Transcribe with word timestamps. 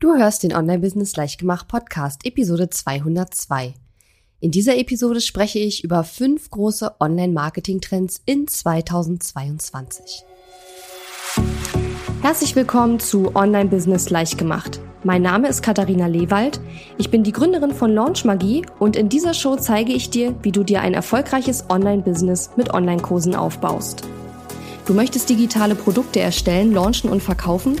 Du 0.00 0.14
hörst 0.14 0.44
den 0.44 0.54
Online-Business 0.54 1.16
Leichtgemacht 1.16 1.66
Podcast, 1.66 2.24
Episode 2.24 2.70
202. 2.70 3.74
In 4.38 4.52
dieser 4.52 4.76
Episode 4.78 5.20
spreche 5.20 5.58
ich 5.58 5.82
über 5.82 6.04
fünf 6.04 6.50
große 6.50 7.00
Online-Marketing-Trends 7.00 8.22
in 8.24 8.46
2022. 8.46 10.22
Herzlich 12.22 12.54
willkommen 12.54 13.00
zu 13.00 13.34
Online-Business 13.34 14.08
Leichtgemacht. 14.10 14.78
Mein 15.02 15.22
Name 15.22 15.48
ist 15.48 15.64
Katharina 15.64 16.06
Lewald. 16.06 16.60
Ich 16.96 17.10
bin 17.10 17.24
die 17.24 17.32
Gründerin 17.32 17.74
von 17.74 17.92
Launch 17.92 18.24
Magie 18.24 18.64
und 18.78 18.94
in 18.94 19.08
dieser 19.08 19.34
Show 19.34 19.56
zeige 19.56 19.92
ich 19.92 20.10
dir, 20.10 20.32
wie 20.42 20.52
du 20.52 20.62
dir 20.62 20.80
ein 20.80 20.94
erfolgreiches 20.94 21.64
Online-Business 21.70 22.50
mit 22.54 22.72
Online-Kursen 22.72 23.34
aufbaust. 23.34 24.06
Du 24.86 24.94
möchtest 24.94 25.28
digitale 25.28 25.74
Produkte 25.74 26.20
erstellen, 26.20 26.72
launchen 26.72 27.10
und 27.10 27.20
verkaufen? 27.20 27.80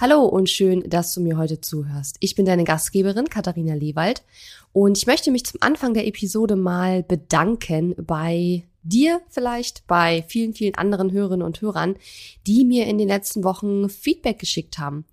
Hallo 0.00 0.24
und 0.24 0.48
schön, 0.48 0.82
dass 0.88 1.12
du 1.12 1.20
mir 1.20 1.36
heute 1.36 1.60
zuhörst. 1.60 2.16
Ich 2.20 2.34
bin 2.34 2.46
deine 2.46 2.64
Gastgeberin 2.64 3.28
Katharina 3.28 3.74
Lewald 3.74 4.22
und 4.72 4.96
ich 4.96 5.06
möchte 5.06 5.30
mich 5.30 5.44
zum 5.44 5.60
Anfang 5.60 5.92
der 5.92 6.06
Episode 6.06 6.56
mal 6.56 7.02
bedanken 7.02 7.94
bei 7.98 8.64
dir 8.82 9.20
vielleicht, 9.28 9.86
bei 9.86 10.24
vielen, 10.26 10.54
vielen 10.54 10.74
anderen 10.76 11.12
Hörerinnen 11.12 11.44
und 11.44 11.60
Hörern, 11.60 11.96
die 12.46 12.64
mir 12.64 12.86
in 12.86 12.96
den 12.96 13.08
letzten 13.08 13.44
Wochen 13.44 13.90
Feedback 13.90 14.38
geschickt 14.38 14.78
haben. 14.78 15.04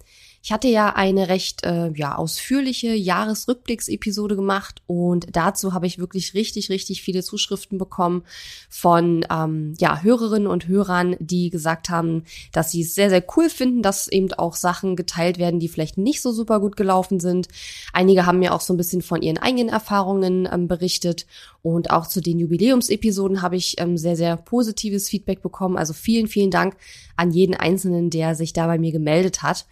Ich 0.48 0.54
hatte 0.54 0.70
ja 0.70 0.96
eine 0.96 1.28
recht 1.28 1.66
äh, 1.66 1.92
ja, 1.94 2.16
ausführliche 2.16 2.94
Jahresrückblicksepisode 2.96 4.38
gemacht 4.38 4.82
und 4.88 5.28
dazu 5.34 5.74
habe 5.74 5.88
ich 5.88 6.00
wirklich 6.00 6.36
richtig, 6.36 6.70
richtig 6.70 7.02
viele 7.02 7.22
Zuschriften 7.22 7.78
bekommen 7.78 8.24
von 8.70 9.26
ähm, 9.30 9.74
ja, 9.78 10.02
Hörerinnen 10.04 10.48
und 10.48 10.70
Hörern, 10.70 11.18
die 11.20 11.50
gesagt 11.50 11.90
haben, 11.90 12.24
dass 12.54 12.72
sie 12.72 12.84
es 12.84 12.96
sehr, 12.96 13.10
sehr 13.10 13.26
cool 13.36 13.50
finden, 13.50 13.82
dass 13.82 14.08
eben 14.08 14.32
auch 14.36 14.56
Sachen 14.56 14.96
geteilt 14.96 15.38
werden, 15.38 15.60
die 15.60 15.68
vielleicht 15.68 15.98
nicht 15.98 16.22
so 16.22 16.32
super 16.32 16.62
gut 16.62 16.78
gelaufen 16.78 17.20
sind. 17.20 17.50
Einige 17.92 18.26
haben 18.26 18.40
mir 18.40 18.54
auch 18.54 18.62
so 18.62 18.74
ein 18.74 18.78
bisschen 18.78 19.02
von 19.02 19.22
ihren 19.22 19.40
eigenen 19.40 19.68
Erfahrungen 19.68 20.48
ähm, 20.50 20.70
berichtet 20.70 21.26
und 21.62 21.92
auch 21.92 22.08
zu 22.08 22.22
den 22.22 22.40
Jubiläumsepisoden 22.40 23.42
habe 23.42 23.58
ich 23.58 23.82
ähm, 23.82 23.98
sehr, 23.98 24.16
sehr 24.16 24.38
positives 24.38 25.10
Feedback 25.10 25.42
bekommen. 25.42 25.76
Also 25.76 25.92
vielen, 25.92 26.28
vielen 26.28 26.52
Dank 26.52 26.78
an 27.18 27.32
jeden 27.32 27.54
Einzelnen, 27.54 28.10
der 28.10 28.34
sich 28.34 28.54
da 28.54 28.66
bei 28.66 28.78
mir 28.78 28.94
gemeldet 28.94 29.44
hat. 29.44 29.66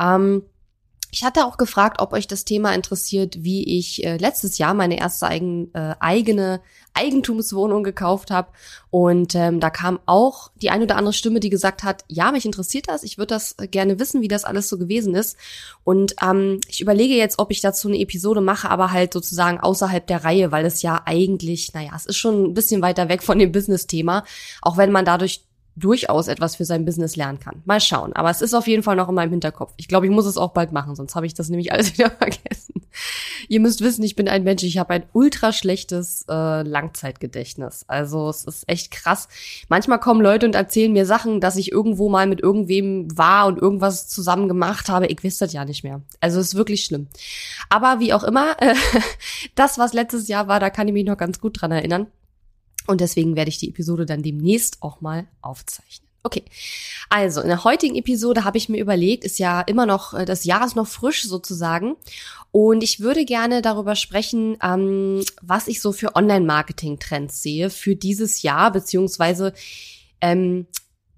Ähm, 0.00 0.42
ich 1.10 1.24
hatte 1.24 1.46
auch 1.46 1.56
gefragt, 1.56 2.00
ob 2.00 2.12
euch 2.12 2.26
das 2.26 2.44
Thema 2.44 2.74
interessiert, 2.74 3.42
wie 3.42 3.78
ich 3.78 4.04
äh, 4.04 4.18
letztes 4.18 4.58
Jahr 4.58 4.74
meine 4.74 4.98
erste 4.98 5.26
eigen, 5.26 5.72
äh, 5.74 5.94
eigene 6.00 6.60
Eigentumswohnung 6.92 7.82
gekauft 7.82 8.30
habe. 8.30 8.48
Und 8.90 9.34
ähm, 9.34 9.58
da 9.58 9.70
kam 9.70 10.00
auch 10.04 10.50
die 10.56 10.68
ein 10.68 10.82
oder 10.82 10.96
andere 10.96 11.14
Stimme, 11.14 11.40
die 11.40 11.48
gesagt 11.48 11.82
hat, 11.82 12.04
ja, 12.08 12.30
mich 12.30 12.44
interessiert 12.44 12.88
das, 12.88 13.04
ich 13.04 13.16
würde 13.16 13.34
das 13.34 13.56
gerne 13.70 13.98
wissen, 13.98 14.20
wie 14.20 14.28
das 14.28 14.44
alles 14.44 14.68
so 14.68 14.76
gewesen 14.76 15.14
ist. 15.14 15.38
Und 15.82 16.14
ähm, 16.22 16.60
ich 16.68 16.80
überlege 16.80 17.14
jetzt, 17.14 17.38
ob 17.38 17.50
ich 17.50 17.62
dazu 17.62 17.88
eine 17.88 17.98
Episode 17.98 18.42
mache, 18.42 18.68
aber 18.68 18.92
halt 18.92 19.14
sozusagen 19.14 19.60
außerhalb 19.60 20.06
der 20.06 20.24
Reihe, 20.24 20.52
weil 20.52 20.66
es 20.66 20.82
ja 20.82 21.02
eigentlich, 21.06 21.72
naja, 21.72 21.92
es 21.96 22.04
ist 22.04 22.16
schon 22.16 22.44
ein 22.44 22.54
bisschen 22.54 22.82
weiter 22.82 23.08
weg 23.08 23.22
von 23.22 23.38
dem 23.38 23.52
Business-Thema, 23.52 24.24
auch 24.60 24.76
wenn 24.76 24.92
man 24.92 25.06
dadurch 25.06 25.47
durchaus 25.78 26.28
etwas 26.28 26.56
für 26.56 26.64
sein 26.64 26.84
Business 26.84 27.16
lernen 27.16 27.40
kann. 27.40 27.62
Mal 27.64 27.80
schauen. 27.80 28.12
Aber 28.14 28.30
es 28.30 28.42
ist 28.42 28.54
auf 28.54 28.66
jeden 28.66 28.82
Fall 28.82 28.96
noch 28.96 29.08
in 29.08 29.14
meinem 29.14 29.30
Hinterkopf. 29.30 29.72
Ich 29.76 29.88
glaube, 29.88 30.06
ich 30.06 30.12
muss 30.12 30.26
es 30.26 30.36
auch 30.36 30.52
bald 30.52 30.72
machen, 30.72 30.94
sonst 30.94 31.14
habe 31.14 31.26
ich 31.26 31.34
das 31.34 31.48
nämlich 31.48 31.72
alles 31.72 31.92
wieder 31.92 32.10
vergessen. 32.10 32.74
Ihr 33.48 33.60
müsst 33.60 33.80
wissen, 33.80 34.02
ich 34.02 34.16
bin 34.16 34.28
ein 34.28 34.42
Mensch, 34.42 34.62
ich 34.62 34.78
habe 34.78 34.90
ein 34.90 35.04
ultra 35.12 35.52
schlechtes 35.52 36.24
äh, 36.28 36.62
Langzeitgedächtnis. 36.62 37.84
Also 37.86 38.28
es 38.28 38.44
ist 38.44 38.68
echt 38.68 38.90
krass. 38.90 39.28
Manchmal 39.68 40.00
kommen 40.00 40.20
Leute 40.20 40.46
und 40.46 40.54
erzählen 40.54 40.92
mir 40.92 41.06
Sachen, 41.06 41.40
dass 41.40 41.56
ich 41.56 41.72
irgendwo 41.72 42.08
mal 42.08 42.26
mit 42.26 42.40
irgendwem 42.40 43.16
war 43.16 43.46
und 43.46 43.58
irgendwas 43.58 44.08
zusammen 44.08 44.48
gemacht 44.48 44.88
habe. 44.88 45.06
Ich 45.06 45.22
weiß 45.22 45.38
das 45.38 45.52
ja 45.52 45.64
nicht 45.64 45.84
mehr. 45.84 46.02
Also 46.20 46.40
es 46.40 46.48
ist 46.48 46.54
wirklich 46.54 46.84
schlimm. 46.84 47.08
Aber 47.68 48.00
wie 48.00 48.12
auch 48.12 48.24
immer, 48.24 48.60
äh, 48.60 48.74
das, 49.54 49.78
was 49.78 49.92
letztes 49.92 50.28
Jahr 50.28 50.48
war, 50.48 50.60
da 50.60 50.70
kann 50.70 50.88
ich 50.88 50.94
mich 50.94 51.06
noch 51.06 51.16
ganz 51.16 51.40
gut 51.40 51.60
dran 51.60 51.72
erinnern. 51.72 52.08
Und 52.88 53.00
deswegen 53.00 53.36
werde 53.36 53.50
ich 53.50 53.58
die 53.58 53.68
Episode 53.68 54.06
dann 54.06 54.22
demnächst 54.22 54.82
auch 54.82 55.00
mal 55.00 55.28
aufzeichnen. 55.42 56.08
Okay, 56.24 56.42
also 57.10 57.40
in 57.40 57.48
der 57.48 57.64
heutigen 57.64 57.94
Episode 57.94 58.44
habe 58.44 58.58
ich 58.58 58.68
mir 58.68 58.80
überlegt, 58.80 59.24
ist 59.24 59.38
ja 59.38 59.60
immer 59.60 59.86
noch, 59.86 60.14
äh, 60.14 60.24
das 60.24 60.44
Jahr 60.44 60.66
ist 60.66 60.74
noch 60.74 60.88
frisch 60.88 61.22
sozusagen. 61.22 61.96
Und 62.50 62.82
ich 62.82 63.00
würde 63.00 63.24
gerne 63.24 63.62
darüber 63.62 63.94
sprechen, 63.94 64.56
ähm, 64.62 65.22
was 65.42 65.68
ich 65.68 65.80
so 65.80 65.92
für 65.92 66.16
Online-Marketing-Trends 66.16 67.42
sehe 67.42 67.70
für 67.70 67.94
dieses 67.94 68.42
Jahr, 68.42 68.72
beziehungsweise 68.72 69.52
ähm, 70.20 70.66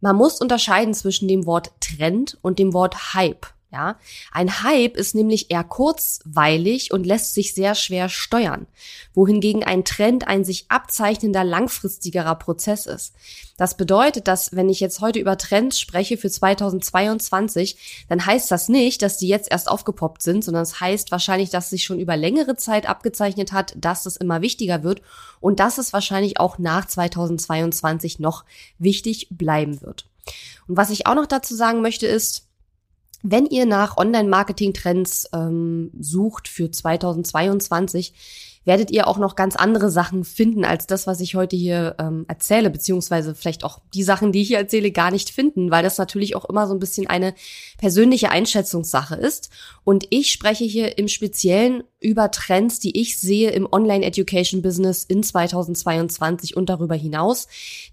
man 0.00 0.16
muss 0.16 0.40
unterscheiden 0.40 0.92
zwischen 0.92 1.28
dem 1.28 1.46
Wort 1.46 1.70
Trend 1.80 2.36
und 2.42 2.58
dem 2.58 2.72
Wort 2.72 3.14
Hype. 3.14 3.46
Ja, 3.72 3.98
ein 4.32 4.64
Hype 4.64 4.96
ist 4.96 5.14
nämlich 5.14 5.52
eher 5.52 5.62
kurzweilig 5.62 6.92
und 6.92 7.06
lässt 7.06 7.34
sich 7.34 7.54
sehr 7.54 7.76
schwer 7.76 8.08
steuern, 8.08 8.66
wohingegen 9.14 9.62
ein 9.62 9.84
Trend 9.84 10.26
ein 10.26 10.44
sich 10.44 10.64
abzeichnender 10.68 11.44
langfristigerer 11.44 12.34
Prozess 12.34 12.86
ist. 12.86 13.14
Das 13.56 13.76
bedeutet, 13.76 14.26
dass 14.26 14.56
wenn 14.56 14.68
ich 14.68 14.80
jetzt 14.80 15.00
heute 15.00 15.20
über 15.20 15.38
Trends 15.38 15.78
spreche 15.78 16.16
für 16.16 16.28
2022, 16.28 18.06
dann 18.08 18.26
heißt 18.26 18.50
das 18.50 18.68
nicht, 18.68 19.02
dass 19.02 19.18
die 19.18 19.28
jetzt 19.28 19.48
erst 19.52 19.68
aufgepoppt 19.68 20.22
sind, 20.22 20.42
sondern 20.42 20.64
es 20.64 20.70
das 20.70 20.80
heißt 20.80 21.12
wahrscheinlich, 21.12 21.50
dass 21.50 21.70
sich 21.70 21.84
schon 21.84 22.00
über 22.00 22.16
längere 22.16 22.56
Zeit 22.56 22.88
abgezeichnet 22.88 23.52
hat, 23.52 23.74
dass 23.76 24.04
es 24.04 24.16
immer 24.16 24.40
wichtiger 24.42 24.82
wird 24.82 25.00
und 25.38 25.60
dass 25.60 25.78
es 25.78 25.92
wahrscheinlich 25.92 26.40
auch 26.40 26.58
nach 26.58 26.86
2022 26.86 28.18
noch 28.18 28.44
wichtig 28.78 29.28
bleiben 29.30 29.80
wird. 29.80 30.06
Und 30.66 30.76
was 30.76 30.90
ich 30.90 31.06
auch 31.06 31.14
noch 31.14 31.26
dazu 31.26 31.54
sagen 31.54 31.82
möchte 31.82 32.06
ist, 32.06 32.49
wenn 33.22 33.46
ihr 33.46 33.66
nach 33.66 33.96
Online-Marketing-Trends 33.96 35.30
ähm, 35.32 35.90
sucht 35.98 36.48
für 36.48 36.70
2022, 36.70 38.12
werdet 38.64 38.90
ihr 38.90 39.06
auch 39.06 39.18
noch 39.18 39.36
ganz 39.36 39.56
andere 39.56 39.90
Sachen 39.90 40.24
finden 40.24 40.64
als 40.64 40.86
das, 40.86 41.06
was 41.06 41.20
ich 41.20 41.34
heute 41.34 41.56
hier 41.56 41.96
ähm, 41.98 42.24
erzähle, 42.28 42.70
beziehungsweise 42.70 43.34
vielleicht 43.34 43.64
auch 43.64 43.80
die 43.94 44.02
Sachen, 44.02 44.32
die 44.32 44.42
ich 44.42 44.48
hier 44.48 44.58
erzähle, 44.58 44.90
gar 44.90 45.10
nicht 45.10 45.30
finden, 45.30 45.70
weil 45.70 45.82
das 45.82 45.98
natürlich 45.98 46.36
auch 46.36 46.44
immer 46.44 46.66
so 46.66 46.74
ein 46.74 46.80
bisschen 46.80 47.06
eine 47.06 47.34
persönliche 47.78 48.30
Einschätzungssache 48.30 49.14
ist. 49.14 49.50
Und 49.84 50.06
ich 50.10 50.30
spreche 50.30 50.64
hier 50.64 50.98
im 50.98 51.08
Speziellen 51.08 51.84
über 52.00 52.30
Trends, 52.30 52.80
die 52.80 52.98
ich 52.98 53.18
sehe 53.18 53.50
im 53.50 53.68
Online-Education-Business 53.70 55.04
in 55.04 55.22
2022 55.22 56.56
und 56.56 56.68
darüber 56.68 56.94
hinaus. 56.94 57.46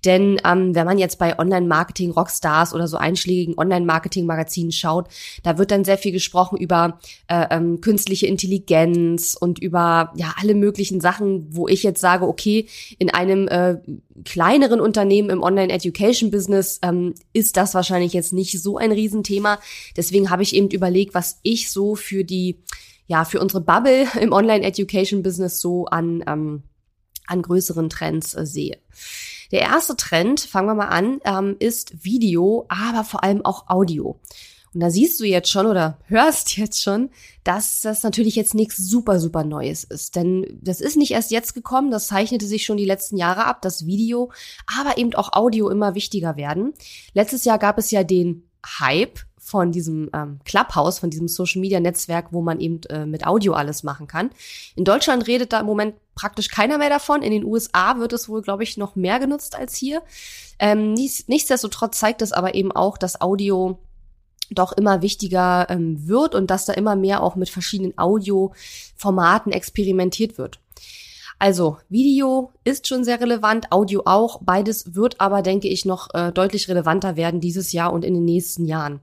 Denn 0.05 0.39
ähm, 0.45 0.75
wenn 0.75 0.85
man 0.85 0.97
jetzt 0.97 1.19
bei 1.19 1.37
Online-Marketing 1.37 2.11
Rockstars 2.11 2.73
oder 2.73 2.87
so 2.87 2.97
einschlägigen 2.97 3.57
Online-Marketing-Magazinen 3.57 4.71
schaut, 4.71 5.07
da 5.43 5.57
wird 5.57 5.71
dann 5.71 5.83
sehr 5.83 5.97
viel 5.97 6.11
gesprochen 6.11 6.57
über 6.57 6.99
äh, 7.27 7.47
ähm, 7.51 7.81
künstliche 7.81 8.27
Intelligenz 8.27 9.35
und 9.39 9.59
über 9.59 10.13
ja 10.15 10.33
alle 10.39 10.55
möglichen 10.59 11.01
Sachen, 11.01 11.47
wo 11.55 11.67
ich 11.67 11.83
jetzt 11.83 12.01
sage, 12.01 12.27
okay, 12.27 12.67
in 12.99 13.09
einem 13.09 13.47
äh, 13.47 13.77
kleineren 14.25 14.79
Unternehmen 14.79 15.29
im 15.29 15.43
Online-Education-Business 15.43 16.79
ähm, 16.83 17.15
ist 17.33 17.57
das 17.57 17.73
wahrscheinlich 17.73 18.13
jetzt 18.13 18.33
nicht 18.33 18.61
so 18.61 18.77
ein 18.77 18.91
Riesenthema. 18.91 19.59
Deswegen 19.95 20.29
habe 20.29 20.43
ich 20.43 20.55
eben 20.55 20.69
überlegt, 20.69 21.13
was 21.13 21.39
ich 21.43 21.71
so 21.71 21.95
für 21.95 22.23
die 22.23 22.59
ja, 23.07 23.23
für 23.25 23.39
unsere 23.39 23.61
Bubble 23.61 24.07
im 24.21 24.31
Online-Education-Business 24.31 25.59
so 25.59 25.85
an, 25.85 26.23
ähm, 26.27 26.63
an 27.25 27.41
größeren 27.41 27.89
Trends 27.89 28.35
äh, 28.35 28.45
sehe. 28.45 28.77
Der 29.51 29.61
erste 29.61 29.95
Trend, 29.95 30.41
fangen 30.41 30.67
wir 30.67 30.75
mal 30.75 30.87
an, 30.87 31.21
ähm, 31.23 31.55
ist 31.59 32.03
Video, 32.03 32.65
aber 32.67 33.03
vor 33.03 33.23
allem 33.23 33.43
auch 33.45 33.69
Audio. 33.69 34.19
Und 34.73 34.81
da 34.81 34.89
siehst 34.89 35.19
du 35.19 35.25
jetzt 35.25 35.49
schon 35.49 35.65
oder 35.65 35.97
hörst 36.05 36.57
jetzt 36.57 36.81
schon, 36.81 37.09
dass 37.43 37.81
das 37.81 38.03
natürlich 38.03 38.35
jetzt 38.35 38.53
nichts 38.53 38.77
super, 38.77 39.19
super 39.19 39.43
Neues 39.43 39.83
ist. 39.83 40.15
Denn 40.15 40.59
das 40.61 40.81
ist 40.81 40.97
nicht 40.97 41.11
erst 41.11 41.31
jetzt 41.31 41.53
gekommen, 41.53 41.91
das 41.91 42.07
zeichnete 42.07 42.45
sich 42.45 42.65
schon 42.65 42.77
die 42.77 42.85
letzten 42.85 43.17
Jahre 43.17 43.45
ab, 43.45 43.61
dass 43.61 43.85
Video, 43.85 44.31
aber 44.79 44.97
eben 44.97 45.13
auch 45.15 45.33
Audio 45.33 45.69
immer 45.69 45.95
wichtiger 45.95 46.35
werden. 46.35 46.73
Letztes 47.13 47.45
Jahr 47.45 47.59
gab 47.59 47.77
es 47.77 47.91
ja 47.91 48.03
den 48.03 48.47
Hype 48.79 49.19
von 49.47 49.71
diesem 49.71 50.09
ähm, 50.13 50.39
Clubhouse, 50.43 50.99
von 50.99 51.09
diesem 51.09 51.29
Social 51.29 51.61
Media 51.61 51.79
Netzwerk, 51.79 52.27
wo 52.31 52.41
man 52.41 52.59
eben 52.59 52.81
äh, 52.89 53.05
mit 53.05 53.25
Audio 53.25 53.53
alles 53.53 53.81
machen 53.81 54.05
kann. 54.05 54.29
In 54.75 54.83
Deutschland 54.83 55.25
redet 55.25 55.53
da 55.53 55.61
im 55.61 55.65
Moment 55.65 55.95
praktisch 56.15 56.49
keiner 56.49 56.77
mehr 56.77 56.89
davon. 56.89 57.21
In 57.21 57.31
den 57.31 57.45
USA 57.45 57.97
wird 57.97 58.11
es 58.11 58.27
wohl, 58.27 58.41
glaube 58.41 58.63
ich, 58.63 58.75
noch 58.75 58.97
mehr 58.97 59.19
genutzt 59.19 59.55
als 59.55 59.75
hier. 59.75 60.01
Ähm, 60.59 60.93
nichts, 60.93 61.29
nichtsdestotrotz 61.29 61.97
zeigt 61.97 62.21
es 62.21 62.33
aber 62.33 62.55
eben 62.55 62.73
auch, 62.73 62.97
dass 62.97 63.21
Audio 63.21 63.79
doch 64.49 64.71
immer 64.71 65.01
wichtiger 65.01 65.67
ähm, 65.69 66.07
wird 66.07 66.35
und 66.35 66.49
dass 66.49 66.65
da 66.65 66.73
immer 66.73 66.95
mehr 66.95 67.21
auch 67.21 67.35
mit 67.35 67.49
verschiedenen 67.49 67.97
Audioformaten 67.97 69.51
experimentiert 69.51 70.37
wird. 70.37 70.59
Also 71.39 71.77
Video 71.87 72.51
ist 72.63 72.87
schon 72.87 73.03
sehr 73.03 73.21
relevant, 73.21 73.71
Audio 73.71 74.01
auch. 74.05 74.41
Beides 74.41 74.95
wird 74.95 75.21
aber, 75.21 75.43
denke 75.43 75.67
ich, 75.67 75.85
noch 75.85 76.13
äh, 76.15 76.31
deutlich 76.31 76.67
relevanter 76.67 77.15
werden 77.15 77.39
dieses 77.39 77.71
Jahr 77.71 77.93
und 77.93 78.03
in 78.03 78.15
den 78.15 78.25
nächsten 78.25 78.65
Jahren. 78.65 79.01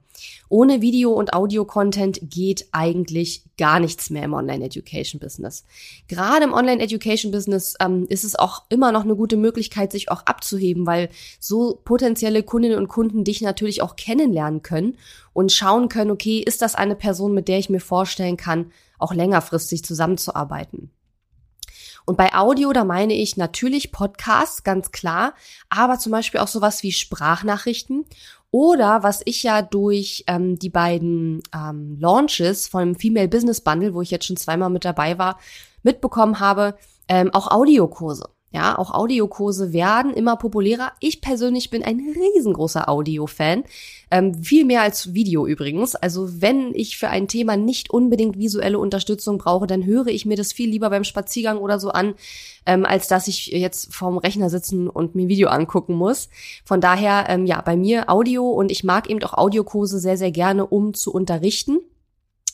Ohne 0.48 0.80
Video- 0.80 1.12
und 1.12 1.32
Audio-Content 1.32 2.20
geht 2.22 2.66
eigentlich 2.72 3.44
gar 3.56 3.78
nichts 3.78 4.10
mehr 4.10 4.24
im 4.24 4.32
Online-Education-Business. 4.32 5.64
Gerade 6.08 6.44
im 6.44 6.52
Online-Education-Business 6.52 7.76
ähm, 7.80 8.06
ist 8.08 8.24
es 8.24 8.36
auch 8.36 8.62
immer 8.68 8.90
noch 8.90 9.04
eine 9.04 9.16
gute 9.16 9.36
Möglichkeit, 9.36 9.92
sich 9.92 10.10
auch 10.10 10.26
abzuheben, 10.26 10.86
weil 10.86 11.10
so 11.40 11.80
potenzielle 11.84 12.42
Kundinnen 12.42 12.78
und 12.78 12.88
Kunden 12.88 13.24
dich 13.24 13.42
natürlich 13.42 13.82
auch 13.82 13.96
kennenlernen 13.96 14.62
können 14.62 14.96
und 15.32 15.52
schauen 15.52 15.88
können, 15.88 16.10
okay, 16.10 16.38
ist 16.38 16.62
das 16.62 16.74
eine 16.74 16.96
Person, 16.96 17.34
mit 17.34 17.48
der 17.48 17.58
ich 17.58 17.70
mir 17.70 17.80
vorstellen 17.80 18.36
kann, 18.36 18.72
auch 18.98 19.14
längerfristig 19.14 19.84
zusammenzuarbeiten. 19.84 20.90
Und 22.06 22.16
bei 22.16 22.34
Audio, 22.34 22.72
da 22.72 22.84
meine 22.84 23.14
ich 23.14 23.36
natürlich 23.36 23.92
Podcasts, 23.92 24.62
ganz 24.62 24.92
klar, 24.92 25.34
aber 25.70 25.98
zum 25.98 26.12
Beispiel 26.12 26.40
auch 26.40 26.48
sowas 26.48 26.82
wie 26.82 26.92
Sprachnachrichten 26.92 28.04
oder 28.50 29.02
was 29.02 29.22
ich 29.24 29.42
ja 29.42 29.62
durch 29.62 30.24
ähm, 30.26 30.58
die 30.58 30.70
beiden 30.70 31.42
ähm, 31.54 31.96
Launches 31.98 32.68
vom 32.68 32.94
Female 32.94 33.28
Business 33.28 33.60
Bundle, 33.60 33.94
wo 33.94 34.02
ich 34.02 34.10
jetzt 34.10 34.26
schon 34.26 34.36
zweimal 34.36 34.70
mit 34.70 34.84
dabei 34.84 35.18
war, 35.18 35.40
mitbekommen 35.82 36.40
habe, 36.40 36.76
ähm, 37.08 37.32
auch 37.32 37.50
Audiokurse. 37.50 38.28
Ja, 38.54 38.78
auch 38.78 38.92
Audiokurse 38.92 39.72
werden 39.72 40.14
immer 40.14 40.36
populärer. 40.36 40.92
Ich 41.00 41.20
persönlich 41.20 41.70
bin 41.70 41.82
ein 41.82 41.98
riesengroßer 41.98 42.88
Audio-Fan. 42.88 43.64
Ähm, 44.12 44.44
viel 44.44 44.64
mehr 44.64 44.82
als 44.82 45.12
Video 45.12 45.44
übrigens. 45.44 45.96
Also 45.96 46.40
wenn 46.40 46.72
ich 46.72 46.96
für 46.96 47.08
ein 47.08 47.26
Thema 47.26 47.56
nicht 47.56 47.90
unbedingt 47.90 48.38
visuelle 48.38 48.78
Unterstützung 48.78 49.38
brauche, 49.38 49.66
dann 49.66 49.84
höre 49.84 50.06
ich 50.06 50.24
mir 50.24 50.36
das 50.36 50.52
viel 50.52 50.70
lieber 50.70 50.88
beim 50.88 51.02
Spaziergang 51.02 51.58
oder 51.58 51.80
so 51.80 51.90
an, 51.90 52.14
ähm, 52.64 52.86
als 52.86 53.08
dass 53.08 53.26
ich 53.26 53.48
jetzt 53.48 53.92
vorm 53.92 54.18
Rechner 54.18 54.48
sitzen 54.50 54.88
und 54.88 55.16
mir 55.16 55.26
Video 55.26 55.48
angucken 55.48 55.94
muss. 55.94 56.28
Von 56.64 56.80
daher, 56.80 57.24
ähm, 57.28 57.46
ja, 57.46 57.60
bei 57.60 57.76
mir 57.76 58.08
Audio 58.08 58.48
und 58.48 58.70
ich 58.70 58.84
mag 58.84 59.10
eben 59.10 59.20
auch 59.24 59.34
Audiokurse 59.34 59.98
sehr, 59.98 60.16
sehr 60.16 60.30
gerne, 60.30 60.64
um 60.64 60.94
zu 60.94 61.12
unterrichten. 61.12 61.80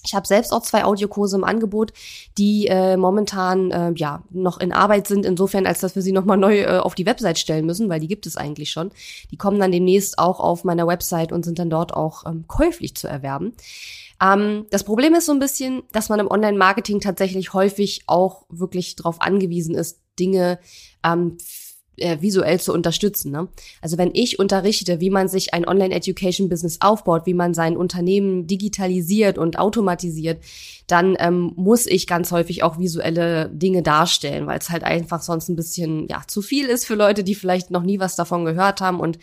Ich 0.04 0.14
habe 0.14 0.26
selbst 0.26 0.52
auch 0.52 0.62
zwei 0.62 0.84
Audiokurse 0.84 1.36
im 1.36 1.44
Angebot, 1.44 1.92
die 2.38 2.66
äh, 2.66 2.96
momentan 2.96 3.70
äh, 3.70 3.92
ja 3.96 4.22
noch 4.30 4.58
in 4.58 4.72
Arbeit 4.72 5.06
sind, 5.06 5.26
insofern 5.26 5.66
als 5.66 5.80
dass 5.80 5.94
wir 5.94 6.02
sie 6.02 6.12
nochmal 6.12 6.36
neu 6.36 6.60
äh, 6.60 6.78
auf 6.78 6.94
die 6.94 7.06
Website 7.06 7.38
stellen 7.38 7.66
müssen, 7.66 7.88
weil 7.88 8.00
die 8.00 8.08
gibt 8.08 8.26
es 8.26 8.36
eigentlich 8.36 8.70
schon. 8.70 8.90
Die 9.30 9.36
kommen 9.36 9.60
dann 9.60 9.72
demnächst 9.72 10.18
auch 10.18 10.40
auf 10.40 10.64
meiner 10.64 10.86
Website 10.86 11.32
und 11.32 11.44
sind 11.44 11.58
dann 11.58 11.70
dort 11.70 11.94
auch 11.94 12.24
ähm, 12.26 12.44
käuflich 12.46 12.94
zu 12.94 13.08
erwerben. 13.08 13.54
Ähm, 14.22 14.66
das 14.70 14.84
Problem 14.84 15.14
ist 15.14 15.26
so 15.26 15.32
ein 15.32 15.38
bisschen, 15.38 15.82
dass 15.92 16.08
man 16.08 16.20
im 16.20 16.30
Online-Marketing 16.30 17.00
tatsächlich 17.00 17.52
häufig 17.52 18.02
auch 18.06 18.44
wirklich 18.48 18.96
darauf 18.96 19.20
angewiesen 19.20 19.74
ist, 19.74 20.00
Dinge 20.18 20.58
ähm, 21.02 21.38
äh, 22.00 22.20
visuell 22.20 22.60
zu 22.60 22.72
unterstützen. 22.72 23.30
Ne? 23.30 23.48
Also 23.80 23.98
wenn 23.98 24.10
ich 24.14 24.38
unterrichte, 24.38 25.00
wie 25.00 25.10
man 25.10 25.28
sich 25.28 25.54
ein 25.54 25.66
Online-Education-Business 25.66 26.78
aufbaut, 26.80 27.26
wie 27.26 27.34
man 27.34 27.54
sein 27.54 27.76
Unternehmen 27.76 28.46
digitalisiert 28.46 29.38
und 29.38 29.58
automatisiert, 29.58 30.42
dann 30.86 31.16
ähm, 31.18 31.52
muss 31.56 31.86
ich 31.86 32.06
ganz 32.06 32.32
häufig 32.32 32.62
auch 32.62 32.78
visuelle 32.78 33.48
Dinge 33.50 33.82
darstellen, 33.82 34.46
weil 34.46 34.58
es 34.58 34.70
halt 34.70 34.84
einfach 34.84 35.22
sonst 35.22 35.48
ein 35.48 35.56
bisschen 35.56 36.08
ja 36.08 36.22
zu 36.26 36.42
viel 36.42 36.66
ist 36.66 36.86
für 36.86 36.94
Leute, 36.94 37.24
die 37.24 37.34
vielleicht 37.34 37.70
noch 37.70 37.82
nie 37.82 38.00
was 38.00 38.16
davon 38.16 38.44
gehört 38.44 38.80
haben 38.80 39.00
und 39.00 39.18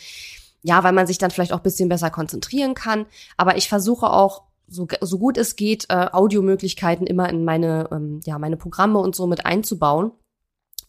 ja, 0.63 0.83
weil 0.83 0.93
man 0.93 1.07
sich 1.07 1.17
dann 1.17 1.31
vielleicht 1.31 1.53
auch 1.53 1.59
bisschen 1.59 1.87
besser 1.87 2.09
konzentrieren 2.09 2.73
kann. 2.73 3.05
Aber 3.37 3.57
ich 3.57 3.69
versuche 3.69 4.11
auch 4.11 4.43
so, 4.67 4.87
so 5.01 5.17
gut 5.17 5.37
es 5.37 5.55
geht, 5.55 5.85
äh, 5.89 6.07
Audiomöglichkeiten 6.11 7.07
immer 7.07 7.29
in 7.29 7.45
meine, 7.45 7.87
ähm, 7.91 8.19
ja, 8.25 8.37
meine 8.37 8.57
Programme 8.57 8.99
und 8.99 9.15
so 9.15 9.27
mit 9.27 9.45
einzubauen. 9.45 10.11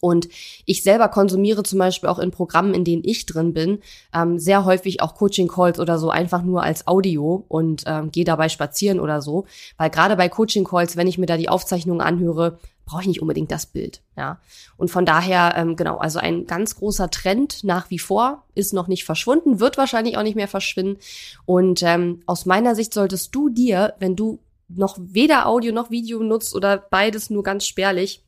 Und 0.01 0.29
ich 0.65 0.83
selber 0.83 1.09
konsumiere 1.09 1.63
zum 1.63 1.79
Beispiel 1.79 2.09
auch 2.09 2.19
in 2.19 2.31
Programmen, 2.31 2.73
in 2.73 2.83
denen 2.83 3.03
ich 3.03 3.25
drin 3.25 3.53
bin, 3.53 3.79
ähm, 4.13 4.39
sehr 4.39 4.65
häufig 4.65 5.01
auch 5.01 5.15
Coaching-Calls 5.15 5.79
oder 5.79 5.97
so 5.97 6.09
einfach 6.09 6.41
nur 6.41 6.63
als 6.63 6.87
Audio 6.87 7.43
und 7.47 7.83
ähm, 7.85 8.11
gehe 8.11 8.23
dabei 8.23 8.49
spazieren 8.49 8.99
oder 8.99 9.21
so. 9.21 9.45
Weil 9.77 9.89
gerade 9.89 10.15
bei 10.15 10.29
Coaching-Calls, 10.29 10.95
wenn 10.95 11.07
ich 11.07 11.17
mir 11.17 11.25
da 11.25 11.37
die 11.37 11.49
Aufzeichnungen 11.49 12.01
anhöre, 12.01 12.59
brauche 12.85 13.01
ich 13.01 13.07
nicht 13.07 13.21
unbedingt 13.21 13.51
das 13.51 13.67
Bild. 13.67 14.01
Ja. 14.17 14.39
Und 14.75 14.89
von 14.89 15.05
daher, 15.05 15.53
ähm, 15.55 15.75
genau, 15.75 15.97
also 15.97 16.17
ein 16.17 16.47
ganz 16.47 16.75
großer 16.75 17.11
Trend 17.11 17.63
nach 17.63 17.89
wie 17.91 17.99
vor 17.99 18.43
ist 18.55 18.73
noch 18.73 18.87
nicht 18.87 19.05
verschwunden, 19.05 19.59
wird 19.59 19.77
wahrscheinlich 19.77 20.17
auch 20.17 20.23
nicht 20.23 20.35
mehr 20.35 20.47
verschwinden. 20.47 20.97
Und 21.45 21.83
ähm, 21.83 22.23
aus 22.25 22.45
meiner 22.45 22.73
Sicht 22.73 22.93
solltest 22.93 23.35
du 23.35 23.49
dir, 23.49 23.93
wenn 23.99 24.15
du 24.15 24.39
noch 24.69 24.97
weder 24.99 25.47
Audio 25.47 25.71
noch 25.71 25.91
Video 25.91 26.21
nutzt 26.23 26.55
oder 26.55 26.77
beides 26.77 27.29
nur 27.29 27.43
ganz 27.43 27.65
spärlich, 27.65 28.23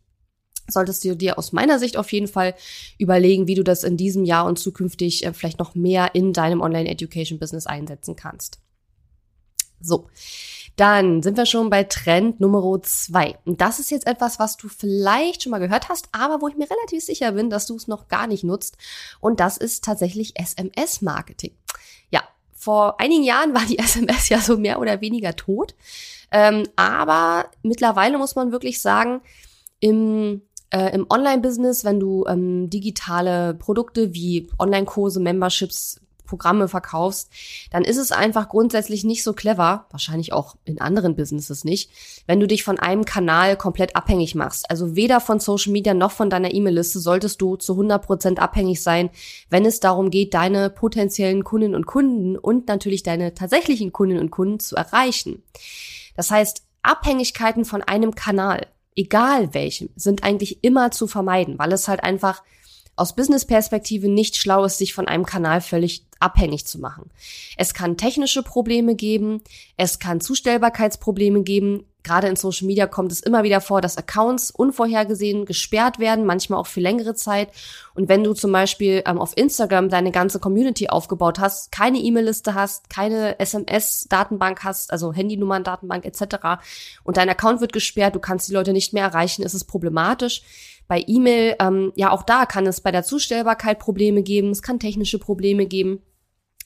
solltest 0.71 1.03
du 1.03 1.15
dir 1.15 1.37
aus 1.37 1.51
meiner 1.51 1.79
Sicht 1.79 1.97
auf 1.97 2.11
jeden 2.11 2.27
Fall 2.27 2.55
überlegen, 2.97 3.47
wie 3.47 3.55
du 3.55 3.63
das 3.63 3.83
in 3.83 3.97
diesem 3.97 4.25
Jahr 4.25 4.45
und 4.45 4.59
zukünftig 4.59 5.25
äh, 5.25 5.33
vielleicht 5.33 5.59
noch 5.59 5.75
mehr 5.75 6.15
in 6.15 6.33
deinem 6.33 6.61
Online-Education-Business 6.61 7.67
einsetzen 7.67 8.15
kannst. 8.15 8.59
So. 9.81 10.07
Dann 10.77 11.21
sind 11.21 11.37
wir 11.37 11.45
schon 11.45 11.69
bei 11.69 11.83
Trend 11.83 12.39
Nummer 12.39 12.81
zwei. 12.83 13.37
Und 13.45 13.61
das 13.61 13.79
ist 13.79 13.91
jetzt 13.91 14.07
etwas, 14.07 14.39
was 14.39 14.57
du 14.57 14.69
vielleicht 14.69 15.43
schon 15.43 15.51
mal 15.51 15.59
gehört 15.59 15.89
hast, 15.89 16.07
aber 16.11 16.41
wo 16.41 16.47
ich 16.47 16.55
mir 16.55 16.69
relativ 16.69 17.03
sicher 17.03 17.33
bin, 17.33 17.49
dass 17.49 17.65
du 17.65 17.75
es 17.75 17.87
noch 17.87 18.07
gar 18.07 18.25
nicht 18.25 18.43
nutzt. 18.43 18.77
Und 19.19 19.39
das 19.39 19.57
ist 19.57 19.83
tatsächlich 19.83 20.39
SMS-Marketing. 20.39 21.51
Ja, 22.09 22.23
vor 22.53 22.99
einigen 22.99 23.23
Jahren 23.23 23.53
war 23.53 23.65
die 23.65 23.79
SMS 23.79 24.29
ja 24.29 24.39
so 24.39 24.57
mehr 24.57 24.79
oder 24.79 25.01
weniger 25.01 25.35
tot. 25.35 25.75
Ähm, 26.31 26.63
aber 26.77 27.51
mittlerweile 27.61 28.17
muss 28.17 28.35
man 28.35 28.51
wirklich 28.51 28.81
sagen, 28.81 29.21
im 29.81 30.41
äh, 30.71 30.93
im 30.93 31.05
Online-Business, 31.09 31.85
wenn 31.85 31.99
du 31.99 32.25
ähm, 32.27 32.69
digitale 32.69 33.53
Produkte 33.53 34.13
wie 34.13 34.49
Online-Kurse, 34.57 35.19
Memberships, 35.19 36.01
Programme 36.31 36.69
verkaufst, 36.69 37.29
dann 37.71 37.83
ist 37.83 37.97
es 37.97 38.13
einfach 38.13 38.47
grundsätzlich 38.47 39.03
nicht 39.03 39.21
so 39.21 39.33
clever, 39.33 39.87
wahrscheinlich 39.91 40.31
auch 40.31 40.55
in 40.63 40.79
anderen 40.79 41.17
Businesses 41.17 41.65
nicht, 41.65 41.91
wenn 42.25 42.39
du 42.39 42.47
dich 42.47 42.63
von 42.63 42.79
einem 42.79 43.03
Kanal 43.03 43.57
komplett 43.57 43.97
abhängig 43.97 44.33
machst. 44.33 44.69
Also 44.71 44.95
weder 44.95 45.19
von 45.19 45.41
Social 45.41 45.73
Media 45.73 45.93
noch 45.93 46.11
von 46.11 46.29
deiner 46.29 46.53
E-Mail-Liste 46.53 46.99
solltest 46.99 47.41
du 47.41 47.57
zu 47.57 47.73
100 47.73 48.01
Prozent 48.01 48.39
abhängig 48.39 48.81
sein, 48.81 49.09
wenn 49.49 49.65
es 49.65 49.81
darum 49.81 50.09
geht, 50.09 50.33
deine 50.33 50.69
potenziellen 50.69 51.43
Kundinnen 51.43 51.75
und 51.75 51.85
Kunden 51.85 52.37
und 52.37 52.69
natürlich 52.69 53.03
deine 53.03 53.33
tatsächlichen 53.33 53.91
Kundinnen 53.91 54.23
und 54.23 54.31
Kunden 54.31 54.61
zu 54.61 54.77
erreichen. 54.77 55.43
Das 56.15 56.31
heißt, 56.31 56.63
Abhängigkeiten 56.81 57.65
von 57.65 57.81
einem 57.81 58.15
Kanal 58.15 58.67
egal 58.95 59.53
welchem, 59.53 59.89
sind 59.95 60.23
eigentlich 60.23 60.63
immer 60.63 60.91
zu 60.91 61.07
vermeiden, 61.07 61.57
weil 61.59 61.71
es 61.71 61.87
halt 61.87 62.03
einfach 62.03 62.43
aus 62.95 63.15
Business-Perspektive 63.15 64.09
nicht 64.09 64.35
schlau 64.35 64.65
ist, 64.65 64.77
sich 64.77 64.93
von 64.93 65.07
einem 65.07 65.25
Kanal 65.25 65.61
völlig 65.61 66.05
abhängig 66.19 66.65
zu 66.67 66.79
machen. 66.79 67.09
Es 67.57 67.73
kann 67.73 67.97
technische 67.97 68.43
Probleme 68.43 68.95
geben, 68.95 69.41
es 69.77 69.97
kann 69.99 70.21
Zustellbarkeitsprobleme 70.21 71.43
geben, 71.43 71.85
gerade 72.03 72.27
in 72.27 72.35
Social 72.35 72.67
Media 72.67 72.87
kommt 72.87 73.11
es 73.11 73.21
immer 73.21 73.43
wieder 73.43 73.61
vor, 73.61 73.81
dass 73.81 73.97
Accounts 73.97 74.51
unvorhergesehen 74.51 75.45
gesperrt 75.45 75.99
werden, 75.99 76.25
manchmal 76.25 76.59
auch 76.59 76.67
für 76.67 76.79
längere 76.79 77.15
Zeit. 77.15 77.49
Und 77.93 78.09
wenn 78.09 78.23
du 78.23 78.33
zum 78.33 78.51
Beispiel 78.51 79.03
ähm, 79.05 79.19
auf 79.19 79.35
Instagram 79.35 79.89
deine 79.89 80.11
ganze 80.11 80.39
Community 80.39 80.89
aufgebaut 80.89 81.39
hast, 81.39 81.71
keine 81.71 81.99
E-Mail-Liste 81.99 82.53
hast, 82.53 82.89
keine 82.89 83.39
SMS-Datenbank 83.39 84.63
hast, 84.63 84.91
also 84.91 85.13
Handynummern-Datenbank 85.13 86.05
etc. 86.05 86.61
und 87.03 87.17
dein 87.17 87.29
Account 87.29 87.61
wird 87.61 87.73
gesperrt, 87.73 88.15
du 88.15 88.19
kannst 88.19 88.49
die 88.49 88.53
Leute 88.53 88.73
nicht 88.73 88.93
mehr 88.93 89.03
erreichen, 89.03 89.43
ist 89.43 89.53
es 89.53 89.63
problematisch. 89.63 90.41
Bei 90.87 91.03
E-Mail, 91.07 91.55
ähm, 91.59 91.93
ja, 91.95 92.11
auch 92.11 92.23
da 92.23 92.45
kann 92.45 92.65
es 92.67 92.81
bei 92.81 92.91
der 92.91 93.03
Zustellbarkeit 93.03 93.79
Probleme 93.79 94.23
geben, 94.23 94.49
es 94.49 94.61
kann 94.61 94.79
technische 94.79 95.19
Probleme 95.19 95.65
geben. 95.65 96.01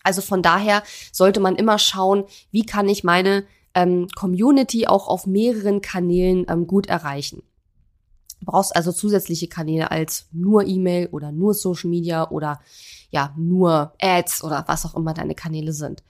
Also 0.06 0.22
von 0.22 0.42
daher 0.42 0.84
sollte 1.12 1.40
man 1.40 1.56
immer 1.56 1.80
schauen, 1.80 2.26
wie 2.52 2.66
kann 2.66 2.88
ich 2.88 3.04
meine 3.04 3.44
ähm, 3.76 4.08
Community 4.16 4.88
auch 4.88 5.08
auf 5.08 5.28
mehreren 5.28 5.82
Kanälen 5.82 6.46
ähm, 6.50 6.66
gut 6.66 6.88
erreichen. 6.88 7.44
Du 8.40 8.46
brauchst 8.48 8.76
also 8.76 8.92
zusätzliche 8.92 9.48
Kanäle 9.48 9.92
als 9.92 10.28
nur 10.32 10.66
E-Mail 10.66 11.08
oder 11.12 11.32
nur 11.32 11.54
Social 11.54 11.90
Media 11.90 12.30
oder 12.30 12.60
ja, 13.10 13.34
nur 13.38 13.94
Ads 14.02 14.44
oder 14.44 14.64
was 14.68 14.86
auch 14.86 14.96
immer 14.96 15.14
deine 15.14 15.36
Kanäle 15.36 15.74
sind. 15.74 16.04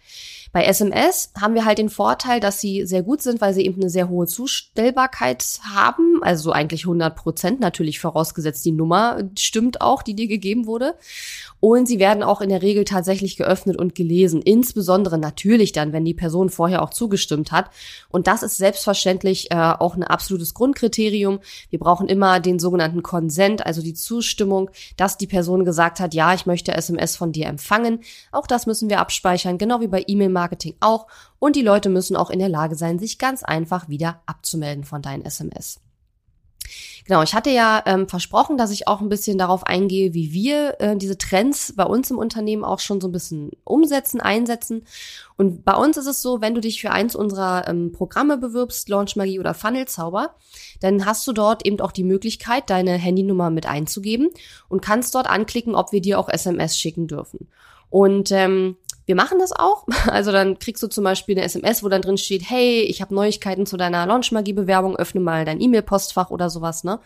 Bei 0.55 0.63
SMS 0.63 1.33
haben 1.37 1.53
wir 1.53 1.65
halt 1.65 1.79
den 1.79 1.89
Vorteil, 1.89 2.39
dass 2.39 2.61
sie 2.61 2.85
sehr 2.85 3.03
gut 3.03 3.21
sind, 3.21 3.41
weil 3.41 3.53
sie 3.53 3.65
eben 3.65 3.81
eine 3.81 3.89
sehr 3.89 4.07
hohe 4.07 4.25
Zustellbarkeit 4.25 5.59
haben. 5.75 6.23
Also 6.23 6.53
eigentlich 6.53 6.85
100 6.85 7.13
Prozent, 7.13 7.59
natürlich 7.59 7.99
vorausgesetzt 7.99 8.63
die 8.63 8.71
Nummer 8.71 9.21
stimmt 9.37 9.81
auch, 9.81 10.01
die 10.01 10.15
dir 10.15 10.29
gegeben 10.29 10.65
wurde. 10.65 10.95
Und 11.59 11.87
sie 11.87 11.99
werden 11.99 12.23
auch 12.23 12.39
in 12.39 12.49
der 12.49 12.61
Regel 12.61 12.85
tatsächlich 12.85 13.35
geöffnet 13.35 13.75
und 13.75 13.95
gelesen. 13.95 14.41
Insbesondere 14.41 15.17
natürlich 15.17 15.71
dann, 15.73 15.91
wenn 15.91 16.05
die 16.05 16.13
Person 16.13 16.49
vorher 16.49 16.83
auch 16.83 16.91
zugestimmt 16.91 17.51
hat. 17.51 17.69
Und 18.09 18.27
das 18.27 18.41
ist 18.43 18.55
selbstverständlich 18.55 19.51
äh, 19.51 19.55
auch 19.55 19.95
ein 19.95 20.03
absolutes 20.03 20.53
Grundkriterium. 20.53 21.39
Wir 21.69 21.79
brauchen 21.79 22.07
immer 22.07 22.39
den 22.39 22.59
sogenannten 22.59 23.03
Consent, 23.03 23.65
also 23.65 23.81
die 23.81 23.93
Zustimmung, 23.93 24.69
dass 24.95 25.17
die 25.17 25.27
Person 25.27 25.65
gesagt 25.65 25.99
hat, 25.99 26.13
ja, 26.13 26.33
ich 26.33 26.45
möchte 26.45 26.71
SMS 26.85 27.15
von 27.15 27.31
dir 27.31 27.47
empfangen. 27.47 28.01
Auch 28.31 28.47
das 28.47 28.65
müssen 28.65 28.89
wir 28.89 28.99
abspeichern, 28.99 29.57
genau 29.57 29.81
wie 29.81 29.87
bei 29.87 30.03
E-Mail-Marketing 30.05 30.75
auch. 30.79 31.07
Und 31.39 31.55
die 31.55 31.61
Leute 31.61 31.89
müssen 31.89 32.15
auch 32.15 32.29
in 32.29 32.39
der 32.39 32.49
Lage 32.49 32.75
sein, 32.75 32.99
sich 32.99 33.17
ganz 33.17 33.43
einfach 33.43 33.89
wieder 33.89 34.21
abzumelden 34.25 34.83
von 34.83 35.01
deinen 35.01 35.25
SMS. 35.25 35.79
Genau, 37.07 37.21
ich 37.21 37.35
hatte 37.35 37.51
ja 37.51 37.83
ähm, 37.85 38.07
versprochen, 38.07 38.57
dass 38.57 38.71
ich 38.71 38.87
auch 38.87 38.99
ein 38.99 39.09
bisschen 39.09 39.37
darauf 39.37 39.63
eingehe, 39.63 40.15
wie 40.15 40.33
wir 40.33 40.75
äh, 40.79 40.97
diese 40.97 41.17
Trends 41.17 41.73
bei 41.75 41.83
uns 41.83 42.09
im 42.09 42.17
Unternehmen 42.17 42.63
auch 42.63 42.79
schon 42.79 42.99
so 42.99 43.07
ein 43.07 43.11
bisschen 43.11 43.51
umsetzen, 43.63 44.21
einsetzen. 44.21 44.85
Und 45.37 45.63
bei 45.65 45.75
uns 45.75 45.97
ist 45.97 46.07
es 46.07 46.23
so, 46.23 46.41
wenn 46.41 46.55
du 46.55 46.61
dich 46.61 46.81
für 46.81 46.91
eins 46.91 47.15
unserer 47.15 47.67
ähm, 47.67 47.91
Programme 47.91 48.37
bewirbst, 48.37 48.89
Launch 48.89 49.15
Magie 49.15 49.39
oder 49.39 49.53
Funnel 49.53 49.87
Zauber, 49.87 50.35
dann 50.79 51.05
hast 51.05 51.27
du 51.27 51.33
dort 51.33 51.63
eben 51.65 51.79
auch 51.79 51.91
die 51.91 52.03
Möglichkeit, 52.03 52.71
deine 52.71 52.93
Handynummer 52.93 53.51
mit 53.51 53.67
einzugeben 53.67 54.29
und 54.67 54.81
kannst 54.81 55.13
dort 55.13 55.29
anklicken, 55.29 55.75
ob 55.75 55.91
wir 55.91 56.01
dir 56.01 56.19
auch 56.19 56.29
SMS 56.29 56.77
schicken 56.77 57.07
dürfen. 57.07 57.47
Und 57.91 58.31
ähm, 58.31 58.77
wir 59.05 59.15
machen 59.15 59.39
das 59.39 59.51
auch. 59.51 59.85
Also 60.15 60.31
dann 60.31 60.59
kriegst 60.59 60.81
du 60.81 60.87
zum 60.87 61.03
Beispiel 61.03 61.35
eine 61.35 61.45
SMS, 61.45 61.83
wo 61.83 61.89
dann 61.89 62.01
drin 62.01 62.17
steht, 62.17 62.49
hey, 62.49 62.81
ich 62.81 63.01
habe 63.01 63.13
Neuigkeiten 63.13 63.65
zu 63.65 63.75
deiner 63.75 64.05
Launchmagie-Bewerbung, 64.05 64.95
öffne 64.95 65.19
mal 65.19 65.45
dein 65.45 65.59
E-Mail-Postfach 65.59 66.29
oder 66.29 66.49
sowas, 66.49 66.83
ne? 66.83 66.99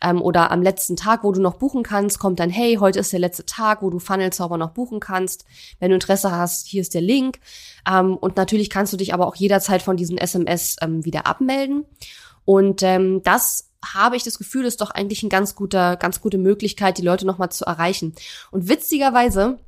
Ähm, 0.00 0.22
oder 0.22 0.50
am 0.50 0.62
letzten 0.62 0.96
Tag, 0.96 1.24
wo 1.24 1.32
du 1.32 1.40
noch 1.40 1.56
buchen 1.56 1.82
kannst, 1.82 2.18
kommt 2.18 2.38
dann, 2.40 2.50
hey, 2.50 2.76
heute 2.78 3.00
ist 3.00 3.12
der 3.12 3.20
letzte 3.20 3.46
Tag, 3.46 3.82
wo 3.82 3.90
du 3.90 3.98
Funnelzauber 3.98 4.58
noch 4.58 4.70
buchen 4.70 5.00
kannst. 5.00 5.44
Wenn 5.80 5.88
du 5.88 5.94
Interesse 5.94 6.30
hast, 6.30 6.66
hier 6.68 6.82
ist 6.82 6.94
der 6.94 7.00
Link. 7.00 7.40
Ähm, 7.90 8.16
und 8.16 8.36
natürlich 8.36 8.70
kannst 8.70 8.92
du 8.92 8.96
dich 8.96 9.12
aber 9.12 9.26
auch 9.26 9.34
jederzeit 9.34 9.82
von 9.82 9.96
diesen 9.96 10.18
SMS 10.18 10.76
ähm, 10.82 11.04
wieder 11.04 11.26
abmelden. 11.26 11.84
Und 12.44 12.82
ähm, 12.82 13.22
das 13.24 13.70
habe 13.84 14.16
ich 14.16 14.22
das 14.22 14.38
Gefühl, 14.38 14.64
ist 14.64 14.80
doch 14.80 14.90
eigentlich 14.90 15.22
ein 15.22 15.28
ganz 15.28 15.54
guter, 15.54 15.96
ganz 15.96 16.20
gute 16.20 16.38
Möglichkeit, 16.38 16.98
die 16.98 17.02
Leute 17.02 17.26
nochmal 17.26 17.50
zu 17.50 17.64
erreichen. 17.64 18.14
Und 18.50 18.68
witzigerweise 18.68 19.58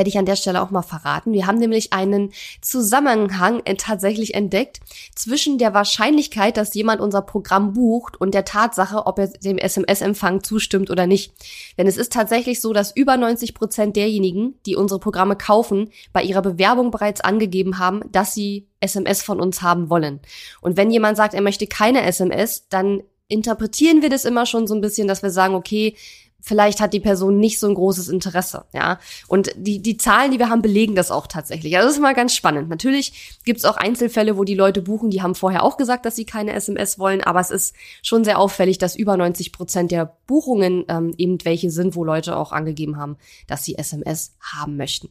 werde 0.00 0.08
ich 0.08 0.16
an 0.16 0.24
der 0.24 0.36
Stelle 0.36 0.62
auch 0.62 0.70
mal 0.70 0.80
verraten. 0.80 1.34
Wir 1.34 1.46
haben 1.46 1.58
nämlich 1.58 1.92
einen 1.92 2.32
Zusammenhang 2.62 3.60
tatsächlich 3.76 4.32
entdeckt 4.32 4.80
zwischen 5.14 5.58
der 5.58 5.74
Wahrscheinlichkeit, 5.74 6.56
dass 6.56 6.72
jemand 6.72 7.02
unser 7.02 7.20
Programm 7.20 7.74
bucht 7.74 8.18
und 8.18 8.32
der 8.32 8.46
Tatsache, 8.46 9.04
ob 9.04 9.18
er 9.18 9.26
dem 9.26 9.58
SMS-Empfang 9.58 10.42
zustimmt 10.42 10.88
oder 10.88 11.06
nicht. 11.06 11.34
Denn 11.76 11.86
es 11.86 11.98
ist 11.98 12.14
tatsächlich 12.14 12.62
so, 12.62 12.72
dass 12.72 12.96
über 12.96 13.18
90 13.18 13.52
Prozent 13.52 13.94
derjenigen, 13.94 14.54
die 14.64 14.74
unsere 14.74 15.00
Programme 15.00 15.36
kaufen, 15.36 15.90
bei 16.14 16.22
ihrer 16.22 16.40
Bewerbung 16.40 16.90
bereits 16.90 17.20
angegeben 17.20 17.78
haben, 17.78 18.00
dass 18.10 18.32
sie 18.32 18.68
SMS 18.80 19.20
von 19.20 19.38
uns 19.38 19.60
haben 19.60 19.90
wollen. 19.90 20.20
Und 20.62 20.78
wenn 20.78 20.90
jemand 20.90 21.18
sagt, 21.18 21.34
er 21.34 21.42
möchte 21.42 21.66
keine 21.66 22.04
SMS, 22.04 22.68
dann 22.70 23.02
interpretieren 23.28 24.00
wir 24.00 24.08
das 24.08 24.24
immer 24.24 24.46
schon 24.46 24.66
so 24.66 24.74
ein 24.74 24.80
bisschen, 24.80 25.08
dass 25.08 25.22
wir 25.22 25.30
sagen, 25.30 25.54
okay, 25.54 25.94
vielleicht 26.40 26.80
hat 26.80 26.92
die 26.92 27.00
Person 27.00 27.38
nicht 27.38 27.58
so 27.58 27.68
ein 27.68 27.74
großes 27.74 28.08
Interesse, 28.08 28.64
ja. 28.72 28.98
Und 29.28 29.52
die, 29.56 29.80
die 29.80 29.96
Zahlen, 29.96 30.30
die 30.30 30.38
wir 30.38 30.48
haben, 30.48 30.62
belegen 30.62 30.94
das 30.94 31.10
auch 31.10 31.26
tatsächlich. 31.26 31.76
Also 31.76 31.88
das 31.88 31.96
ist 31.96 32.02
mal 32.02 32.14
ganz 32.14 32.34
spannend. 32.34 32.68
Natürlich 32.68 33.38
gibt 33.44 33.58
es 33.58 33.64
auch 33.64 33.76
Einzelfälle, 33.76 34.36
wo 34.36 34.44
die 34.44 34.54
Leute 34.54 34.82
buchen, 34.82 35.10
die 35.10 35.22
haben 35.22 35.34
vorher 35.34 35.62
auch 35.62 35.76
gesagt, 35.76 36.04
dass 36.04 36.16
sie 36.16 36.24
keine 36.24 36.52
SMS 36.52 36.98
wollen, 36.98 37.22
aber 37.22 37.40
es 37.40 37.50
ist 37.50 37.74
schon 38.02 38.24
sehr 38.24 38.38
auffällig, 38.38 38.78
dass 38.78 38.96
über 38.96 39.16
90 39.16 39.52
Prozent 39.52 39.90
der 39.90 40.16
Buchungen 40.26 40.84
ähm, 40.88 41.14
eben 41.16 41.38
welche 41.44 41.70
sind, 41.70 41.94
wo 41.94 42.04
Leute 42.04 42.36
auch 42.36 42.52
angegeben 42.52 42.96
haben, 42.96 43.16
dass 43.46 43.64
sie 43.64 43.76
SMS 43.76 44.36
haben 44.40 44.76
möchten. 44.76 45.10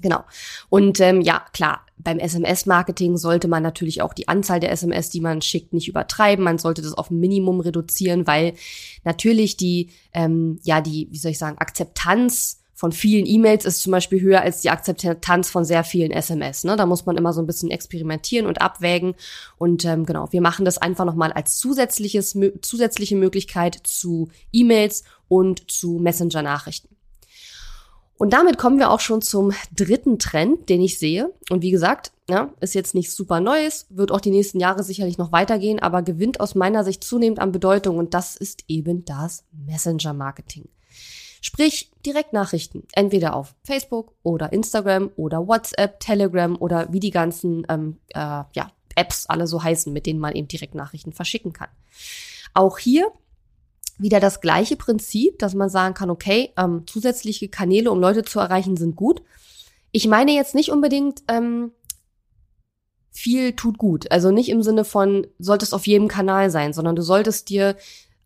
Genau. 0.00 0.24
Und 0.68 1.00
ähm, 1.00 1.20
ja, 1.20 1.44
klar, 1.52 1.84
beim 1.98 2.18
SMS-Marketing 2.18 3.16
sollte 3.16 3.48
man 3.48 3.62
natürlich 3.62 4.02
auch 4.02 4.14
die 4.14 4.28
Anzahl 4.28 4.60
der 4.60 4.72
SMS, 4.72 5.10
die 5.10 5.20
man 5.20 5.42
schickt, 5.42 5.72
nicht 5.72 5.88
übertreiben. 5.88 6.44
Man 6.44 6.58
sollte 6.58 6.82
das 6.82 6.94
auf 6.94 7.10
ein 7.10 7.20
Minimum 7.20 7.60
reduzieren, 7.60 8.26
weil 8.26 8.54
natürlich 9.04 9.56
die, 9.56 9.90
ähm, 10.12 10.58
ja, 10.62 10.80
die, 10.80 11.08
wie 11.10 11.18
soll 11.18 11.32
ich 11.32 11.38
sagen, 11.38 11.58
Akzeptanz 11.58 12.60
von 12.80 12.92
vielen 12.92 13.26
E-Mails 13.26 13.66
ist 13.66 13.82
zum 13.82 13.90
Beispiel 13.90 14.22
höher 14.22 14.40
als 14.40 14.62
die 14.62 14.70
Akzeptanz 14.70 15.50
von 15.50 15.66
sehr 15.66 15.84
vielen 15.84 16.10
SMS. 16.10 16.64
Ne? 16.64 16.76
Da 16.76 16.86
muss 16.86 17.04
man 17.04 17.18
immer 17.18 17.34
so 17.34 17.42
ein 17.42 17.46
bisschen 17.46 17.70
experimentieren 17.70 18.46
und 18.46 18.62
abwägen. 18.62 19.14
Und 19.58 19.84
ähm, 19.84 20.06
genau, 20.06 20.32
wir 20.32 20.40
machen 20.40 20.64
das 20.64 20.78
einfach 20.78 21.04
nochmal 21.04 21.30
als 21.30 21.58
zusätzliches, 21.58 22.34
zusätzliche 22.62 23.16
Möglichkeit 23.16 23.78
zu 23.84 24.30
E-Mails 24.50 25.04
und 25.28 25.70
zu 25.70 25.98
Messenger-Nachrichten. 25.98 26.89
Und 28.20 28.34
damit 28.34 28.58
kommen 28.58 28.78
wir 28.78 28.90
auch 28.90 29.00
schon 29.00 29.22
zum 29.22 29.52
dritten 29.74 30.18
Trend, 30.18 30.68
den 30.68 30.82
ich 30.82 30.98
sehe. 30.98 31.32
Und 31.48 31.62
wie 31.62 31.70
gesagt, 31.70 32.12
ja, 32.28 32.52
ist 32.60 32.74
jetzt 32.74 32.94
nicht 32.94 33.10
super 33.10 33.40
Neues, 33.40 33.86
wird 33.88 34.12
auch 34.12 34.20
die 34.20 34.30
nächsten 34.30 34.60
Jahre 34.60 34.82
sicherlich 34.82 35.16
noch 35.16 35.32
weitergehen, 35.32 35.78
aber 35.78 36.02
gewinnt 36.02 36.38
aus 36.38 36.54
meiner 36.54 36.84
Sicht 36.84 37.02
zunehmend 37.02 37.38
an 37.38 37.50
Bedeutung 37.50 37.96
und 37.96 38.12
das 38.12 38.36
ist 38.36 38.64
eben 38.68 39.06
das 39.06 39.44
Messenger-Marketing. 39.52 40.68
Sprich 41.40 41.92
Direktnachrichten, 42.04 42.82
entweder 42.92 43.34
auf 43.34 43.54
Facebook 43.64 44.12
oder 44.22 44.52
Instagram 44.52 45.10
oder 45.16 45.48
WhatsApp, 45.48 45.98
Telegram 45.98 46.56
oder 46.56 46.92
wie 46.92 47.00
die 47.00 47.12
ganzen 47.12 47.66
ähm, 47.70 48.00
äh, 48.08 48.18
ja, 48.54 48.70
Apps 48.96 49.24
alle 49.30 49.46
so 49.46 49.62
heißen, 49.62 49.94
mit 49.94 50.04
denen 50.04 50.20
man 50.20 50.34
eben 50.34 50.46
Direktnachrichten 50.46 51.14
verschicken 51.14 51.54
kann. 51.54 51.70
Auch 52.52 52.76
hier 52.76 53.10
wieder 54.00 54.20
das 54.20 54.40
gleiche 54.40 54.76
Prinzip, 54.76 55.38
dass 55.38 55.54
man 55.54 55.68
sagen 55.68 55.94
kann, 55.94 56.10
okay, 56.10 56.52
ähm, 56.56 56.84
zusätzliche 56.86 57.48
Kanäle, 57.48 57.90
um 57.90 58.00
Leute 58.00 58.22
zu 58.22 58.40
erreichen, 58.40 58.76
sind 58.76 58.96
gut. 58.96 59.22
Ich 59.92 60.06
meine 60.06 60.32
jetzt 60.32 60.54
nicht 60.54 60.70
unbedingt, 60.70 61.22
ähm, 61.28 61.72
viel 63.10 63.52
tut 63.52 63.78
gut. 63.78 64.10
Also 64.10 64.30
nicht 64.30 64.48
im 64.48 64.62
Sinne 64.62 64.84
von, 64.84 65.26
solltest 65.38 65.74
auf 65.74 65.86
jedem 65.86 66.08
Kanal 66.08 66.50
sein, 66.50 66.72
sondern 66.72 66.96
du 66.96 67.02
solltest 67.02 67.48
dir 67.48 67.76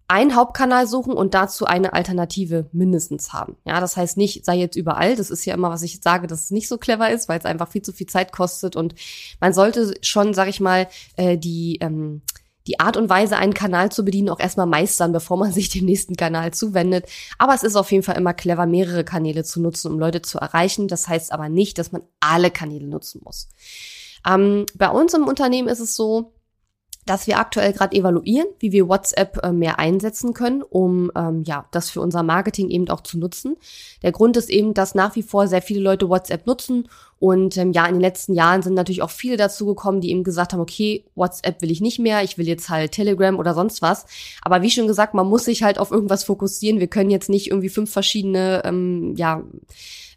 einen 0.07 0.37
Hauptkanal 0.37 0.87
suchen 0.87 1.15
und 1.15 1.33
dazu 1.33 1.65
eine 1.65 1.95
Alternative 1.95 2.67
mindestens 2.73 3.33
haben. 3.33 3.57
Ja, 3.65 3.81
das 3.81 3.97
heißt 3.97 4.19
nicht, 4.19 4.45
sei 4.45 4.57
jetzt 4.57 4.77
überall. 4.77 5.17
Das 5.17 5.31
ist 5.31 5.47
ja 5.47 5.55
immer, 5.55 5.71
was 5.71 5.83
ich 5.83 6.01
sage, 6.03 6.27
dass 6.27 6.45
es 6.45 6.51
nicht 6.51 6.69
so 6.69 6.77
clever 6.77 7.11
ist, 7.11 7.29
weil 7.29 7.39
es 7.39 7.47
einfach 7.47 7.69
viel 7.69 7.83
zu 7.83 7.93
viel 7.93 8.07
Zeit 8.07 8.31
kostet 8.31 8.77
und 8.77 8.95
man 9.41 9.55
sollte 9.55 9.95
schon, 10.03 10.35
sag 10.35 10.49
ich 10.49 10.61
mal, 10.61 10.89
äh, 11.17 11.39
die 11.39 11.79
ähm, 11.81 12.21
die 12.67 12.81
Art 12.81 12.97
und 12.97 13.09
Weise, 13.09 13.37
einen 13.37 13.55
Kanal 13.55 13.93
zu 13.93 14.05
bedienen, 14.05 14.31
auch 14.31 14.41
erstmal 14.41 14.67
meistern, 14.67 15.13
bevor 15.13 15.37
man 15.37 15.53
sich 15.55 15.69
dem 15.69 15.85
nächsten 15.85 16.17
Kanal 16.17 16.53
zuwendet. 16.53 17.07
Aber 17.39 17.55
es 17.55 17.63
ist 17.63 17.77
auf 17.77 17.91
jeden 17.93 18.03
Fall 18.03 18.17
immer 18.17 18.35
clever, 18.35 18.67
mehrere 18.67 19.05
Kanäle 19.05 19.45
zu 19.45 19.61
nutzen, 19.61 19.93
um 19.93 19.99
Leute 19.99 20.23
zu 20.23 20.39
erreichen. 20.39 20.89
Das 20.89 21.09
heißt 21.09 21.33
aber 21.33 21.49
nicht, 21.49 21.79
dass 21.79 21.93
man 21.93 22.03
alle 22.21 22.51
Kanäle 22.51 22.87
nutzen 22.87 23.21
muss. 23.25 23.49
Ähm, 24.27 24.67
bei 24.75 24.89
uns 24.89 25.15
im 25.15 25.27
Unternehmen 25.27 25.69
ist 25.69 25.81
es 25.81 25.97
so, 25.97 26.33
dass 27.07 27.27
wir 27.27 27.39
aktuell 27.39 27.73
gerade 27.73 27.97
evaluieren, 27.97 28.47
wie 28.59 28.73
wir 28.73 28.89
WhatsApp 28.89 29.39
äh, 29.43 29.53
mehr 29.53 29.79
einsetzen 29.79 30.33
können, 30.33 30.63
um 30.63 31.13
ähm, 31.15 31.43
ja 31.45 31.67
das 31.71 31.91
für 31.91 32.01
unser 32.01 32.23
Marketing 32.23 32.71
eben 32.71 32.89
auch 32.89 33.03
zu 33.03 33.19
nutzen. 33.19 33.57
Der 34.03 34.13
Grund 34.13 34.37
ist 34.37 34.51
eben, 34.51 34.75
dass 34.75 34.95
nach 34.95 35.15
wie 35.15 35.23
vor 35.23 35.47
sehr 35.47 35.63
viele 35.63 35.81
Leute 35.81 36.09
WhatsApp 36.09 36.47
nutzen 36.47 36.89
und 37.19 37.57
ähm, 37.57 37.73
ja 37.73 37.87
in 37.87 37.95
den 37.95 38.01
letzten 38.01 38.35
Jahren 38.35 38.63
sind 38.63 38.75
natürlich 38.75 39.03
auch 39.03 39.11
viele 39.11 39.37
dazu 39.37 39.67
gekommen, 39.67 40.01
die 40.01 40.11
eben 40.11 40.25
gesagt 40.25 40.53
haben, 40.53 40.61
okay, 40.61 41.05
WhatsApp 41.15 41.63
will 41.63 41.71
ich 41.71 41.81
nicht 41.81 41.99
mehr, 41.99 42.23
ich 42.23 42.39
will 42.39 42.47
jetzt 42.47 42.69
halt 42.69 42.93
Telegram 42.93 43.39
oder 43.39 43.55
sonst 43.55 43.83
was. 43.83 44.07
Aber 44.43 44.63
wie 44.63 44.71
schon 44.71 44.87
gesagt, 44.87 45.15
man 45.15 45.29
muss 45.29 45.45
sich 45.45 45.63
halt 45.63 45.79
auf 45.79 45.91
irgendwas 45.91 46.25
fokussieren. 46.25 46.81
Wir 46.81 46.89
können 46.89 47.11
jetzt 47.11 47.31
nicht 47.31 47.49
irgendwie 47.49 47.69
fünf 47.69 47.91
verschiedene 47.91 48.63
ähm, 48.65 49.15
ja 49.17 49.43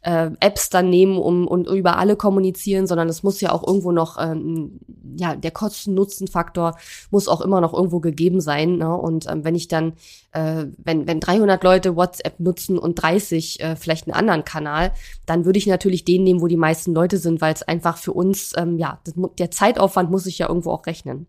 äh, 0.08 0.32
Apps 0.40 0.70
dann 0.70 0.90
nehmen 0.90 1.18
um, 1.18 1.48
und 1.48 1.68
über 1.68 1.98
alle 1.98 2.16
kommunizieren, 2.16 2.88
sondern 2.88 3.10
es 3.10 3.24
muss 3.24 3.42
ja 3.42 3.52
auch 3.52 3.68
irgendwo 3.68 3.92
noch, 3.92 4.18
ähm, 4.20 4.80
ja, 5.18 5.36
der 5.36 5.52
Kosten-Nutzen-Faktor 5.52 6.78
muss 7.12 7.28
auch 7.28 7.42
immer 7.42 7.60
noch 7.60 7.74
irgendwo 7.74 8.00
gegeben 8.00 8.40
sein. 8.40 8.78
Ne? 8.78 8.96
Und 8.96 9.30
ähm, 9.30 9.44
wenn 9.44 9.56
ich 9.56 9.68
dann, 9.68 9.94
äh, 10.32 10.66
wenn, 10.78 11.08
wenn 11.08 11.20
300 11.20 11.62
Leute 11.62 11.96
WhatsApp 11.98 12.40
nutzen 12.40 12.78
und 12.78 12.96
30 12.96 13.60
äh, 13.60 13.76
vielleicht 13.76 14.08
einen 14.08 14.16
anderen 14.16 14.46
Kanal, 14.46 14.94
dann 15.26 15.44
würde 15.44 15.60
ich 15.60 15.68
natürlich 15.68 16.06
den 16.06 16.24
nehmen, 16.24 16.42
wo 16.42 16.48
die 16.48 16.58
meisten 16.58 16.87
Leute 16.94 17.18
sind, 17.18 17.42
weil 17.42 17.54
es 17.54 17.64
einfach 17.64 17.98
für 17.98 18.14
uns, 18.14 18.54
ähm, 18.58 18.78
ja, 18.78 19.00
der 19.38 19.52
Zeitaufwand 19.52 20.12
muss 20.12 20.26
ich 20.26 20.38
ja 20.38 20.48
irgendwo 20.48 20.72
auch 20.72 20.86
rechnen. 20.86 21.28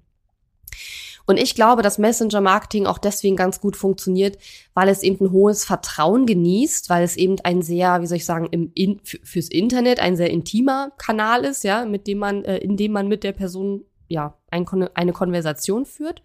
Und 1.28 1.36
ich 1.36 1.54
glaube, 1.54 1.82
dass 1.82 1.98
Messenger-Marketing 1.98 2.86
auch 2.86 2.96
deswegen 2.96 3.36
ganz 3.36 3.60
gut 3.60 3.76
funktioniert, 3.76 4.38
weil 4.72 4.88
es 4.88 5.02
eben 5.02 5.26
ein 5.26 5.30
hohes 5.30 5.62
Vertrauen 5.66 6.24
genießt, 6.24 6.88
weil 6.88 7.04
es 7.04 7.18
eben 7.18 7.36
ein 7.44 7.60
sehr, 7.60 8.00
wie 8.00 8.06
soll 8.06 8.16
ich 8.16 8.24
sagen, 8.24 8.48
im 8.50 8.72
in, 8.74 8.98
fürs 9.02 9.48
Internet 9.48 10.00
ein 10.00 10.16
sehr 10.16 10.30
intimer 10.30 10.90
Kanal 10.96 11.44
ist, 11.44 11.64
ja, 11.64 11.84
mit 11.84 12.06
dem 12.06 12.16
man, 12.16 12.44
äh, 12.46 12.56
in 12.56 12.78
dem 12.78 12.92
man 12.92 13.08
mit 13.08 13.24
der 13.24 13.32
Person 13.32 13.84
ja 14.08 14.38
ein, 14.50 14.66
eine 14.94 15.12
Konversation 15.12 15.84
führt. 15.84 16.22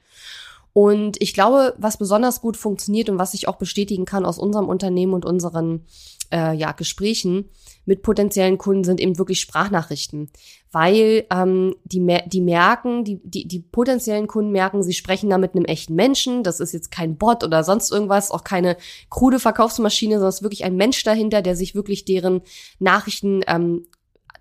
Und 0.72 1.22
ich 1.22 1.34
glaube, 1.34 1.76
was 1.78 1.98
besonders 1.98 2.40
gut 2.40 2.56
funktioniert 2.56 3.10
und 3.10 3.20
was 3.20 3.34
ich 3.34 3.50
auch 3.50 3.58
bestätigen 3.58 4.06
kann 4.06 4.26
aus 4.26 4.40
unserem 4.40 4.70
Unternehmen 4.70 5.14
und 5.14 5.26
unseren 5.26 5.86
äh, 6.32 6.56
ja, 6.56 6.72
Gesprächen 6.72 7.50
mit 7.86 8.02
potenziellen 8.02 8.58
Kunden 8.58 8.84
sind 8.84 9.00
eben 9.02 9.18
wirklich 9.18 9.40
Sprachnachrichten, 9.42 10.30
weil 10.72 11.26
ähm, 11.32 11.76
die, 11.84 12.06
die 12.28 12.42
merken, 12.42 13.04
die, 13.04 13.20
die, 13.24 13.48
die 13.48 13.60
potenziellen 13.60 14.28
Kunden 14.28 14.52
merken, 14.52 14.84
sie 14.84 14.94
sprechen 14.94 15.30
da 15.30 15.38
mit 15.38 15.56
einem 15.56 15.66
echten 15.66 15.96
Menschen. 15.96 16.44
Das 16.44 16.60
ist 16.60 16.74
jetzt 16.74 16.92
kein 16.92 17.18
Bot 17.18 17.44
oder 17.44 17.64
sonst 17.64 17.92
irgendwas, 17.92 18.32
auch 18.32 18.44
keine 18.44 18.78
krude 19.10 19.40
Verkaufsmaschine, 19.40 20.16
sondern 20.16 20.30
es 20.30 20.36
ist 20.36 20.44
wirklich 20.44 20.64
ein 20.64 20.76
Mensch 20.76 21.04
dahinter, 21.04 21.42
der 21.42 21.56
sich 21.56 21.76
wirklich 21.76 22.06
deren 22.06 22.42
Nachrichten 22.80 23.42
ähm, 23.48 23.86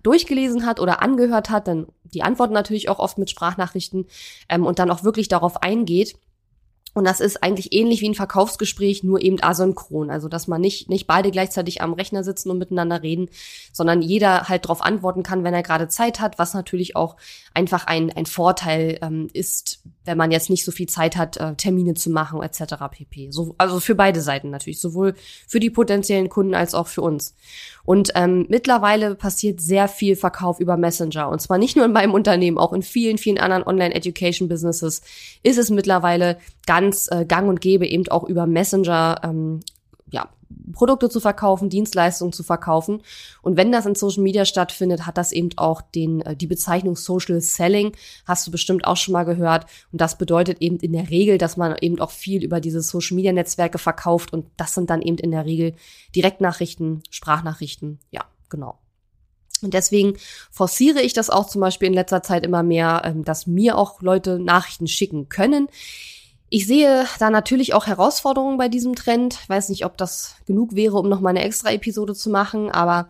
durchgelesen 0.03 0.65
hat 0.65 0.79
oder 0.79 1.01
angehört 1.01 1.49
hat, 1.49 1.67
dann 1.67 1.87
die 2.03 2.21
antworten 2.21 2.53
natürlich 2.53 2.89
auch 2.89 2.99
oft 2.99 3.17
mit 3.17 3.29
Sprachnachrichten 3.29 4.05
ähm, 4.49 4.65
und 4.65 4.79
dann 4.79 4.91
auch 4.91 5.03
wirklich 5.03 5.27
darauf 5.29 5.63
eingeht. 5.63 6.15
Und 6.93 7.05
das 7.05 7.19
ist 7.19 7.41
eigentlich 7.41 7.73
ähnlich 7.73 8.01
wie 8.01 8.09
ein 8.09 8.15
Verkaufsgespräch, 8.15 9.03
nur 9.03 9.21
eben 9.21 9.41
asynchron. 9.41 10.11
Also, 10.11 10.27
dass 10.27 10.47
man 10.47 10.61
nicht, 10.61 10.89
nicht 10.89 11.07
beide 11.07 11.31
gleichzeitig 11.31 11.81
am 11.81 11.93
Rechner 11.93 12.23
sitzen 12.23 12.51
und 12.51 12.59
miteinander 12.59 13.01
reden, 13.01 13.29
sondern 13.71 14.01
jeder 14.01 14.47
halt 14.47 14.65
darauf 14.65 14.81
antworten 14.81 15.23
kann, 15.23 15.43
wenn 15.43 15.53
er 15.53 15.63
gerade 15.63 15.87
Zeit 15.87 16.19
hat, 16.19 16.37
was 16.37 16.53
natürlich 16.53 16.95
auch 16.95 17.15
einfach 17.53 17.87
ein, 17.87 18.11
ein 18.11 18.27
Vorteil 18.27 18.99
ähm, 19.01 19.27
ist, 19.33 19.81
wenn 20.05 20.17
man 20.17 20.31
jetzt 20.31 20.49
nicht 20.49 20.65
so 20.65 20.71
viel 20.71 20.87
Zeit 20.87 21.17
hat, 21.17 21.37
äh, 21.37 21.55
Termine 21.55 21.95
zu 21.95 22.11
machen, 22.11 22.43
etc. 22.43 22.75
pp. 22.91 23.31
So, 23.31 23.55
also 23.57 23.79
für 23.79 23.95
beide 23.95 24.21
Seiten 24.21 24.51
natürlich, 24.51 24.79
sowohl 24.79 25.15
für 25.47 25.59
die 25.59 25.69
potenziellen 25.69 26.29
Kunden 26.29 26.53
als 26.53 26.75
auch 26.75 26.87
für 26.87 27.01
uns. 27.01 27.35
Und 27.85 28.11
ähm, 28.15 28.45
mittlerweile 28.49 29.15
passiert 29.15 29.59
sehr 29.59 29.87
viel 29.87 30.15
Verkauf 30.15 30.59
über 30.59 30.77
Messenger. 30.77 31.29
Und 31.29 31.41
zwar 31.41 31.57
nicht 31.57 31.75
nur 31.75 31.85
in 31.85 31.91
meinem 31.91 32.13
Unternehmen, 32.13 32.57
auch 32.57 32.71
in 32.71 32.81
vielen, 32.81 33.17
vielen 33.17 33.39
anderen 33.39 33.63
Online-Education-Businesses 33.63 35.01
ist 35.43 35.57
es 35.57 35.69
mittlerweile 35.69 36.37
ganz 36.65 37.09
äh, 37.11 37.25
gang 37.25 37.49
und 37.49 37.59
gäbe, 37.59 37.85
eben 37.85 38.07
auch 38.07 38.23
über 38.23 38.47
Messenger 38.47 39.19
ähm, 39.23 39.59
ja, 40.09 40.29
Produkte 40.73 41.09
zu 41.09 41.19
verkaufen, 41.19 41.69
Dienstleistungen 41.69 42.33
zu 42.33 42.43
verkaufen. 42.43 43.01
Und 43.41 43.57
wenn 43.57 43.71
das 43.71 43.85
in 43.85 43.95
Social 43.95 44.23
Media 44.23 44.45
stattfindet, 44.45 45.05
hat 45.05 45.17
das 45.17 45.31
eben 45.31 45.49
auch 45.57 45.81
den, 45.81 46.21
äh, 46.21 46.35
die 46.35 46.47
Bezeichnung 46.47 46.95
Social 46.95 47.39
Selling. 47.41 47.93
Hast 48.25 48.47
du 48.47 48.51
bestimmt 48.51 48.85
auch 48.85 48.97
schon 48.97 49.13
mal 49.13 49.23
gehört. 49.23 49.65
Und 49.91 50.01
das 50.01 50.17
bedeutet 50.17 50.61
eben 50.61 50.77
in 50.77 50.93
der 50.93 51.09
Regel, 51.09 51.37
dass 51.37 51.57
man 51.57 51.75
eben 51.81 51.99
auch 51.99 52.11
viel 52.11 52.43
über 52.43 52.59
diese 52.59 52.81
Social 52.81 53.15
Media 53.15 53.33
Netzwerke 53.33 53.77
verkauft. 53.77 54.33
Und 54.33 54.45
das 54.57 54.73
sind 54.73 54.89
dann 54.89 55.01
eben 55.01 55.17
in 55.17 55.31
der 55.31 55.45
Regel 55.45 55.73
Direktnachrichten, 56.15 57.03
Sprachnachrichten. 57.09 57.99
Ja, 58.11 58.25
genau. 58.49 58.79
Und 59.63 59.73
deswegen 59.73 60.17
forciere 60.51 61.01
ich 61.01 61.13
das 61.13 61.29
auch 61.29 61.47
zum 61.47 61.61
Beispiel 61.61 61.87
in 61.87 61.93
letzter 61.93 62.21
Zeit 62.21 62.45
immer 62.45 62.63
mehr, 62.63 63.01
ähm, 63.05 63.23
dass 63.23 63.47
mir 63.47 63.77
auch 63.77 64.01
Leute 64.01 64.39
Nachrichten 64.39 64.87
schicken 64.87 65.29
können. 65.29 65.69
Ich 66.55 66.67
sehe 66.67 67.07
da 67.17 67.31
natürlich 67.31 67.73
auch 67.73 67.87
Herausforderungen 67.87 68.59
bei 68.59 68.67
diesem 68.67 68.93
Trend. 68.93 69.39
Ich 69.41 69.49
weiß 69.49 69.69
nicht, 69.69 69.85
ob 69.85 69.97
das 69.97 70.35
genug 70.45 70.75
wäre, 70.75 70.99
um 70.99 71.09
noch 71.09 71.19
mal 71.19 71.31
eine 71.31 71.41
extra 71.41 71.71
Episode 71.71 72.13
zu 72.13 72.29
machen, 72.29 72.69
aber 72.69 73.09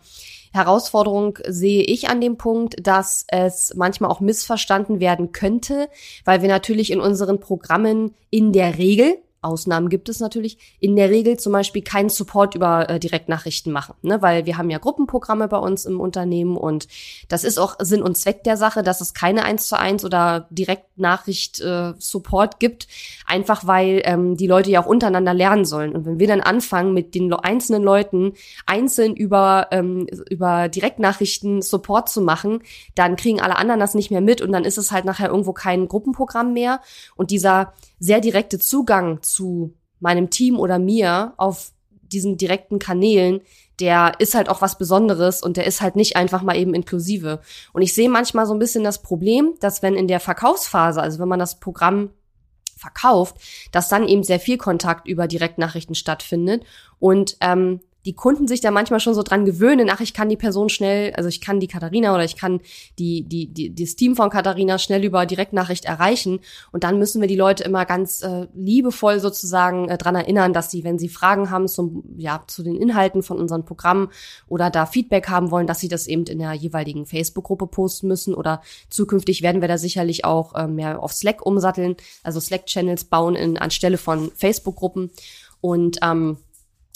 Herausforderung 0.54 1.38
sehe 1.46 1.84
ich 1.84 2.08
an 2.08 2.22
dem 2.22 2.38
Punkt, 2.38 2.76
dass 2.88 3.26
es 3.28 3.74
manchmal 3.76 4.12
auch 4.12 4.22
missverstanden 4.22 5.02
werden 5.02 5.34
könnte, 5.34 5.90
weil 6.24 6.42
wir 6.42 6.48
natürlich 6.48 6.90
in 6.90 7.02
unseren 7.02 7.42
Programmen 7.42 8.16
in 8.30 8.54
der 8.54 8.78
Regel 8.78 9.18
Ausnahmen 9.44 9.90
gibt 9.90 10.10
es 10.10 10.20
natürlich, 10.20 10.58
in 10.80 10.96
der 10.96 11.10
Regel 11.10 11.38
zum 11.38 11.54
Beispiel 11.54 11.82
keinen 11.82 12.10
Support 12.10 12.56
über 12.56 12.90
äh, 12.90 13.00
Direktnachrichten 13.00 13.72
machen, 13.72 13.96
ne? 14.02 14.22
weil 14.22 14.46
wir 14.46 14.58
haben 14.58 14.70
ja 14.70 14.78
Gruppenprogramme 14.78 15.48
bei 15.48 15.58
uns 15.58 15.86
im 15.86 16.00
Unternehmen 16.00 16.58
und 16.58 16.88
das 17.28 17.44
ist 17.44 17.60
auch 17.60 17.76
Sinn 17.80 18.02
und 18.02 18.18
Zweck 18.18 18.44
der 18.44 18.58
Sache, 18.58 18.84
dass 18.84 19.02
es 19.02 19.14
keine 19.14 19.44
eins 19.44 19.68
zu 19.68 19.78
eins 19.78 20.06
oder 20.06 20.48
Direktnachricht 20.50 21.62
äh, 21.62 21.94
Support 21.98 22.60
gibt, 22.60 22.88
einfach 23.26 23.68
weil 23.68 24.02
ähm, 24.06 24.38
die 24.38 24.48
Leute 24.48 24.72
ja 24.72 24.82
auch 24.82 24.88
untereinander 24.88 25.34
lernen 25.34 25.66
sollen 25.66 25.94
und 25.94 26.06
wenn 26.06 26.20
wir 26.20 26.28
dann 26.28 26.42
anfangen 26.42 26.94
mit 26.94 27.16
den 27.16 27.34
einzelnen 27.34 27.84
Leuten 27.84 28.34
einzeln 28.66 29.16
über 29.16 29.68
ähm, 29.72 30.08
über 30.30 30.70
Direktnachrichten 30.70 31.62
Support 31.62 32.10
zu 32.10 32.22
machen, 32.22 32.62
dann 32.96 33.16
kriegen 33.16 33.42
alle 33.42 33.58
anderen 33.58 33.80
das 33.80 33.96
nicht 33.96 34.12
mehr 34.12 34.22
mit 34.22 34.42
und 34.42 34.52
dann 34.52 34.66
ist 34.66 34.78
es 34.78 34.92
halt 34.92 35.06
nachher 35.06 35.30
irgendwo 35.30 35.54
kein 35.54 35.88
Gruppenprogramm 35.88 36.54
mehr 36.54 36.82
und 37.16 37.32
dieser 37.32 37.74
sehr 38.04 38.20
direkte 38.20 38.60
Zugang 38.60 39.24
zu 39.24 39.76
meinem 40.02 40.30
Team 40.30 40.60
oder 40.60 40.78
mir 40.78 41.34
auf 41.38 41.72
diesen 42.02 42.36
direkten 42.36 42.78
Kanälen, 42.78 43.40
der 43.80 44.20
ist 44.20 44.36
halt 44.36 44.50
auch 44.50 44.62
was 44.62 44.78
Besonderes 44.78 45.42
und 45.42 45.56
der 45.56 45.66
ist 45.66 45.80
halt 45.80 45.96
nicht 45.96 46.18
einfach 46.18 46.42
mal 46.42 46.58
eben 46.58 46.74
inklusive. 46.74 47.40
Und 47.72 47.82
ich 47.82 47.94
sehe 47.94 48.10
manchmal 48.10 48.46
so 48.46 48.54
ein 48.54 48.60
bisschen 48.60 48.84
das 48.84 49.02
Problem, 49.02 49.54
dass 49.62 49.82
wenn 49.82 49.96
in 49.96 50.10
der 50.10 50.20
Verkaufsphase, 50.20 51.02
also 51.02 51.20
wenn 51.20 51.30
man 51.30 51.40
das 51.40 51.62
Programm 51.62 52.10
verkauft, 52.76 53.38
dass 53.72 53.88
dann 53.88 54.06
eben 54.06 54.24
sehr 54.24 54.42
viel 54.42 54.58
Kontakt 54.58 55.08
über 55.08 55.26
Direktnachrichten 55.26 55.96
stattfindet 55.96 56.66
und 57.00 57.38
ähm, 57.40 57.80
die 58.06 58.14
Kunden 58.14 58.48
sich 58.48 58.62
da 58.62 58.72
manchmal 58.72 59.00
schon 59.00 59.14
so 59.14 59.24
dran 59.24 59.46
gewöhnen, 59.46 59.90
ach, 59.90 60.02
ich 60.02 60.14
kann 60.14 60.30
die 60.30 60.38
Person 60.38 60.70
schnell, 60.70 61.14
also 61.14 61.30
ich 61.30 61.40
kann 61.40 61.60
die 61.60 61.68
Katharina 61.68 62.14
oder 62.14 62.26
ich 62.26 62.36
kann 62.36 62.60
die, 63.00 63.24
die, 63.24 63.48
die, 63.48 63.74
das 63.74 63.96
Team 63.96 64.16
von 64.16 64.30
Katharina 64.30 64.78
schnell 64.78 65.04
über 65.04 65.26
Direktnachricht 65.26 65.86
erreichen. 65.86 66.40
Und 66.72 66.84
dann 66.84 67.00
müssen 67.00 67.22
wir 67.22 67.28
die 67.28 67.36
Leute 67.36 67.64
immer 67.64 67.86
ganz 67.86 68.22
äh, 68.22 68.48
liebevoll 68.54 69.20
sozusagen 69.20 69.88
äh, 69.90 69.98
dran 69.98 70.16
erinnern, 70.16 70.54
dass 70.54 70.70
sie, 70.70 70.84
wenn 70.84 71.00
sie 71.00 71.10
Fragen 71.10 71.50
haben 71.50 71.68
zum, 71.68 72.04
ja, 72.18 72.44
zu 72.48 72.64
den 72.64 72.76
Inhalten 72.76 73.24
von 73.24 73.40
unseren 73.40 73.64
Programmen 73.64 74.10
oder 74.48 74.70
da 74.70 74.86
Feedback 74.86 75.30
haben 75.30 75.52
wollen, 75.52 75.68
dass 75.68 75.80
sie 75.80 75.88
das 75.88 76.08
eben 76.08 76.26
in 76.26 76.40
der 76.40 76.54
jeweiligen 76.54 77.06
Facebook-Gruppe 77.06 77.68
posten 77.68 78.08
müssen. 78.08 78.34
Oder 78.34 78.62
zukünftig 78.90 79.42
werden 79.42 79.62
wir 79.62 79.70
da 79.70 79.78
sicherlich 79.78 80.26
auch 80.26 80.56
äh, 80.56 80.68
mehr 80.68 81.02
auf 81.02 81.14
Slack 81.14 81.46
umsatteln, 81.46 81.96
also 82.24 82.40
Slack-Channels 82.40 83.06
bauen 83.06 83.36
in, 83.36 83.58
anstelle 83.58 83.98
von 83.98 84.32
Facebook-Gruppen. 84.36 85.12
Und 85.62 86.00
ähm, 86.02 86.38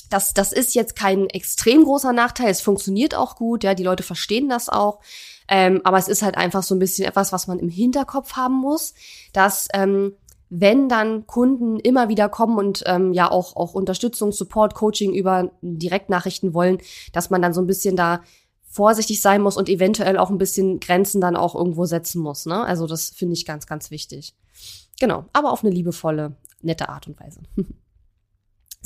das, 0.10 0.34
das 0.34 0.52
ist 0.52 0.76
jetzt 0.76 0.96
kein 0.96 1.30
extrem 1.30 1.84
großer 1.84 2.14
Nachteil. 2.14 2.50
Es 2.50 2.62
funktioniert 2.62 3.16
auch 3.16 3.36
gut, 3.36 3.64
ja, 3.64 3.74
die 3.74 3.84
Leute 3.84 4.04
verstehen 4.04 4.50
das 4.50 4.70
auch. 4.70 5.00
Ähm, 5.48 5.82
aber 5.84 5.98
es 5.98 6.08
ist 6.08 6.22
halt 6.22 6.38
einfach 6.38 6.64
so 6.64 6.76
ein 6.76 6.80
bisschen 6.80 7.06
etwas, 7.06 7.32
was 7.32 7.48
man 7.48 7.60
im 7.60 7.70
Hinterkopf 7.70 8.34
haben 8.34 8.56
muss, 8.56 8.94
dass 9.34 9.68
ähm, 9.74 10.14
wenn 10.50 10.88
dann 10.88 11.28
Kunden 11.28 11.80
immer 11.80 12.10
wieder 12.10 12.30
kommen 12.30 12.58
und 12.58 12.84
ähm, 12.86 13.14
ja 13.14 13.30
auch, 13.30 13.56
auch 13.56 13.74
Unterstützung, 13.74 14.32
Support, 14.32 14.76
Coaching 14.76 15.14
über 15.14 15.52
Direktnachrichten 15.62 16.54
wollen, 16.54 16.80
dass 17.12 17.30
man 17.30 17.42
dann 17.42 17.54
so 17.54 17.62
ein 17.62 17.68
bisschen 17.68 17.96
da 17.96 18.22
vorsichtig 18.70 19.22
sein 19.22 19.42
muss 19.42 19.58
und 19.58 19.70
eventuell 19.70 20.18
auch 20.18 20.30
ein 20.30 20.38
bisschen 20.38 20.80
Grenzen 20.80 21.20
dann 21.20 21.36
auch 21.36 21.56
irgendwo 21.56 21.86
setzen 21.86 22.22
muss. 22.22 22.46
Ne? 22.46 22.64
Also 22.64 22.88
das 22.88 23.10
finde 23.10 23.34
ich 23.34 23.46
ganz, 23.46 23.68
ganz 23.68 23.92
wichtig. 23.92 24.36
Genau, 25.00 25.26
aber 25.34 25.52
auf 25.52 25.64
eine 25.64 25.74
liebevolle, 25.74 26.36
nette 26.62 26.90
Art 26.90 27.08
und 27.08 27.20
Weise. 27.20 27.42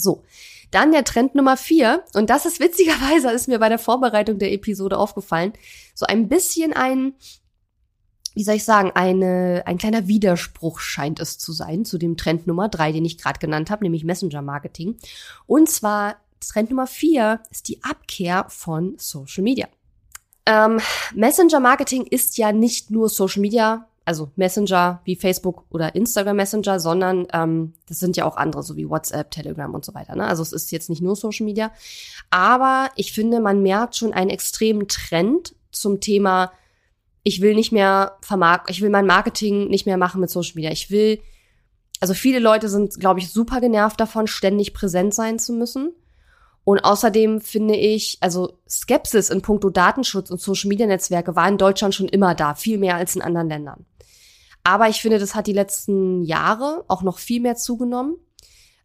So, 0.01 0.23
dann 0.71 0.91
der 0.91 1.03
Trend 1.03 1.35
Nummer 1.35 1.57
vier. 1.57 2.03
Und 2.13 2.29
das 2.29 2.45
ist 2.45 2.59
witzigerweise, 2.59 3.31
ist 3.33 3.47
mir 3.47 3.59
bei 3.59 3.69
der 3.69 3.79
Vorbereitung 3.79 4.39
der 4.39 4.51
Episode 4.51 4.97
aufgefallen, 4.97 5.53
so 5.93 6.05
ein 6.05 6.27
bisschen 6.27 6.73
ein, 6.73 7.13
wie 8.33 8.43
soll 8.43 8.55
ich 8.55 8.63
sagen, 8.63 8.91
eine, 8.95 9.63
ein 9.65 9.77
kleiner 9.77 10.07
Widerspruch 10.07 10.79
scheint 10.79 11.19
es 11.19 11.37
zu 11.37 11.51
sein 11.51 11.85
zu 11.85 11.97
dem 11.97 12.17
Trend 12.17 12.47
Nummer 12.47 12.69
drei, 12.69 12.91
den 12.91 13.05
ich 13.05 13.17
gerade 13.17 13.39
genannt 13.39 13.69
habe, 13.69 13.83
nämlich 13.83 14.03
Messenger 14.03 14.41
Marketing. 14.41 14.97
Und 15.45 15.69
zwar 15.69 16.17
Trend 16.39 16.69
Nummer 16.69 16.87
vier 16.87 17.41
ist 17.51 17.67
die 17.67 17.83
Abkehr 17.83 18.45
von 18.49 18.95
Social 18.97 19.43
Media. 19.43 19.67
Ähm, 20.45 20.79
Messenger 21.13 21.59
Marketing 21.59 22.05
ist 22.07 22.37
ja 22.37 22.51
nicht 22.51 22.89
nur 22.89 23.09
Social 23.09 23.41
Media 23.41 23.87
also 24.11 24.29
Messenger 24.35 24.99
wie 25.05 25.15
Facebook 25.15 25.63
oder 25.69 25.95
Instagram 25.95 26.35
Messenger, 26.35 26.81
sondern 26.81 27.27
ähm, 27.31 27.73
das 27.87 27.99
sind 27.99 28.17
ja 28.17 28.25
auch 28.25 28.35
andere, 28.35 28.61
so 28.61 28.75
wie 28.75 28.89
WhatsApp, 28.89 29.31
Telegram 29.31 29.73
und 29.73 29.85
so 29.85 29.93
weiter. 29.93 30.17
Ne? 30.17 30.27
Also 30.27 30.43
es 30.43 30.51
ist 30.51 30.69
jetzt 30.71 30.89
nicht 30.89 31.01
nur 31.01 31.15
Social 31.15 31.45
Media. 31.45 31.71
Aber 32.29 32.89
ich 32.97 33.13
finde, 33.13 33.39
man 33.39 33.61
merkt 33.61 33.95
schon 33.95 34.11
einen 34.11 34.29
extremen 34.29 34.89
Trend 34.89 35.55
zum 35.71 36.01
Thema, 36.01 36.51
ich 37.23 37.39
will 37.39 37.55
nicht 37.55 37.71
mehr 37.71 38.17
vermark 38.21 38.69
ich 38.69 38.81
will 38.81 38.89
mein 38.89 39.05
Marketing 39.05 39.69
nicht 39.69 39.85
mehr 39.85 39.97
machen 39.97 40.19
mit 40.19 40.29
Social 40.29 40.55
Media. 40.55 40.71
Ich 40.71 40.91
will, 40.91 41.21
also 42.01 42.13
viele 42.13 42.39
Leute 42.39 42.67
sind, 42.67 42.99
glaube 42.99 43.21
ich, 43.21 43.29
super 43.29 43.61
genervt 43.61 43.97
davon, 43.97 44.27
ständig 44.27 44.73
präsent 44.73 45.13
sein 45.13 45.39
zu 45.39 45.53
müssen. 45.53 45.93
Und 46.63 46.79
außerdem 46.79 47.41
finde 47.41 47.75
ich, 47.75 48.17
also 48.21 48.53
Skepsis 48.69 49.29
in 49.29 49.41
puncto 49.41 49.69
Datenschutz 49.69 50.29
und 50.29 50.39
Social 50.39 50.69
Media 50.69 50.85
Netzwerke 50.85 51.35
war 51.35 51.47
in 51.47 51.57
Deutschland 51.57 51.95
schon 51.95 52.07
immer 52.07 52.35
da, 52.35 52.53
viel 52.53 52.77
mehr 52.77 52.95
als 52.95 53.15
in 53.15 53.21
anderen 53.21 53.49
Ländern. 53.49 53.85
Aber 54.63 54.87
ich 54.87 55.01
finde, 55.01 55.17
das 55.17 55.33
hat 55.33 55.47
die 55.47 55.53
letzten 55.53 56.21
Jahre 56.21 56.85
auch 56.87 57.01
noch 57.01 57.17
viel 57.17 57.41
mehr 57.41 57.55
zugenommen. 57.55 58.17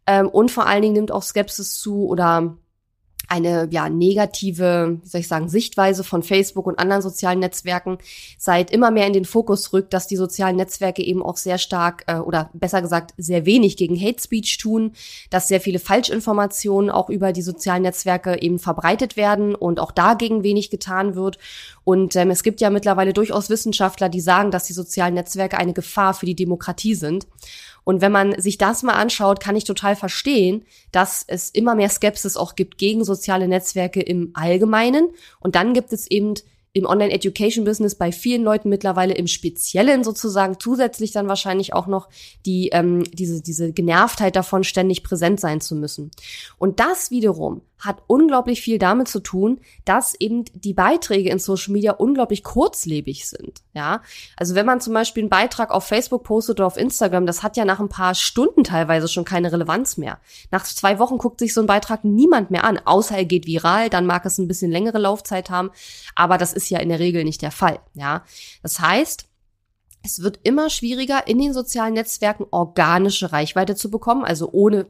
Ähm, 0.07 0.27
und 0.27 0.49
vor 0.49 0.65
allen 0.65 0.81
Dingen 0.81 0.93
nimmt 0.93 1.11
auch 1.11 1.21
Skepsis 1.21 1.79
zu 1.79 2.07
oder 2.07 2.57
eine 3.27 3.67
ja 3.71 3.89
negative, 3.89 4.99
wie 5.01 5.07
soll 5.07 5.21
ich 5.21 5.27
sagen, 5.27 5.49
Sichtweise 5.49 6.03
von 6.03 6.23
Facebook 6.23 6.65
und 6.65 6.79
anderen 6.79 7.01
sozialen 7.01 7.39
Netzwerken 7.39 7.97
seit 8.37 8.71
immer 8.71 8.91
mehr 8.91 9.07
in 9.07 9.13
den 9.13 9.25
Fokus 9.25 9.73
rückt, 9.73 9.93
dass 9.93 10.07
die 10.07 10.15
sozialen 10.15 10.55
Netzwerke 10.55 11.03
eben 11.03 11.21
auch 11.21 11.37
sehr 11.37 11.57
stark 11.57 12.03
äh, 12.07 12.17
oder 12.17 12.49
besser 12.53 12.81
gesagt 12.81 13.13
sehr 13.17 13.45
wenig 13.45 13.77
gegen 13.77 13.99
Hate 13.99 14.21
Speech 14.21 14.57
tun, 14.57 14.93
dass 15.29 15.47
sehr 15.47 15.61
viele 15.61 15.79
Falschinformationen 15.79 16.89
auch 16.89 17.09
über 17.09 17.33
die 17.33 17.41
sozialen 17.41 17.83
Netzwerke 17.83 18.41
eben 18.41 18.59
verbreitet 18.59 19.17
werden 19.17 19.55
und 19.55 19.79
auch 19.79 19.91
dagegen 19.91 20.43
wenig 20.43 20.69
getan 20.69 21.15
wird. 21.15 21.37
Und 21.83 22.15
ähm, 22.15 22.31
es 22.31 22.43
gibt 22.43 22.61
ja 22.61 22.69
mittlerweile 22.69 23.13
durchaus 23.13 23.49
Wissenschaftler, 23.49 24.09
die 24.09 24.21
sagen, 24.21 24.51
dass 24.51 24.65
die 24.65 24.73
sozialen 24.73 25.13
Netzwerke 25.13 25.57
eine 25.57 25.73
Gefahr 25.73 26.13
für 26.13 26.25
die 26.25 26.35
Demokratie 26.35 26.95
sind. 26.95 27.27
Und 27.87 28.01
wenn 28.01 28.11
man 28.11 28.37
sich 28.37 28.57
das 28.57 28.83
mal 28.83 28.95
anschaut, 28.95 29.39
kann 29.39 29.55
ich 29.55 29.63
total 29.63 29.95
verstehen, 29.95 30.65
dass 30.91 31.23
es 31.25 31.49
immer 31.49 31.73
mehr 31.73 31.87
Skepsis 31.87 32.35
auch 32.35 32.55
gibt 32.55 32.77
gegen 32.77 33.05
soziale 33.05 33.47
Netzwerke 33.47 34.01
im 34.01 34.31
Allgemeinen. 34.33 35.07
Und 35.39 35.55
dann 35.55 35.73
gibt 35.73 35.93
es 35.93 36.05
eben 36.11 36.33
im 36.77 36.85
Online-Education-Business 36.85 37.95
bei 37.95 38.11
vielen 38.11 38.43
Leuten 38.43 38.69
mittlerweile 38.69 39.13
im 39.13 39.27
Speziellen 39.27 40.03
sozusagen 40.03 40.59
zusätzlich 40.59 41.11
dann 41.11 41.27
wahrscheinlich 41.27 41.73
auch 41.73 41.87
noch 41.87 42.09
die, 42.45 42.69
ähm, 42.69 43.03
diese, 43.11 43.41
diese 43.41 43.71
Genervtheit 43.71 44.35
davon, 44.35 44.63
ständig 44.63 45.03
präsent 45.03 45.39
sein 45.39 45.61
zu 45.61 45.75
müssen. 45.75 46.11
Und 46.57 46.79
das 46.79 47.11
wiederum 47.11 47.61
hat 47.79 47.97
unglaublich 48.07 48.61
viel 48.61 48.79
damit 48.79 49.07
zu 49.07 49.19
tun, 49.19 49.59
dass 49.85 50.15
eben 50.19 50.45
die 50.53 50.73
Beiträge 50.73 51.29
in 51.29 51.39
Social 51.39 51.73
Media 51.73 51.91
unglaublich 51.91 52.43
kurzlebig 52.43 53.27
sind. 53.27 53.61
Ja, 53.73 54.01
also 54.35 54.55
wenn 54.55 54.65
man 54.65 54.81
zum 54.81 54.93
Beispiel 54.93 55.23
einen 55.23 55.29
Beitrag 55.29 55.69
auf 55.69 55.85
Facebook 55.85 56.23
postet 56.23 56.59
oder 56.59 56.67
auf 56.67 56.77
Instagram, 56.77 57.27
das 57.27 57.43
hat 57.43 57.55
ja 57.55 57.65
nach 57.65 57.79
ein 57.79 57.89
paar 57.89 58.15
Stunden 58.15 58.63
teilweise 58.63 59.07
schon 59.07 59.25
keine 59.25 59.51
Relevanz 59.51 59.97
mehr. 59.97 60.19
Nach 60.49 60.63
zwei 60.63 60.97
Wochen 60.97 61.19
guckt 61.19 61.39
sich 61.39 61.53
so 61.53 61.61
ein 61.61 61.67
Beitrag 61.67 62.03
niemand 62.03 62.49
mehr 62.49 62.63
an, 62.63 62.79
außer 62.83 63.15
er 63.15 63.25
geht 63.25 63.45
viral, 63.45 63.89
dann 63.89 64.07
mag 64.07 64.25
es 64.25 64.39
ein 64.39 64.47
bisschen 64.47 64.71
längere 64.71 64.97
Laufzeit 64.97 65.49
haben, 65.51 65.69
aber 66.15 66.37
das 66.37 66.53
ist 66.53 66.66
ja 66.69 66.79
in 66.79 66.89
der 66.89 66.99
Regel 66.99 67.23
nicht 67.23 67.41
der 67.41 67.51
Fall. 67.51 67.79
Ja, 67.93 68.23
das 68.61 68.79
heißt, 68.79 69.25
es 70.03 70.21
wird 70.21 70.39
immer 70.43 70.69
schwieriger, 70.69 71.27
in 71.27 71.39
den 71.39 71.53
sozialen 71.53 71.93
Netzwerken 71.93 72.45
organische 72.51 73.31
Reichweite 73.31 73.75
zu 73.75 73.91
bekommen, 73.91 74.23
also 74.23 74.49
ohne 74.51 74.87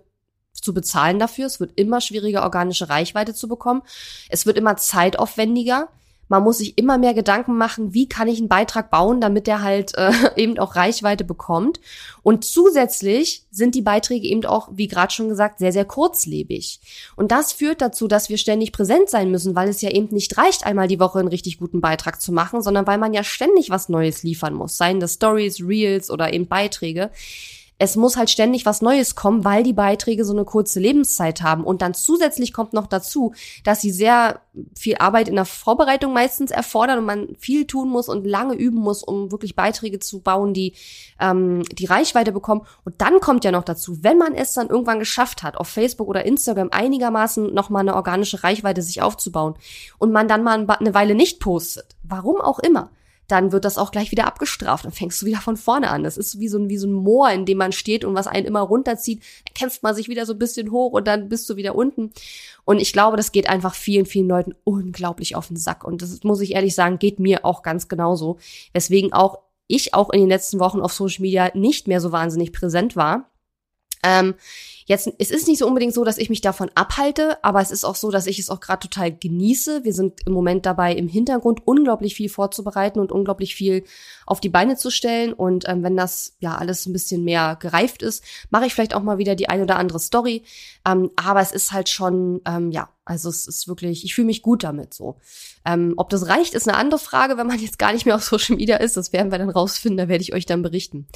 zu 0.54 0.74
bezahlen 0.74 1.20
dafür. 1.20 1.46
Es 1.46 1.60
wird 1.60 1.72
immer 1.76 2.02
schwieriger, 2.02 2.44
organische 2.44 2.90
Reichweite 2.90 3.34
zu 3.34 3.48
bekommen. 3.48 3.84
Es 4.30 4.46
wird 4.46 4.58
immer 4.58 4.78
zeitaufwendiger. 4.78 5.90
Man 6.28 6.44
muss 6.44 6.58
sich 6.58 6.78
immer 6.78 6.98
mehr 6.98 7.14
Gedanken 7.14 7.58
machen, 7.58 7.94
wie 7.94 8.10
kann 8.10 8.28
ich 8.28 8.40
einen 8.40 8.48
Beitrag 8.48 8.92
bauen, 8.92 9.22
damit 9.22 9.48
der 9.48 9.62
halt 9.62 9.98
äh, 9.98 10.12
eben 10.36 10.60
auch 10.60 10.76
Reichweite 10.76 11.24
bekommt. 11.24 11.80
Und 12.24 12.44
zusätzlich 12.44 13.46
sind 13.52 13.76
die 13.76 13.82
Beiträge 13.82 14.28
eben 14.28 14.46
auch, 14.46 14.70
wie 14.74 14.88
gerade 14.88 15.14
schon 15.14 15.30
gesagt, 15.30 15.60
sehr, 15.60 15.72
sehr 15.72 15.86
kurzlebig. 15.86 16.80
Und 17.16 17.32
das 17.32 17.54
führt 17.54 17.82
dazu, 17.82 18.08
dass 18.08 18.30
wir 18.30 18.38
ständig 18.38 18.72
präsent 18.72 19.10
sein 19.10 19.32
müssen, 19.32 19.56
weil 19.56 19.70
es 19.70 19.82
ja 19.82 19.92
eben 19.92 20.14
nicht 20.14 20.38
reicht, 20.38 20.66
einmal 20.66 20.88
die 20.88 21.00
Woche 21.00 21.20
einen 21.20 21.28
richtig 21.28 21.58
guten 21.58 21.82
Beitrag 21.82 22.22
zu 22.22 22.32
machen, 22.32 22.62
sondern 22.62 22.88
weil 22.88 22.98
man 22.98 23.14
ja 23.14 23.24
ständig 23.24 23.70
was 23.70 23.90
Neues 23.90 24.24
liefern 24.24 24.54
muss. 24.54 24.78
Seien 24.78 25.00
das 25.00 25.14
Stories, 25.14 25.62
Reels 25.62 26.12
oder 26.12 26.34
eben 26.34 26.48
Beiträge 26.48 27.12
es 27.80 27.96
muss 27.96 28.18
halt 28.18 28.30
ständig 28.30 28.66
was 28.66 28.82
Neues 28.82 29.16
kommen, 29.16 29.46
weil 29.46 29.62
die 29.62 29.74
Beiträge 29.74 30.26
so 30.26 30.34
eine 30.34 30.46
kurze 30.46 30.80
Lebenszeit 30.80 31.44
haben. 31.44 31.64
Und 31.64 31.82
dann 31.82 31.94
zusätzlich 31.94 32.52
kommt 32.52 32.74
noch 32.74 32.88
dazu, 32.88 33.34
dass 33.64 33.82
sie 33.82 33.92
sehr 33.92 34.42
viel 34.76 34.98
Arbeit 34.98 35.28
in 35.28 35.36
der 35.36 35.46
Vorbereitung 35.46 36.12
meistens 36.12 36.50
erfordern 36.50 37.00
und 37.00 37.06
man 37.06 37.36
viel 37.38 37.68
tun 37.68 37.90
muss 37.90 38.10
und 38.10 38.26
lange 38.26 38.56
üben 38.56 38.80
muss, 38.80 39.04
um 39.04 39.32
wirklich 39.32 39.56
Beiträge 39.56 40.00
zu 40.00 40.22
bauen, 40.22 40.54
die 40.56 40.74
ähm, 41.20 41.64
die 41.72 41.86
Reichweite 41.86 42.32
bekommen. 42.32 42.66
Und 42.84 43.00
dann 43.00 43.20
kommt 43.20 43.46
ja 43.46 43.52
noch 43.52 43.64
dazu, 43.64 44.04
wenn 44.04 44.18
man 44.18 44.34
es 44.34 44.54
dann 44.54 44.70
irgendwann 44.70 45.00
geschafft 45.00 45.44
hat, 45.44 45.58
auf 45.58 45.68
Facebook 45.68 46.08
oder 46.08 46.26
Instagram 46.26 46.70
einigermaßen 46.72 47.54
nochmal 47.54 47.82
eine 47.82 47.96
organische 47.96 48.44
Reichweite 48.44 48.82
sich 48.82 49.04
aufzubauen 49.04 49.54
und 50.00 50.12
man 50.12 50.28
dann 50.28 50.44
mal 50.44 50.66
eine 50.68 50.94
Weile 50.96 51.14
nicht 51.14 51.40
postet, 51.40 51.96
warum 52.02 52.42
auch 52.42 52.58
immer, 52.58 52.90
dann 53.28 53.52
wird 53.52 53.66
das 53.66 53.78
auch 53.78 53.92
gleich 53.92 54.12
wieder 54.12 54.26
abgestraft. 54.26 54.86
Dann 54.86 54.92
fängst 54.92 55.22
du 55.22 55.26
wieder 55.26 55.40
von 55.40 55.58
vorne 55.58 55.90
an. 55.90 56.04
Das 56.04 56.18
ist 56.18 56.40
wie 56.40 56.48
so 56.48 56.58
ein, 56.58 56.70
wie 56.70 56.78
so 56.78 56.88
ein 56.88 56.94
Moor, 56.94 57.30
in 57.32 57.46
dem 57.46 57.58
man 57.58 57.72
steht 57.72 58.06
und 58.06 58.16
was 58.16 58.28
einen 58.28 58.46
immer 58.46 58.62
runterzieht. 58.62 59.22
Dann 59.46 59.54
kämpft 59.54 59.84
man 59.84 59.96
sich 59.96 60.08
wieder 60.08 60.26
so 60.26 60.34
ein 60.34 60.40
bisschen 60.40 60.72
hoch 60.72 60.94
und 60.94 61.08
dann 61.08 61.30
bist 61.30 61.50
du 61.50 61.56
wieder 61.58 61.76
unten. 61.76 62.12
Und 62.64 62.80
ich 62.80 62.94
glaube, 62.94 63.18
das 63.18 63.32
geht 63.32 63.50
einfach 63.50 63.76
vielen, 63.76 64.06
vielen 64.06 64.28
Leuten 64.28 64.56
unglaublich 64.64 65.36
auf 65.36 65.48
den 65.48 65.58
Sack. 65.58 65.84
Und 65.84 66.02
das 66.02 66.24
muss 66.24 66.42
ich 66.42 66.56
ehrlich 66.56 66.76
sagen, 66.76 67.00
geht 67.00 67.20
mir 67.20 67.46
auch 67.46 67.64
ganz 67.64 67.88
genauso. 67.88 68.38
Weswegen 68.74 69.14
auch 69.14 69.40
ich 69.68 69.94
auch 69.94 70.10
in 70.12 70.22
den 70.22 70.30
letzten 70.30 70.60
Wochen 70.60 70.80
auf 70.80 70.94
Social 70.94 71.22
Media 71.22 71.52
nicht 71.54 71.88
mehr 71.88 72.00
so 72.00 72.12
wahnsinnig 72.12 72.54
präsent 72.54 72.96
war. 72.96 73.30
Ähm, 74.08 74.36
Jetzt, 74.88 75.12
es 75.20 75.32
ist 75.32 75.50
nicht 75.50 75.60
so 75.60 75.68
unbedingt 75.68 75.94
so, 75.94 76.06
dass 76.06 76.18
ich 76.18 76.30
mich 76.30 76.40
davon 76.40 76.72
abhalte, 76.74 77.44
aber 77.44 77.60
es 77.60 77.72
ist 77.72 77.84
auch 77.84 77.96
so, 77.96 78.10
dass 78.10 78.26
ich 78.26 78.40
es 78.40 78.50
auch 78.50 78.62
gerade 78.62 78.88
total 78.88 79.12
genieße. 79.12 79.84
Wir 79.84 79.92
sind 79.92 80.22
im 80.26 80.32
Moment 80.32 80.66
dabei, 80.66 80.96
im 80.96 81.10
Hintergrund 81.10 81.60
unglaublich 81.66 82.16
viel 82.16 82.30
vorzubereiten 82.30 83.02
und 83.02 83.12
unglaublich 83.12 83.54
viel 83.54 83.84
auf 84.26 84.40
die 84.40 84.48
Beine 84.48 84.78
zu 84.78 84.90
stellen. 84.90 85.34
Und 85.34 85.68
ähm, 85.68 85.84
wenn 85.84 85.98
das 85.98 86.38
ja 86.40 86.56
alles 86.56 86.86
ein 86.86 86.94
bisschen 86.94 87.26
mehr 87.26 87.58
gereift 87.60 88.02
ist, 88.02 88.24
mache 88.50 88.66
ich 88.66 88.74
vielleicht 88.74 88.96
auch 88.96 89.04
mal 89.04 89.18
wieder 89.18 89.36
die 89.36 89.50
ein 89.50 89.62
oder 89.62 89.76
andere 89.76 90.00
Story. 90.00 90.44
Ähm, 90.88 91.12
aber 91.18 91.42
es 91.42 91.52
ist 91.52 91.74
halt 91.74 91.90
schon, 91.90 92.40
ähm, 92.46 92.72
ja, 92.72 92.88
also 93.08 93.30
es 93.30 93.48
ist 93.48 93.70
wirklich, 93.70 94.04
ich 94.04 94.14
fühle 94.14 94.26
mich 94.26 94.42
gut 94.42 94.64
damit 94.66 94.94
so. 94.94 95.16
Ähm, 95.66 95.94
ob 95.96 96.10
das 96.10 96.28
reicht, 96.28 96.54
ist 96.54 96.68
eine 96.68 96.78
andere 96.78 97.00
Frage, 97.00 97.38
wenn 97.38 97.48
man 97.48 97.58
jetzt 97.58 97.80
gar 97.80 97.94
nicht 97.94 98.06
mehr 98.06 98.16
auf 98.16 98.24
Social 98.24 98.58
Media 98.58 98.78
ist. 98.78 98.98
Das 98.98 99.14
werden 99.14 99.32
wir 99.32 99.38
dann 99.38 99.50
rausfinden, 99.50 99.98
da 99.98 100.08
werde 100.10 100.22
ich 100.22 100.34
euch 100.34 100.46
dann 100.46 100.62
berichten. 100.62 101.08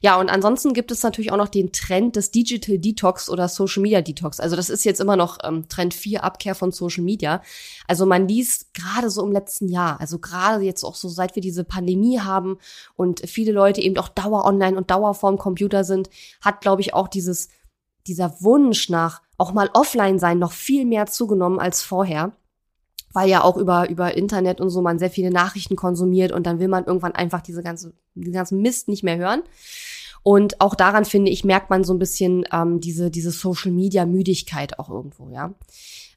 Ja, 0.00 0.18
und 0.18 0.30
ansonsten 0.30 0.72
gibt 0.72 0.90
es 0.90 1.02
natürlich 1.02 1.32
auch 1.32 1.36
noch 1.36 1.48
den 1.48 1.70
Trend 1.70 2.16
des 2.16 2.30
Digital 2.30 2.78
Detox 2.78 3.28
oder 3.28 3.48
Social 3.48 3.82
Media 3.82 4.00
Detox. 4.00 4.40
Also 4.40 4.56
das 4.56 4.70
ist 4.70 4.84
jetzt 4.84 5.00
immer 5.00 5.16
noch 5.16 5.38
ähm, 5.44 5.68
Trend 5.68 5.92
4, 5.92 6.24
Abkehr 6.24 6.54
von 6.54 6.72
Social 6.72 7.04
Media. 7.04 7.42
Also 7.86 8.06
man 8.06 8.26
liest 8.26 8.72
gerade 8.72 9.10
so 9.10 9.22
im 9.22 9.32
letzten 9.32 9.68
Jahr, 9.68 10.00
also 10.00 10.18
gerade 10.18 10.64
jetzt 10.64 10.82
auch 10.82 10.94
so, 10.94 11.08
seit 11.08 11.34
wir 11.34 11.42
diese 11.42 11.64
Pandemie 11.64 12.20
haben 12.20 12.56
und 12.96 13.28
viele 13.28 13.52
Leute 13.52 13.82
eben 13.82 13.98
auch 13.98 14.08
Dauer 14.08 14.46
online 14.46 14.78
und 14.78 14.90
Dauer 14.90 15.12
vorm 15.12 15.36
Computer 15.36 15.84
sind, 15.84 16.08
hat, 16.40 16.62
glaube 16.62 16.80
ich, 16.80 16.94
auch 16.94 17.08
dieses, 17.08 17.48
dieser 18.06 18.40
Wunsch 18.40 18.88
nach 18.88 19.20
auch 19.38 19.52
mal 19.52 19.70
offline 19.74 20.18
sein 20.18 20.38
noch 20.38 20.52
viel 20.52 20.84
mehr 20.84 21.06
zugenommen 21.06 21.58
als 21.58 21.82
vorher 21.82 22.32
weil 23.14 23.30
ja 23.30 23.42
auch 23.42 23.56
über, 23.56 23.88
über 23.88 24.16
Internet 24.16 24.60
und 24.60 24.68
so 24.70 24.82
man 24.82 24.98
sehr 24.98 25.08
viele 25.08 25.30
Nachrichten 25.30 25.76
konsumiert 25.76 26.32
und 26.32 26.46
dann 26.46 26.58
will 26.58 26.68
man 26.68 26.84
irgendwann 26.84 27.12
einfach 27.12 27.40
diese 27.40 27.62
ganze, 27.62 27.94
diesen 28.14 28.32
ganzen 28.32 28.60
Mist 28.60 28.88
nicht 28.88 29.04
mehr 29.04 29.16
hören. 29.16 29.42
Und 30.24 30.60
auch 30.60 30.74
daran, 30.74 31.04
finde 31.04 31.30
ich, 31.30 31.44
merkt 31.44 31.70
man 31.70 31.84
so 31.84 31.94
ein 31.94 31.98
bisschen 31.98 32.44
ähm, 32.52 32.80
diese, 32.80 33.10
diese 33.10 33.30
Social-Media-Müdigkeit 33.30 34.78
auch 34.78 34.90
irgendwo, 34.90 35.30
ja. 35.30 35.54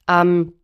Ähm, 0.08 0.54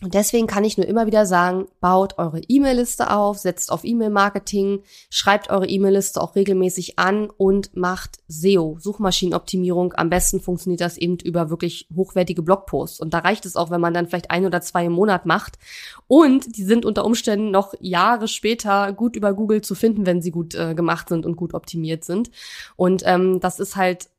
und 0.00 0.14
deswegen 0.14 0.46
kann 0.46 0.62
ich 0.62 0.78
nur 0.78 0.86
immer 0.86 1.06
wieder 1.06 1.26
sagen, 1.26 1.66
baut 1.80 2.18
eure 2.18 2.40
E-Mail-Liste 2.40 3.10
auf, 3.10 3.38
setzt 3.38 3.72
auf 3.72 3.82
E-Mail-Marketing, 3.82 4.84
schreibt 5.10 5.50
eure 5.50 5.66
E-Mail-Liste 5.66 6.20
auch 6.20 6.36
regelmäßig 6.36 7.00
an 7.00 7.30
und 7.36 7.76
macht 7.76 8.20
SEO, 8.28 8.76
Suchmaschinenoptimierung. 8.78 9.94
Am 9.94 10.08
besten 10.08 10.40
funktioniert 10.40 10.82
das 10.82 10.98
eben 10.98 11.18
über 11.24 11.50
wirklich 11.50 11.88
hochwertige 11.94 12.42
Blogposts. 12.42 13.00
Und 13.00 13.12
da 13.12 13.18
reicht 13.18 13.44
es 13.44 13.56
auch, 13.56 13.70
wenn 13.70 13.80
man 13.80 13.92
dann 13.92 14.06
vielleicht 14.06 14.30
ein 14.30 14.46
oder 14.46 14.60
zwei 14.60 14.84
im 14.84 14.92
Monat 14.92 15.26
macht. 15.26 15.58
Und 16.06 16.56
die 16.56 16.64
sind 16.64 16.84
unter 16.84 17.04
Umständen 17.04 17.50
noch 17.50 17.74
Jahre 17.80 18.28
später 18.28 18.92
gut 18.92 19.16
über 19.16 19.34
Google 19.34 19.62
zu 19.62 19.74
finden, 19.74 20.06
wenn 20.06 20.22
sie 20.22 20.30
gut 20.30 20.54
äh, 20.54 20.76
gemacht 20.76 21.08
sind 21.08 21.26
und 21.26 21.34
gut 21.34 21.54
optimiert 21.54 22.04
sind. 22.04 22.30
Und 22.76 23.02
ähm, 23.04 23.40
das 23.40 23.58
ist 23.58 23.74
halt 23.74 24.10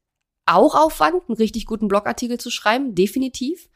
auch 0.45 0.75
Aufwand, 0.75 1.21
einen 1.29 1.37
richtig 1.37 1.65
guten 1.65 1.87
Blogartikel 1.87 2.37
zu 2.37 2.49
schreiben, 2.49 2.95
definitiv. 2.95 3.69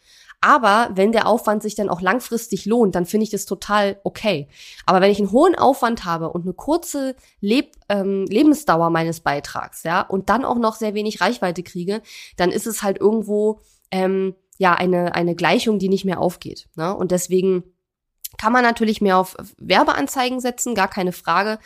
Aber 0.46 0.90
wenn 0.94 1.14
der 1.14 1.26
Aufwand 1.26 1.64
sich 1.64 1.74
dann 1.74 1.88
auch 1.88 2.02
langfristig 2.02 2.66
lohnt, 2.66 2.96
dann 2.96 3.06
finde 3.06 3.24
ich 3.24 3.30
das 3.30 3.46
total 3.46 4.02
okay. 4.04 4.50
Aber 4.86 5.00
wenn 5.00 5.10
ich 5.10 5.20
einen 5.20 5.32
hohen 5.32 5.56
Aufwand 5.56 6.04
habe 6.04 6.32
und 6.32 6.42
eine 6.42 6.52
kurze 6.52 7.16
Leb 7.40 7.78
ähm, 7.88 8.26
Lebensdauer 8.26 8.90
meines 8.90 9.22
Beitrags, 9.22 9.84
ja, 9.84 10.02
und 10.02 10.30
dann 10.30 10.44
auch 10.44 10.58
noch 10.58 10.76
sehr 10.76 10.96
wenig 10.96 11.22
Reichweite 11.22 11.64
kriege, 11.64 12.02
dann 12.36 12.52
ist 12.52 12.68
es 12.68 12.84
halt 12.84 13.00
irgendwo 13.00 13.62
ähm, 13.90 14.36
ja 14.58 14.74
eine 14.74 15.16
eine 15.16 15.34
Gleichung, 15.34 15.80
die 15.80 15.88
nicht 15.88 16.04
mehr 16.04 16.20
aufgeht. 16.20 16.68
Ne? 16.76 16.94
Und 16.94 17.12
deswegen 17.12 17.64
kann 18.38 18.52
man 18.52 18.64
natürlich 18.64 19.00
mehr 19.00 19.20
auf 19.20 19.38
Werbeanzeigen 19.60 20.42
setzen, 20.42 20.76
gar 20.76 20.90
keine 20.90 21.14
Frage. 21.14 21.58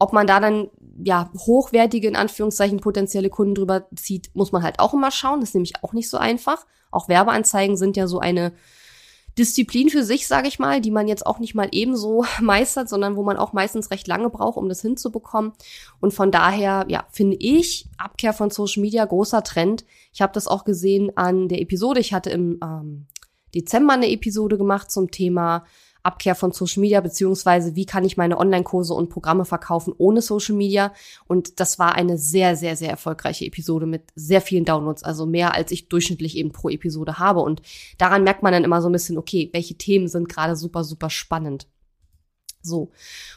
Ob 0.00 0.12
man 0.12 0.26
da 0.26 0.40
dann 0.40 0.68
ja 1.04 1.30
hochwertige 1.46 2.08
in 2.08 2.16
Anführungszeichen 2.16 2.80
potenzielle 2.80 3.30
Kunden 3.30 3.54
drüber 3.54 3.86
zieht, 3.94 4.34
muss 4.34 4.50
man 4.50 4.64
halt 4.64 4.80
auch 4.80 4.94
immer 4.94 5.12
schauen. 5.12 5.38
Das 5.38 5.50
ist 5.50 5.54
nämlich 5.54 5.74
auch 5.84 5.92
nicht 5.92 6.10
so 6.10 6.16
einfach. 6.16 6.66
Auch 6.90 7.08
Werbeanzeigen 7.08 7.76
sind 7.76 7.96
ja 7.96 8.06
so 8.06 8.18
eine 8.18 8.52
Disziplin 9.38 9.90
für 9.90 10.02
sich, 10.02 10.26
sage 10.26 10.48
ich 10.48 10.58
mal, 10.58 10.80
die 10.80 10.90
man 10.90 11.08
jetzt 11.08 11.26
auch 11.26 11.38
nicht 11.38 11.54
mal 11.54 11.68
ebenso 11.72 12.24
meistert, 12.40 12.88
sondern 12.88 13.16
wo 13.16 13.22
man 13.22 13.36
auch 13.36 13.52
meistens 13.52 13.90
recht 13.90 14.06
lange 14.06 14.30
braucht, 14.30 14.56
um 14.56 14.68
das 14.68 14.80
hinzubekommen. 14.80 15.52
Und 16.00 16.14
von 16.14 16.30
daher, 16.30 16.86
ja, 16.88 17.04
finde 17.10 17.36
ich 17.38 17.86
Abkehr 17.98 18.32
von 18.32 18.50
Social 18.50 18.80
Media 18.80 19.04
großer 19.04 19.42
Trend. 19.42 19.84
Ich 20.12 20.22
habe 20.22 20.32
das 20.32 20.48
auch 20.48 20.64
gesehen 20.64 21.16
an 21.16 21.48
der 21.48 21.60
Episode. 21.60 22.00
Ich 22.00 22.14
hatte 22.14 22.30
im 22.30 22.58
ähm, 22.62 23.06
Dezember 23.54 23.94
eine 23.94 24.10
Episode 24.10 24.56
gemacht 24.56 24.90
zum 24.90 25.10
Thema 25.10 25.64
Abkehr 26.06 26.34
von 26.34 26.52
Social 26.52 26.80
Media, 26.80 27.00
beziehungsweise 27.00 27.74
wie 27.74 27.84
kann 27.84 28.04
ich 28.04 28.16
meine 28.16 28.38
Online-Kurse 28.38 28.94
und 28.94 29.10
Programme 29.10 29.44
verkaufen 29.44 29.92
ohne 29.98 30.22
Social 30.22 30.54
Media. 30.54 30.92
Und 31.26 31.60
das 31.60 31.78
war 31.78 31.94
eine 31.94 32.16
sehr, 32.16 32.56
sehr, 32.56 32.76
sehr 32.76 32.90
erfolgreiche 32.90 33.44
Episode 33.44 33.86
mit 33.86 34.04
sehr 34.14 34.40
vielen 34.40 34.64
Downloads, 34.64 35.02
also 35.02 35.26
mehr 35.26 35.54
als 35.54 35.70
ich 35.72 35.88
durchschnittlich 35.88 36.36
eben 36.36 36.52
pro 36.52 36.70
Episode 36.70 37.18
habe. 37.18 37.40
Und 37.40 37.60
daran 37.98 38.24
merkt 38.24 38.42
man 38.42 38.52
dann 38.52 38.64
immer 38.64 38.80
so 38.80 38.88
ein 38.88 38.92
bisschen, 38.92 39.18
okay, 39.18 39.50
welche 39.52 39.74
Themen 39.74 40.08
sind 40.08 40.28
gerade 40.28 40.56
super, 40.56 40.84
super 40.84 41.10
spannend. 41.10 41.66
So. 42.62 42.90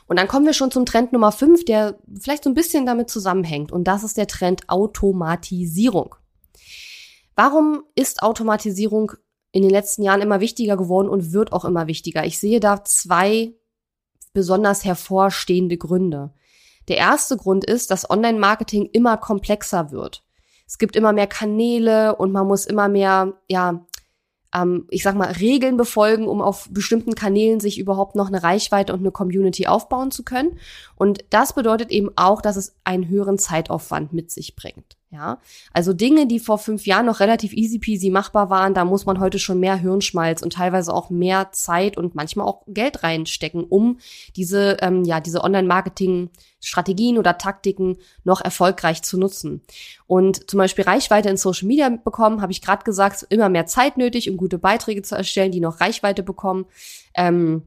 Und 0.08 0.17
dann 0.17 0.27
kommen 0.27 0.45
wir 0.45 0.53
schon 0.53 0.71
zum 0.71 0.86
Trend 0.86 1.13
Nummer 1.13 1.32
5, 1.32 1.65
der 1.65 1.97
vielleicht 2.19 2.43
so 2.43 2.49
ein 2.49 2.55
bisschen 2.55 2.86
damit 2.86 3.10
zusammenhängt. 3.10 3.71
Und 3.71 3.86
das 3.86 4.03
ist 4.03 4.17
der 4.17 4.27
Trend 4.27 4.67
Automatisierung. 4.67 6.15
Warum 7.36 7.84
ist 7.95 8.21
Automatisierung 8.21 9.13
in 9.51 9.62
den 9.62 9.71
letzten 9.71 10.03
Jahren 10.03 10.21
immer 10.21 10.39
wichtiger 10.39 10.77
geworden 10.77 11.09
und 11.09 11.33
wird 11.33 11.53
auch 11.53 11.65
immer 11.65 11.88
wichtiger. 11.88 12.25
Ich 12.25 12.39
sehe 12.39 12.59
da 12.59 12.83
zwei 12.83 13.53
besonders 14.33 14.85
hervorstehende 14.85 15.77
Gründe. 15.77 16.33
Der 16.88 16.97
erste 16.97 17.38
Grund 17.38 17.65
ist, 17.65 17.91
dass 17.91 18.09
Online-Marketing 18.09 18.89
immer 18.93 19.17
komplexer 19.17 19.91
wird. 19.91 20.23
Es 20.67 20.77
gibt 20.77 20.95
immer 20.95 21.13
mehr 21.13 21.27
Kanäle 21.27 22.15
und 22.15 22.31
man 22.31 22.47
muss 22.47 22.65
immer 22.65 22.89
mehr, 22.89 23.39
ja, 23.47 23.85
ähm, 24.53 24.85
ich 24.89 25.01
sag 25.01 25.15
mal, 25.15 25.31
Regeln 25.31 25.77
befolgen, 25.77 26.27
um 26.27 26.41
auf 26.41 26.67
bestimmten 26.71 27.15
Kanälen 27.15 27.59
sich 27.59 27.79
überhaupt 27.79 28.15
noch 28.15 28.27
eine 28.27 28.43
Reichweite 28.43 28.93
und 28.93 28.99
eine 28.99 29.12
Community 29.12 29.65
aufbauen 29.65 30.12
zu 30.12 30.23
können. 30.23 30.59
Und 30.95 31.25
das 31.31 31.53
bedeutet 31.53 31.89
eben 31.89 32.09
auch, 32.15 32.41
dass 32.41 32.55
es 32.55 32.75
einen 32.83 33.07
höheren 33.07 33.39
Zeitaufwand 33.39 34.13
mit 34.13 34.29
sich 34.29 34.55
bringt. 34.55 34.98
Ja, 35.12 35.39
also 35.74 35.91
Dinge, 35.91 36.28
die 36.28 36.39
vor 36.39 36.60
fünf 36.60 36.86
Jahren 36.86 37.08
noch 37.08 37.19
relativ 37.19 37.52
easy 37.54 37.80
peasy 37.80 38.12
machbar 38.12 38.52
waren, 38.52 38.76
da 38.76 38.86
muss 38.86 39.08
man 39.08 39.19
heute 39.19 39.39
schon 39.39 39.60
mehr 39.60 39.76
Hirnschmalz 39.76 40.43
und 40.43 40.54
teilweise 40.54 40.93
auch 40.93 41.10
mehr 41.10 41.52
Zeit 41.52 41.98
und 41.98 42.13
manchmal 42.13 42.45
auch 42.45 42.62
Geld 42.67 43.02
reinstecken, 43.02 43.63
um 43.63 43.98
diese, 44.36 44.78
ähm, 44.82 45.04
ja, 45.06 45.19
diese 45.19 45.43
Online-Marketing-Strategien 45.43 47.17
oder 47.17 47.39
Taktiken 47.39 47.98
noch 48.24 48.39
erfolgreich 48.39 49.02
zu 49.02 49.17
nutzen. 49.17 49.63
Und 50.06 50.48
zum 50.48 50.60
Beispiel 50.60 50.84
Reichweite 50.84 51.30
in 51.30 51.38
Social 51.38 51.67
Media 51.67 51.89
bekommen, 51.89 52.43
habe 52.43 52.52
ich 52.52 52.62
gerade 52.62 52.84
gesagt, 52.84 53.26
immer 53.32 53.50
mehr 53.50 53.65
Zeit 53.65 53.98
nötig, 53.98 54.30
um 54.30 54.38
gute 54.38 54.60
Beiträge 54.60 55.02
zu 55.02 55.15
erstellen, 55.15 55.52
die 55.52 55.60
noch 55.60 55.82
Reichweite 55.82 56.22
bekommen. 56.22 56.67
Ähm, 57.15 57.63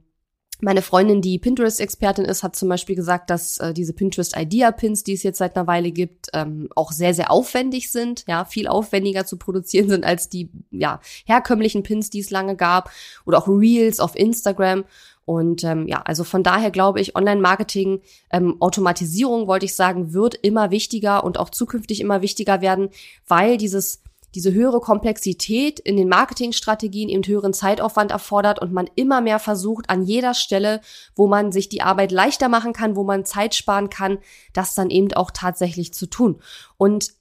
meine 0.63 0.81
Freundin, 0.81 1.21
die 1.21 1.41
Pinterest-Expertin 1.41 2.25
ist, 2.25 2.45
hat 2.45 2.55
zum 2.55 2.69
Beispiel 2.69 2.95
gesagt, 2.95 3.31
dass 3.31 3.59
äh, 3.59 3.75
diese 3.75 3.93
Pinterest-Idea-Pins, 3.93 5.03
die 5.03 5.15
es 5.15 5.25
jetzt 5.25 5.39
seit 5.39 5.57
einer 5.57 5.67
Weile 5.67 5.91
gibt, 5.91 6.29
ähm, 6.35 6.69
auch 6.77 6.93
sehr, 6.93 7.15
sehr 7.15 7.33
aufwendig 7.33 7.91
sind, 7.91 8.25
ja, 8.29 8.45
viel 8.45 8.69
aufwendiger 8.69 9.27
zu 9.27 9.37
produzieren 9.39 9.89
sind 9.89 10.05
als 10.05 10.29
die, 10.29 10.51
ja, 10.71 11.01
herkömmlichen 11.27 11.83
Pins, 11.83 12.11
die 12.11 12.21
es 12.21 12.31
lange 12.31 12.55
gab 12.55 12.91
oder 13.27 13.39
auch 13.39 13.49
Reels 13.49 13.99
auf 13.99 14.15
Instagram. 14.15 14.85
Und 15.25 15.65
ähm, 15.65 15.89
ja, 15.89 16.03
also 16.03 16.23
von 16.23 16.45
daher 16.45 16.71
glaube 16.71 17.01
ich, 17.01 17.17
Online-Marketing, 17.17 18.01
ähm, 18.31 18.57
Automatisierung, 18.61 19.49
wollte 19.49 19.67
ich 19.67 19.75
sagen, 19.75 20.13
wird 20.13 20.37
immer 20.37 20.71
wichtiger 20.71 21.25
und 21.25 21.39
auch 21.39 21.51
zukünftig 21.51 22.01
immer 22.01 22.23
wichtiger 22.23 22.61
werden, 22.61 22.89
weil 23.27 23.57
dieses 23.57 24.01
diese 24.35 24.53
höhere 24.53 24.81
Komplexität 24.81 25.79
in 25.81 25.97
den 25.97 26.09
Marketingstrategien 26.09 27.09
eben 27.09 27.23
höheren 27.25 27.53
Zeitaufwand 27.53 28.11
erfordert 28.11 28.61
und 28.61 28.73
man 28.73 28.89
immer 28.95 29.21
mehr 29.21 29.39
versucht, 29.39 29.91
an 29.91 30.03
jeder 30.03 30.35
Stelle, 30.35 30.81
wo 31.15 31.27
man 31.27 31.53
sich 31.53 31.69
die 31.69 31.83
Arbeit 31.83 32.13
leichter 32.13 32.49
machen 32.49 32.73
kann, 32.73 32.97
wo 32.97 33.05
man 33.05 33.25
Zeit 33.25 33.55
sparen 33.55 33.91
kann, 33.91 34.19
das 34.53 34.75
dann 34.75 34.91
eben 34.91 35.13
auch 35.13 35.31
tatsächlich 35.31 35.93
zu 35.95 36.07
tun. 36.07 36.41
Und 36.77 37.13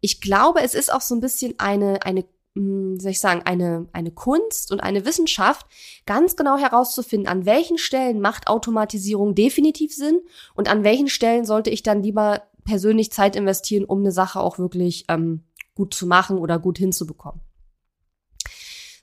ich 0.00 0.20
glaube, 0.20 0.62
es 0.62 0.74
ist 0.74 0.92
auch 0.92 1.00
so 1.00 1.14
ein 1.14 1.20
bisschen 1.20 1.54
eine, 1.58 2.04
eine 2.04 2.24
hm, 2.54 2.96
wie 2.96 3.00
soll 3.00 3.10
ich 3.10 3.20
sagen, 3.20 3.42
eine, 3.44 3.88
eine 3.92 4.10
Kunst 4.10 4.70
und 4.70 4.80
eine 4.80 5.04
Wissenschaft, 5.04 5.66
ganz 6.06 6.36
genau 6.36 6.56
herauszufinden, 6.56 7.28
an 7.28 7.46
welchen 7.46 7.78
Stellen 7.78 8.20
macht 8.20 8.46
Automatisierung 8.46 9.34
definitiv 9.34 9.94
Sinn 9.94 10.20
und 10.54 10.70
an 10.70 10.84
welchen 10.84 11.08
Stellen 11.08 11.44
sollte 11.44 11.70
ich 11.70 11.82
dann 11.82 12.02
lieber 12.02 12.42
persönlich 12.64 13.12
Zeit 13.12 13.36
investieren, 13.36 13.84
um 13.84 14.00
eine 14.00 14.12
Sache 14.12 14.40
auch 14.40 14.58
wirklich 14.58 15.04
ähm, 15.08 15.42
gut 15.74 15.94
zu 15.94 16.06
machen 16.06 16.38
oder 16.38 16.58
gut 16.58 16.78
hinzubekommen. 16.78 17.40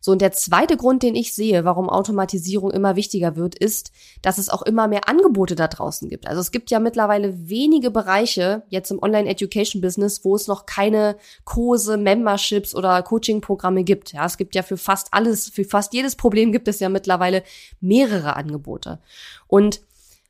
So, 0.04 0.12
und 0.12 0.22
der 0.22 0.32
zweite 0.32 0.78
Grund, 0.78 1.04
den 1.04 1.14
ich 1.14 1.36
sehe, 1.36 1.64
warum 1.64 1.88
Automatisierung 1.88 2.72
immer 2.72 2.96
wichtiger 2.96 3.36
wird, 3.36 3.54
ist, 3.54 3.92
dass 4.24 4.40
es 4.40 4.50
auch 4.50 4.64
immer 4.64 4.88
mehr 4.88 5.08
Angebote 5.08 5.54
da 5.54 5.68
draußen 5.68 6.10
gibt. 6.10 6.28
Also 6.28 6.42
es 6.42 6.50
gibt 6.50 6.72
ja 6.72 6.80
mittlerweile 6.80 7.48
wenige 7.48 7.92
Bereiche, 7.92 8.64
jetzt 8.70 8.90
im 8.90 8.98
Online-Education-Business, 9.02 10.26
wo 10.26 10.36
es 10.36 10.48
noch 10.48 10.66
keine 10.66 11.18
Kurse, 11.46 11.98
Memberships 11.98 12.74
oder 12.74 13.04
Coaching-Programme 13.04 13.84
gibt. 13.84 14.12
Ja, 14.12 14.26
es 14.26 14.38
gibt 14.38 14.56
ja 14.56 14.64
für 14.64 14.78
fast 14.78 15.14
alles, 15.14 15.50
für 15.50 15.66
fast 15.66 15.94
jedes 15.94 16.16
Problem 16.16 16.52
gibt 16.52 16.68
es 16.68 16.80
ja 16.80 16.90
mittlerweile 16.90 17.44
mehrere 17.80 18.36
Angebote. 18.36 19.00
Und 19.46 19.82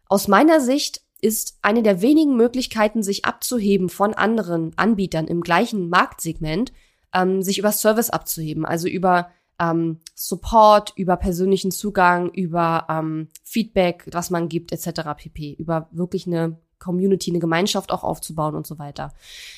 aus 0.09 0.27
meiner 0.27 0.59
Sicht 0.59 1.01
ist 1.21 1.59
eine 1.61 1.83
der 1.83 2.01
wenigen 2.01 2.35
Möglichkeiten, 2.35 3.03
sich 3.03 3.25
abzuheben 3.25 3.89
von 3.89 4.13
anderen 4.13 4.73
Anbietern 4.75 5.27
im 5.27 5.41
gleichen 5.41 5.89
Marktsegment, 5.89 6.73
ähm, 7.13 7.41
sich 7.41 7.59
über 7.59 7.71
Service 7.71 8.09
abzuheben, 8.09 8.65
also 8.65 8.87
über 8.87 9.29
ähm, 9.59 9.99
Support, 10.15 10.93
über 10.95 11.17
persönlichen 11.17 11.71
Zugang, 11.71 12.29
über 12.31 12.87
ähm, 12.89 13.29
Feedback, 13.43 14.07
was 14.11 14.31
man 14.31 14.49
gibt, 14.49 14.71
etc. 14.71 15.01
pp. 15.15 15.53
Über 15.53 15.87
wirklich 15.91 16.25
eine 16.25 16.59
Community, 16.81 17.31
eine 17.31 17.39
Gemeinschaft 17.39 17.91
auch 17.91 18.03
aufzubauen 18.03 18.55
und 18.55 18.67
so 18.67 18.79
weiter. 18.79 19.13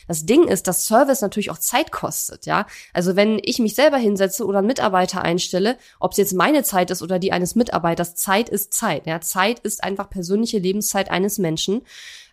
Das 0.07 0.25
Ding 0.25 0.47
ist, 0.47 0.67
dass 0.67 0.85
Service 0.85 1.21
natürlich 1.21 1.49
auch 1.49 1.57
Zeit 1.57 1.91
kostet, 1.91 2.45
ja. 2.45 2.67
Also 2.93 3.15
wenn 3.15 3.39
ich 3.43 3.57
mich 3.59 3.73
selber 3.73 3.97
hinsetze 3.97 4.45
oder 4.45 4.59
einen 4.59 4.67
Mitarbeiter 4.67 5.21
einstelle, 5.23 5.77
ob 5.99 6.11
es 6.11 6.17
jetzt 6.17 6.33
meine 6.33 6.63
Zeit 6.63 6.91
ist 6.91 7.01
oder 7.01 7.17
die 7.17 7.31
eines 7.31 7.55
Mitarbeiters, 7.55 8.15
Zeit 8.15 8.49
ist 8.49 8.73
Zeit, 8.73 9.07
ja. 9.07 9.21
Zeit 9.21 9.59
ist 9.59 9.83
einfach 9.83 10.09
persönliche 10.09 10.59
Lebenszeit 10.59 11.09
eines 11.09 11.39
Menschen. 11.39 11.81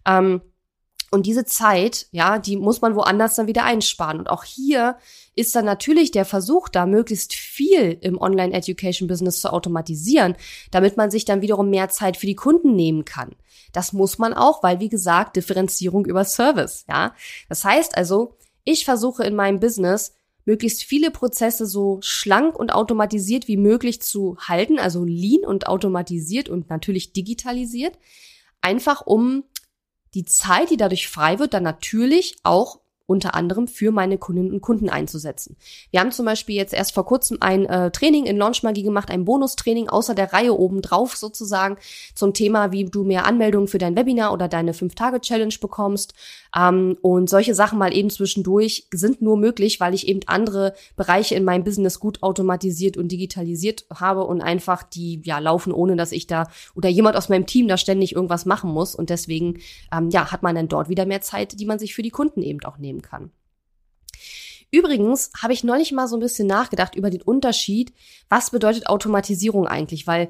Ähm, 0.06 0.42
und 1.10 1.26
diese 1.26 1.44
Zeit, 1.44 2.06
ja, 2.12 2.38
die 2.38 2.56
muss 2.56 2.80
man 2.80 2.94
woanders 2.94 3.34
dann 3.34 3.48
wieder 3.48 3.64
einsparen. 3.64 4.20
Und 4.20 4.30
auch 4.30 4.44
hier 4.44 4.96
ist 5.34 5.54
dann 5.56 5.64
natürlich 5.64 6.12
der 6.12 6.24
Versuch 6.24 6.68
da, 6.68 6.86
möglichst 6.86 7.34
viel 7.34 7.98
im 8.00 8.16
Online-Education-Business 8.20 9.40
zu 9.40 9.52
automatisieren, 9.52 10.36
damit 10.70 10.96
man 10.96 11.10
sich 11.10 11.24
dann 11.24 11.42
wiederum 11.42 11.68
mehr 11.68 11.88
Zeit 11.88 12.16
für 12.16 12.26
die 12.26 12.36
Kunden 12.36 12.76
nehmen 12.76 13.04
kann. 13.04 13.34
Das 13.72 13.92
muss 13.92 14.18
man 14.18 14.34
auch, 14.34 14.62
weil, 14.62 14.78
wie 14.78 14.88
gesagt, 14.88 15.36
Differenzierung 15.36 16.06
über 16.06 16.24
Service, 16.24 16.84
ja. 16.88 17.14
Das 17.48 17.64
heißt 17.64 17.96
also, 17.96 18.36
ich 18.64 18.84
versuche 18.84 19.24
in 19.24 19.34
meinem 19.34 19.58
Business, 19.58 20.14
möglichst 20.44 20.82
viele 20.82 21.10
Prozesse 21.10 21.66
so 21.66 21.98
schlank 22.02 22.58
und 22.58 22.72
automatisiert 22.72 23.48
wie 23.48 23.56
möglich 23.56 24.00
zu 24.00 24.36
halten, 24.38 24.78
also 24.78 25.04
lean 25.04 25.44
und 25.44 25.66
automatisiert 25.66 26.48
und 26.48 26.70
natürlich 26.70 27.12
digitalisiert, 27.12 27.98
einfach 28.60 29.06
um 29.06 29.44
die 30.14 30.24
Zeit, 30.24 30.70
die 30.70 30.76
dadurch 30.76 31.08
frei 31.08 31.38
wird, 31.38 31.54
dann 31.54 31.62
natürlich 31.62 32.36
auch 32.42 32.79
unter 33.10 33.34
anderem 33.34 33.66
für 33.66 33.90
meine 33.90 34.18
Kundinnen 34.18 34.52
und 34.52 34.60
Kunden 34.60 34.88
einzusetzen. 34.88 35.56
Wir 35.90 35.98
haben 35.98 36.12
zum 36.12 36.24
Beispiel 36.24 36.54
jetzt 36.54 36.72
erst 36.72 36.94
vor 36.94 37.04
kurzem 37.04 37.38
ein 37.40 37.66
äh, 37.66 37.90
Training 37.90 38.24
in 38.24 38.36
Launchmagie 38.36 38.84
gemacht, 38.84 39.10
ein 39.10 39.24
Bonustraining 39.24 39.88
außer 39.88 40.14
der 40.14 40.32
Reihe 40.32 40.56
obendrauf 40.56 41.16
sozusagen 41.16 41.76
zum 42.14 42.34
Thema, 42.34 42.70
wie 42.70 42.84
du 42.84 43.02
mehr 43.02 43.26
Anmeldungen 43.26 43.66
für 43.66 43.78
dein 43.78 43.96
Webinar 43.96 44.32
oder 44.32 44.46
deine 44.46 44.74
5-Tage-Challenge 44.74 45.56
bekommst. 45.60 46.14
Ähm, 46.56 46.98
und 47.02 47.28
solche 47.28 47.52
Sachen 47.52 47.80
mal 47.80 47.92
eben 47.92 48.10
zwischendurch 48.10 48.86
sind 48.92 49.22
nur 49.22 49.36
möglich, 49.36 49.80
weil 49.80 49.92
ich 49.92 50.06
eben 50.06 50.20
andere 50.26 50.74
Bereiche 50.94 51.34
in 51.34 51.42
meinem 51.42 51.64
Business 51.64 51.98
gut 51.98 52.22
automatisiert 52.22 52.96
und 52.96 53.10
digitalisiert 53.10 53.86
habe 53.92 54.22
und 54.22 54.40
einfach 54.40 54.84
die 54.84 55.20
ja 55.24 55.40
laufen, 55.40 55.72
ohne 55.72 55.96
dass 55.96 56.12
ich 56.12 56.28
da 56.28 56.48
oder 56.76 56.88
jemand 56.88 57.16
aus 57.16 57.28
meinem 57.28 57.46
Team 57.46 57.66
da 57.66 57.76
ständig 57.76 58.14
irgendwas 58.14 58.46
machen 58.46 58.70
muss. 58.70 58.94
Und 58.94 59.10
deswegen 59.10 59.58
ähm, 59.92 60.10
ja 60.10 60.30
hat 60.30 60.44
man 60.44 60.54
dann 60.54 60.68
dort 60.68 60.88
wieder 60.88 61.06
mehr 61.06 61.22
Zeit, 61.22 61.58
die 61.58 61.66
man 61.66 61.80
sich 61.80 61.92
für 61.92 62.02
die 62.02 62.10
Kunden 62.10 62.42
eben 62.42 62.60
auch 62.62 62.78
nehmen 62.78 62.99
kann. 63.02 63.32
Übrigens 64.70 65.32
habe 65.42 65.52
ich 65.52 65.64
neulich 65.64 65.92
mal 65.92 66.06
so 66.06 66.16
ein 66.16 66.20
bisschen 66.20 66.46
nachgedacht 66.46 66.94
über 66.94 67.10
den 67.10 67.22
Unterschied, 67.22 67.92
was 68.28 68.50
bedeutet 68.50 68.86
Automatisierung 68.86 69.66
eigentlich, 69.66 70.06
weil 70.06 70.28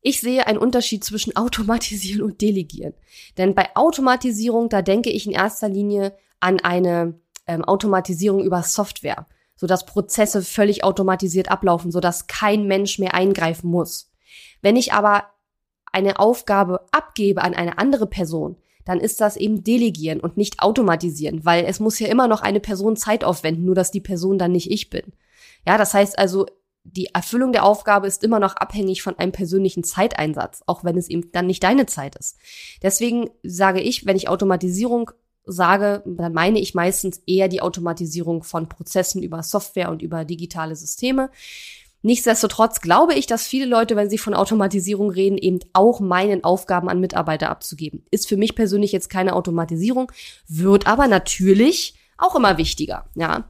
ich 0.00 0.20
sehe 0.20 0.46
einen 0.46 0.58
Unterschied 0.58 1.04
zwischen 1.04 1.36
Automatisieren 1.36 2.22
und 2.22 2.40
Delegieren. 2.40 2.94
Denn 3.36 3.54
bei 3.54 3.74
Automatisierung, 3.76 4.68
da 4.68 4.82
denke 4.82 5.10
ich 5.10 5.26
in 5.26 5.32
erster 5.32 5.68
Linie 5.68 6.16
an 6.40 6.60
eine 6.60 7.20
ähm, 7.46 7.64
Automatisierung 7.64 8.42
über 8.42 8.62
Software, 8.62 9.26
sodass 9.56 9.86
Prozesse 9.86 10.42
völlig 10.42 10.84
automatisiert 10.84 11.50
ablaufen, 11.50 11.90
sodass 11.90 12.26
kein 12.26 12.66
Mensch 12.66 12.98
mehr 12.98 13.14
eingreifen 13.14 13.70
muss. 13.70 14.10
Wenn 14.60 14.76
ich 14.76 14.92
aber 14.92 15.24
eine 15.92 16.18
Aufgabe 16.18 16.86
abgebe 16.92 17.42
an 17.42 17.54
eine 17.54 17.78
andere 17.78 18.06
Person, 18.06 18.56
dann 18.88 19.00
ist 19.00 19.20
das 19.20 19.36
eben 19.36 19.62
delegieren 19.64 20.18
und 20.18 20.38
nicht 20.38 20.62
automatisieren, 20.62 21.44
weil 21.44 21.66
es 21.66 21.78
muss 21.78 21.98
ja 21.98 22.08
immer 22.08 22.26
noch 22.26 22.40
eine 22.40 22.58
Person 22.58 22.96
Zeit 22.96 23.22
aufwenden, 23.22 23.66
nur 23.66 23.74
dass 23.74 23.90
die 23.90 24.00
Person 24.00 24.38
dann 24.38 24.52
nicht 24.52 24.70
ich 24.70 24.88
bin. 24.88 25.12
Ja, 25.66 25.76
das 25.76 25.92
heißt 25.92 26.18
also, 26.18 26.46
die 26.84 27.08
Erfüllung 27.12 27.52
der 27.52 27.64
Aufgabe 27.64 28.06
ist 28.06 28.24
immer 28.24 28.40
noch 28.40 28.56
abhängig 28.56 29.02
von 29.02 29.18
einem 29.18 29.30
persönlichen 29.30 29.84
Zeiteinsatz, 29.84 30.62
auch 30.64 30.84
wenn 30.84 30.96
es 30.96 31.10
eben 31.10 31.30
dann 31.32 31.46
nicht 31.46 31.62
deine 31.64 31.84
Zeit 31.84 32.16
ist. 32.16 32.38
Deswegen 32.82 33.28
sage 33.42 33.82
ich, 33.82 34.06
wenn 34.06 34.16
ich 34.16 34.30
Automatisierung 34.30 35.10
sage, 35.44 36.02
dann 36.06 36.32
meine 36.32 36.58
ich 36.58 36.74
meistens 36.74 37.20
eher 37.26 37.48
die 37.48 37.60
Automatisierung 37.60 38.42
von 38.42 38.70
Prozessen 38.70 39.22
über 39.22 39.42
Software 39.42 39.90
und 39.90 40.00
über 40.00 40.24
digitale 40.24 40.76
Systeme. 40.76 41.28
Nichtsdestotrotz 42.02 42.80
glaube 42.80 43.14
ich, 43.14 43.26
dass 43.26 43.46
viele 43.46 43.66
Leute, 43.66 43.96
wenn 43.96 44.08
sie 44.08 44.18
von 44.18 44.34
Automatisierung 44.34 45.10
reden, 45.10 45.36
eben 45.36 45.58
auch 45.72 46.00
meinen 46.00 46.44
Aufgaben 46.44 46.88
an 46.88 47.00
Mitarbeiter 47.00 47.50
abzugeben. 47.50 48.04
Ist 48.10 48.28
für 48.28 48.36
mich 48.36 48.54
persönlich 48.54 48.92
jetzt 48.92 49.10
keine 49.10 49.34
Automatisierung, 49.34 50.12
wird 50.46 50.86
aber 50.86 51.08
natürlich 51.08 51.94
auch 52.16 52.36
immer 52.36 52.56
wichtiger, 52.56 53.06
ja. 53.14 53.48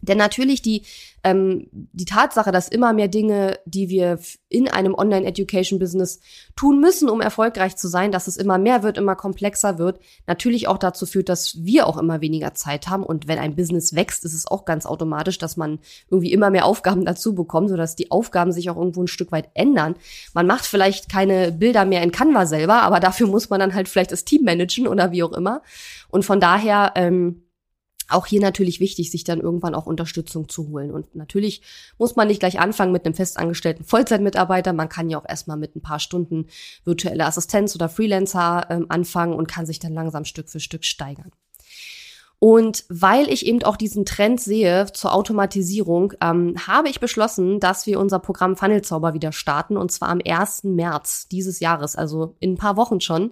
Denn 0.00 0.18
natürlich 0.18 0.62
die, 0.62 0.82
ähm, 1.24 1.68
die 1.70 2.04
Tatsache, 2.04 2.50
dass 2.50 2.68
immer 2.68 2.92
mehr 2.92 3.08
Dinge, 3.08 3.58
die 3.64 3.88
wir 3.88 4.18
in 4.48 4.68
einem 4.68 4.94
Online-Education-Business 4.94 6.20
tun 6.56 6.80
müssen, 6.80 7.08
um 7.08 7.20
erfolgreich 7.20 7.76
zu 7.76 7.88
sein, 7.88 8.10
dass 8.10 8.26
es 8.26 8.36
immer 8.36 8.58
mehr 8.58 8.82
wird, 8.82 8.98
immer 8.98 9.14
komplexer 9.14 9.78
wird, 9.78 10.00
natürlich 10.26 10.66
auch 10.66 10.78
dazu 10.78 11.06
führt, 11.06 11.28
dass 11.28 11.62
wir 11.64 11.86
auch 11.86 11.96
immer 11.96 12.20
weniger 12.20 12.54
Zeit 12.54 12.88
haben. 12.88 13.04
Und 13.04 13.28
wenn 13.28 13.38
ein 13.38 13.54
Business 13.54 13.94
wächst, 13.94 14.24
ist 14.24 14.34
es 14.34 14.46
auch 14.46 14.64
ganz 14.64 14.84
automatisch, 14.84 15.38
dass 15.38 15.56
man 15.56 15.78
irgendwie 16.10 16.32
immer 16.32 16.50
mehr 16.50 16.66
Aufgaben 16.66 17.04
dazu 17.04 17.34
bekommt, 17.34 17.68
sodass 17.68 17.94
die 17.94 18.10
Aufgaben 18.10 18.52
sich 18.52 18.68
auch 18.68 18.76
irgendwo 18.76 19.02
ein 19.02 19.08
Stück 19.08 19.30
weit 19.30 19.48
ändern. 19.54 19.94
Man 20.34 20.46
macht 20.46 20.66
vielleicht 20.66 21.08
keine 21.08 21.52
Bilder 21.52 21.84
mehr 21.84 22.02
in 22.02 22.12
Canva 22.12 22.46
selber, 22.46 22.82
aber 22.82 22.98
dafür 22.98 23.28
muss 23.28 23.48
man 23.48 23.60
dann 23.60 23.74
halt 23.74 23.88
vielleicht 23.88 24.12
das 24.12 24.24
Team 24.24 24.42
managen 24.42 24.88
oder 24.88 25.12
wie 25.12 25.22
auch 25.22 25.32
immer. 25.32 25.62
Und 26.08 26.24
von 26.24 26.40
daher, 26.40 26.92
ähm, 26.96 27.42
auch 28.12 28.26
hier 28.26 28.40
natürlich 28.40 28.80
wichtig, 28.80 29.10
sich 29.10 29.24
dann 29.24 29.40
irgendwann 29.40 29.74
auch 29.74 29.86
Unterstützung 29.86 30.48
zu 30.48 30.68
holen. 30.68 30.90
Und 30.90 31.14
natürlich 31.14 31.62
muss 31.98 32.16
man 32.16 32.28
nicht 32.28 32.40
gleich 32.40 32.60
anfangen 32.60 32.92
mit 32.92 33.04
einem 33.04 33.14
festangestellten 33.14 33.84
Vollzeitmitarbeiter. 33.84 34.72
Man 34.72 34.88
kann 34.88 35.10
ja 35.10 35.18
auch 35.18 35.28
erstmal 35.28 35.56
mit 35.56 35.76
ein 35.76 35.82
paar 35.82 36.00
Stunden 36.00 36.46
virtuelle 36.84 37.26
Assistenz 37.26 37.74
oder 37.74 37.88
Freelancer 37.88 38.66
ähm, 38.70 38.86
anfangen 38.88 39.34
und 39.34 39.48
kann 39.48 39.66
sich 39.66 39.78
dann 39.78 39.94
langsam 39.94 40.24
Stück 40.24 40.48
für 40.48 40.60
Stück 40.60 40.84
steigern. 40.84 41.32
Und 42.44 42.84
weil 42.88 43.28
ich 43.28 43.46
eben 43.46 43.62
auch 43.62 43.76
diesen 43.76 44.04
Trend 44.04 44.40
sehe 44.40 44.86
zur 44.92 45.14
Automatisierung, 45.14 46.14
ähm, 46.20 46.56
habe 46.66 46.88
ich 46.88 46.98
beschlossen, 46.98 47.60
dass 47.60 47.86
wir 47.86 48.00
unser 48.00 48.18
Programm 48.18 48.56
Funnelzauber 48.56 49.14
wieder 49.14 49.30
starten 49.30 49.76
und 49.76 49.92
zwar 49.92 50.08
am 50.08 50.20
1. 50.26 50.64
März 50.64 51.28
dieses 51.28 51.60
Jahres, 51.60 51.94
also 51.94 52.34
in 52.40 52.54
ein 52.54 52.56
paar 52.56 52.76
Wochen 52.76 53.00
schon. 53.00 53.30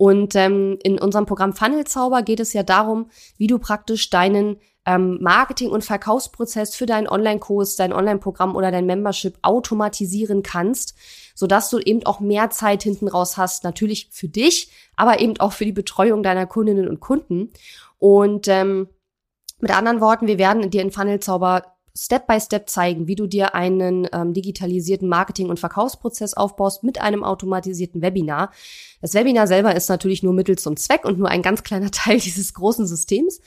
Und 0.00 0.34
ähm, 0.34 0.78
in 0.82 0.98
unserem 0.98 1.26
Programm 1.26 1.52
Funnelzauber 1.52 2.22
geht 2.22 2.40
es 2.40 2.54
ja 2.54 2.62
darum, 2.62 3.10
wie 3.36 3.48
du 3.48 3.58
praktisch 3.58 4.08
deinen 4.08 4.56
ähm, 4.86 5.18
Marketing- 5.20 5.68
und 5.68 5.84
Verkaufsprozess 5.84 6.74
für 6.74 6.86
deinen 6.86 7.06
Online-Kurs, 7.06 7.76
dein 7.76 7.92
Online-Programm 7.92 8.56
oder 8.56 8.70
dein 8.70 8.86
Membership 8.86 9.36
automatisieren 9.42 10.42
kannst, 10.42 10.94
sodass 11.34 11.68
du 11.68 11.80
eben 11.80 12.06
auch 12.06 12.18
mehr 12.18 12.48
Zeit 12.48 12.82
hinten 12.82 13.08
raus 13.08 13.36
hast, 13.36 13.62
natürlich 13.62 14.08
für 14.10 14.28
dich, 14.28 14.70
aber 14.96 15.20
eben 15.20 15.38
auch 15.38 15.52
für 15.52 15.66
die 15.66 15.72
Betreuung 15.72 16.22
deiner 16.22 16.46
Kundinnen 16.46 16.88
und 16.88 17.00
Kunden. 17.00 17.52
Und 17.98 18.48
ähm, 18.48 18.88
mit 19.58 19.70
anderen 19.70 20.00
Worten, 20.00 20.28
wir 20.28 20.38
werden 20.38 20.70
dir 20.70 20.80
in 20.80 20.92
Funnelzauber 20.92 21.76
Step 21.96 22.26
by 22.26 22.40
Step 22.40 22.68
zeigen, 22.68 23.06
wie 23.06 23.16
du 23.16 23.26
dir 23.26 23.54
einen 23.54 24.08
ähm, 24.12 24.32
digitalisierten 24.32 25.08
Marketing- 25.08 25.48
und 25.48 25.58
Verkaufsprozess 25.58 26.34
aufbaust 26.34 26.84
mit 26.84 27.00
einem 27.00 27.24
automatisierten 27.24 28.02
Webinar. 28.02 28.52
Das 29.00 29.14
Webinar 29.14 29.46
selber 29.46 29.74
ist 29.74 29.88
natürlich 29.88 30.22
nur 30.22 30.32
Mittel 30.32 30.58
zum 30.58 30.76
Zweck 30.76 31.04
und 31.04 31.18
nur 31.18 31.28
ein 31.28 31.42
ganz 31.42 31.62
kleiner 31.62 31.90
Teil 31.92 32.18
dieses 32.20 32.54
großen 32.54 32.86
Systems 32.86 33.40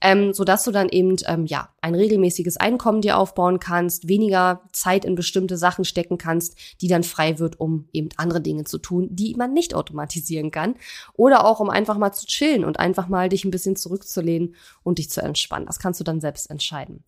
ähm, 0.00 0.32
sodass 0.32 0.64
du 0.64 0.70
dann 0.70 0.88
eben 0.88 1.16
ähm, 1.26 1.46
ja 1.46 1.68
ein 1.82 1.94
regelmäßiges 1.94 2.56
Einkommen 2.56 3.00
dir 3.00 3.18
aufbauen 3.18 3.58
kannst, 3.58 4.08
weniger 4.08 4.62
Zeit 4.72 5.04
in 5.04 5.14
bestimmte 5.14 5.56
Sachen 5.56 5.84
stecken 5.84 6.18
kannst, 6.18 6.56
die 6.80 6.88
dann 6.88 7.02
frei 7.02 7.38
wird, 7.38 7.60
um 7.60 7.88
eben 7.92 8.08
andere 8.16 8.40
Dinge 8.40 8.64
zu 8.64 8.78
tun, 8.78 9.08
die 9.10 9.34
man 9.34 9.52
nicht 9.52 9.74
automatisieren 9.74 10.50
kann, 10.50 10.74
oder 11.14 11.44
auch 11.46 11.60
um 11.60 11.70
einfach 11.70 11.98
mal 11.98 12.12
zu 12.12 12.26
chillen 12.26 12.64
und 12.64 12.78
einfach 12.78 13.08
mal 13.08 13.28
dich 13.28 13.44
ein 13.44 13.50
bisschen 13.50 13.76
zurückzulehnen 13.76 14.54
und 14.82 14.98
dich 14.98 15.10
zu 15.10 15.22
entspannen. 15.22 15.66
Das 15.66 15.78
kannst 15.78 16.00
du 16.00 16.04
dann 16.04 16.20
selbst 16.20 16.50
entscheiden. 16.50 17.04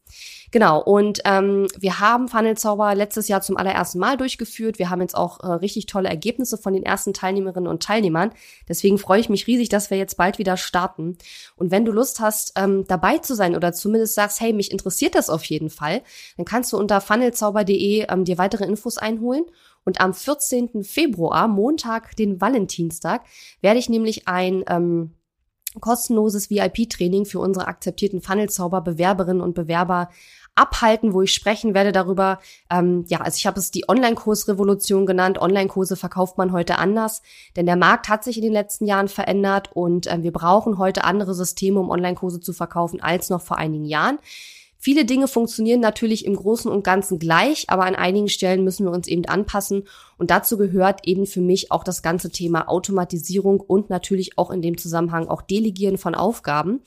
Genau. 0.50 0.82
Und 0.82 1.20
ähm, 1.24 1.66
wir 1.78 1.98
haben 1.98 2.28
Funnelzauber 2.28 2.94
letztes 2.94 3.28
Jahr 3.28 3.40
zum 3.40 3.56
allerersten 3.56 3.98
Mal 3.98 4.16
durchgeführt. 4.16 4.78
Wir 4.78 4.90
haben 4.90 5.00
jetzt 5.00 5.16
auch 5.16 5.40
äh, 5.40 5.46
richtig 5.46 5.86
tolle 5.86 6.08
Ergebnisse 6.08 6.58
von 6.58 6.74
den 6.74 6.82
ersten 6.82 7.14
Teilnehmerinnen 7.14 7.68
und 7.68 7.82
Teilnehmern. 7.82 8.32
Deswegen 8.68 8.98
freue 8.98 9.20
ich 9.20 9.30
mich 9.30 9.46
riesig, 9.46 9.70
dass 9.70 9.90
wir 9.90 9.96
jetzt 9.96 10.16
bald 10.16 10.38
wieder 10.38 10.56
starten. 10.56 11.16
Und 11.56 11.70
wenn 11.70 11.84
du 11.86 11.92
Lust 11.92 12.20
hast, 12.20 12.52
ähm, 12.56 12.81
dabei 12.88 13.18
zu 13.18 13.34
sein 13.34 13.56
oder 13.56 13.72
zumindest 13.72 14.14
sagst, 14.14 14.40
hey, 14.40 14.52
mich 14.52 14.70
interessiert 14.70 15.14
das 15.14 15.30
auf 15.30 15.44
jeden 15.44 15.70
Fall, 15.70 16.02
dann 16.36 16.46
kannst 16.46 16.72
du 16.72 16.78
unter 16.78 17.00
funnelzauber.de 17.00 18.06
ähm, 18.08 18.24
dir 18.24 18.38
weitere 18.38 18.64
Infos 18.64 18.98
einholen. 18.98 19.44
Und 19.84 20.00
am 20.00 20.14
14. 20.14 20.84
Februar, 20.84 21.48
Montag, 21.48 22.14
den 22.16 22.40
Valentinstag, 22.40 23.24
werde 23.60 23.80
ich 23.80 23.88
nämlich 23.88 24.28
ein 24.28 24.64
ähm, 24.68 25.14
kostenloses 25.80 26.50
VIP-Training 26.50 27.24
für 27.24 27.40
unsere 27.40 27.66
akzeptierten 27.66 28.20
Funnelzauber-Bewerberinnen 28.20 29.42
und 29.42 29.54
Bewerber 29.54 30.10
abhalten, 30.54 31.12
wo 31.12 31.22
ich 31.22 31.32
sprechen 31.32 31.74
werde 31.74 31.92
darüber. 31.92 32.38
Ähm, 32.70 33.04
ja, 33.08 33.20
also 33.20 33.36
ich 33.36 33.46
habe 33.46 33.58
es 33.58 33.70
die 33.70 33.88
Online-Kursrevolution 33.88 35.06
genannt. 35.06 35.38
Online-Kurse 35.40 35.96
verkauft 35.96 36.38
man 36.38 36.52
heute 36.52 36.78
anders, 36.78 37.22
denn 37.56 37.66
der 37.66 37.76
Markt 37.76 38.08
hat 38.08 38.24
sich 38.24 38.36
in 38.36 38.42
den 38.42 38.52
letzten 38.52 38.86
Jahren 38.86 39.08
verändert 39.08 39.70
und 39.72 40.06
äh, 40.06 40.22
wir 40.22 40.32
brauchen 40.32 40.78
heute 40.78 41.04
andere 41.04 41.34
Systeme, 41.34 41.80
um 41.80 41.90
Online-Kurse 41.90 42.40
zu 42.40 42.52
verkaufen, 42.52 43.02
als 43.02 43.30
noch 43.30 43.42
vor 43.42 43.58
einigen 43.58 43.86
Jahren. 43.86 44.18
Viele 44.84 45.04
Dinge 45.04 45.28
funktionieren 45.28 45.78
natürlich 45.78 46.24
im 46.26 46.34
Großen 46.34 46.68
und 46.68 46.82
Ganzen 46.82 47.20
gleich, 47.20 47.66
aber 47.70 47.84
an 47.84 47.94
einigen 47.94 48.28
Stellen 48.28 48.64
müssen 48.64 48.84
wir 48.84 48.90
uns 48.90 49.06
eben 49.06 49.24
anpassen. 49.26 49.84
Und 50.18 50.32
dazu 50.32 50.58
gehört 50.58 51.06
eben 51.06 51.24
für 51.24 51.40
mich 51.40 51.70
auch 51.70 51.84
das 51.84 52.02
ganze 52.02 52.30
Thema 52.30 52.68
Automatisierung 52.68 53.60
und 53.60 53.90
natürlich 53.90 54.38
auch 54.38 54.50
in 54.50 54.60
dem 54.60 54.76
Zusammenhang 54.76 55.28
auch 55.28 55.40
Delegieren 55.40 55.98
von 55.98 56.16
Aufgaben. 56.16 56.80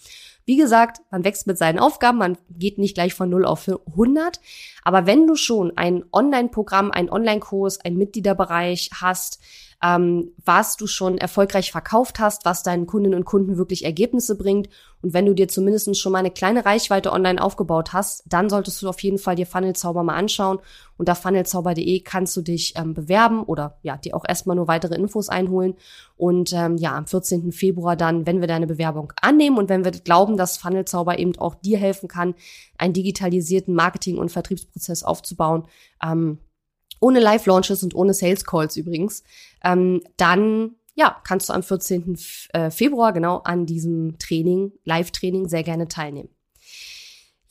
Wie 0.46 0.58
gesagt, 0.58 1.02
man 1.10 1.24
wächst 1.24 1.48
mit 1.48 1.58
seinen 1.58 1.80
Aufgaben, 1.80 2.20
man 2.20 2.38
geht 2.50 2.78
nicht 2.78 2.94
gleich 2.94 3.16
von 3.16 3.30
0 3.30 3.46
auf 3.46 3.68
100. 3.68 4.40
Aber 4.84 5.08
wenn 5.08 5.26
du 5.26 5.36
schon 5.36 5.76
ein 5.76 6.04
Online-Programm, 6.14 6.92
ein 6.92 7.10
Online-Kurs, 7.10 7.80
ein 7.80 7.96
Mitgliederbereich 7.96 8.92
hast, 9.02 9.40
ähm, 9.84 10.32
was 10.44 10.78
du 10.78 10.88
schon 10.88 11.18
erfolgreich 11.18 11.72
verkauft 11.72 12.20
hast, 12.20 12.46
was 12.46 12.64
deinen 12.64 12.88
Kundinnen 12.88 13.18
und 13.18 13.26
Kunden 13.26 13.58
wirklich 13.58 13.84
Ergebnisse 13.86 14.38
bringt. 14.38 14.70
Und 15.02 15.14
wenn 15.14 15.26
du 15.26 15.34
dir 15.34 15.48
zumindest 15.48 16.00
schon 16.00 16.12
mal 16.12 16.20
eine 16.20 16.32
kleine 16.32 16.66
Reichweite 16.66 17.12
online 17.12 17.42
aufgebaut 17.42 17.94
hast, 17.94 18.24
dann 18.26 18.50
solltest 18.50 18.82
du 18.82 18.90
auf 18.90 19.00
jeden 19.02 19.18
Fall 19.20 19.36
dir 19.36 19.46
Funnelzauber 19.46 20.04
mal 20.04 20.16
anschauen. 20.16 20.60
Unter 20.98 21.14
funnelzauber.de 21.14 22.00
kannst 22.00 22.36
du 22.38 22.42
dich 22.42 22.74
ähm, 22.78 22.94
bewerben 22.94 23.44
oder 23.44 23.78
ja, 23.84 23.98
dir 23.98 24.16
auch 24.16 24.24
erstmal 24.28 24.56
nur 24.56 24.68
weitere 24.68 24.96
Infos 24.96 25.30
einholen. 25.30 25.76
Und 26.18 26.54
ähm, 26.54 26.78
ja, 26.78 26.96
am 26.96 27.06
14. 27.06 27.52
Februar 27.52 27.96
dann, 27.96 28.26
wenn 28.26 28.40
wir 28.40 28.48
deine 28.48 28.68
Bewerbung 28.68 29.12
annehmen 29.22 29.58
und 29.58 29.70
wenn 29.70 29.84
wir 29.84 29.92
glauben, 29.92 30.38
dass 30.38 30.58
Funnelzauber 30.58 31.20
eben 31.20 31.38
auch 31.38 31.56
dir 31.56 31.78
helfen 31.78 32.08
kann, 32.08 32.34
einen 32.78 32.94
digitalisierten 32.94 33.76
Marketing- 33.76 34.18
und 34.18 34.32
Vertriebsprozess 34.32 35.04
aufzubauen, 35.04 35.68
ähm, 36.02 36.40
ohne 37.00 37.20
Live-Launches 37.20 37.84
und 37.84 37.96
ohne 37.96 38.14
Sales-Calls 38.14 38.78
übrigens, 38.78 39.24
ähm, 39.64 40.02
dann 40.18 40.76
ja, 40.96 41.18
kannst 41.24 41.50
du 41.50 41.54
am 41.54 41.62
14. 41.62 42.18
Äh, 42.54 42.72
Februar 42.72 43.12
genau 43.14 43.40
an 43.40 43.66
diesem 43.66 44.18
Training, 44.18 44.72
Live-Training 44.86 45.48
sehr 45.48 45.64
gerne 45.64 45.88
teilnehmen. 45.88 46.30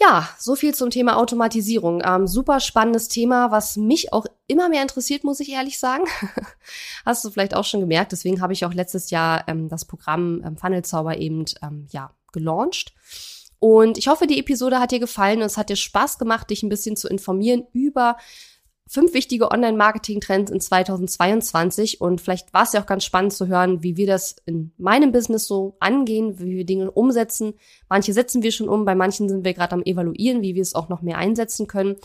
Ja, 0.01 0.29
so 0.39 0.57
viel 0.57 0.75
zum 0.75 0.91
Thema 0.91 1.17
Automatisierung. 1.17 2.03
Ähm, 2.05 2.27
super 2.27 2.61
spannendes 2.61 3.09
Thema, 3.09 3.51
was 3.51 3.77
mich 3.77 4.13
auch 4.13 4.27
immer 4.49 4.69
mehr 4.69 4.83
interessiert, 4.83 5.25
muss 5.25 5.41
ich 5.41 5.51
ehrlich 5.51 5.79
sagen. 5.79 6.05
Hast 7.05 7.25
du 7.25 7.31
vielleicht 7.31 7.55
auch 7.55 7.65
schon 7.65 7.81
gemerkt. 7.81 8.13
Deswegen 8.13 8.41
habe 8.41 8.53
ich 8.53 8.65
auch 8.65 8.75
letztes 8.75 9.11
Jahr 9.11 9.45
ähm, 9.47 9.69
das 9.69 9.85
Programm 9.85 10.43
ähm, 10.45 10.57
Funnelzauber 10.57 11.19
eben 11.19 11.45
ähm, 11.63 11.87
ja 11.91 12.11
gelauncht. 12.33 12.93
Und 13.61 13.97
ich 13.97 14.09
hoffe, 14.09 14.27
die 14.27 14.41
Episode 14.41 14.81
hat 14.81 14.91
dir 14.91 15.01
gefallen 15.01 15.39
und 15.39 15.47
es 15.47 15.57
hat 15.57 15.71
dir 15.71 15.77
Spaß 15.77 16.19
gemacht, 16.19 16.51
dich 16.51 16.63
ein 16.63 16.69
bisschen 16.69 16.97
zu 16.97 17.09
informieren 17.09 17.67
über 17.73 18.17
fünf 18.95 19.13
wichtige 19.13 19.51
Online-Marketing-Trends 19.51 20.53
in 20.53 20.61
2022 20.61 22.01
und 22.01 22.21
vielleicht 22.21 22.55
war 22.55 22.63
es 22.63 22.73
ja 22.73 22.81
auch 22.81 22.87
ganz 22.87 23.05
spannend 23.05 23.33
zu 23.33 23.49
hören, 23.49 23.83
wie 23.83 23.97
wir 23.97 24.07
das 24.07 24.37
in 24.47 24.73
meinem 24.79 25.11
Business 25.11 25.49
so 25.49 25.77
angehen, 25.81 26.39
wie 26.39 26.57
wir 26.59 26.65
Dinge 26.65 26.93
umsetzen. 26.93 27.55
Manche 27.89 28.13
setzen 28.13 28.45
wir 28.45 28.53
schon 28.53 28.69
um, 28.69 28.85
bei 28.85 28.95
manchen 28.95 29.29
sind 29.29 29.45
wir 29.45 29.53
gerade 29.53 29.73
am 29.73 29.83
evaluieren, 29.83 30.43
wie 30.43 30.55
wir 30.55 30.63
es 30.63 30.77
auch 30.77 30.89
noch 30.89 31.03
mehr 31.03 31.19
einsetzen 31.19 31.67
können. 31.67 31.97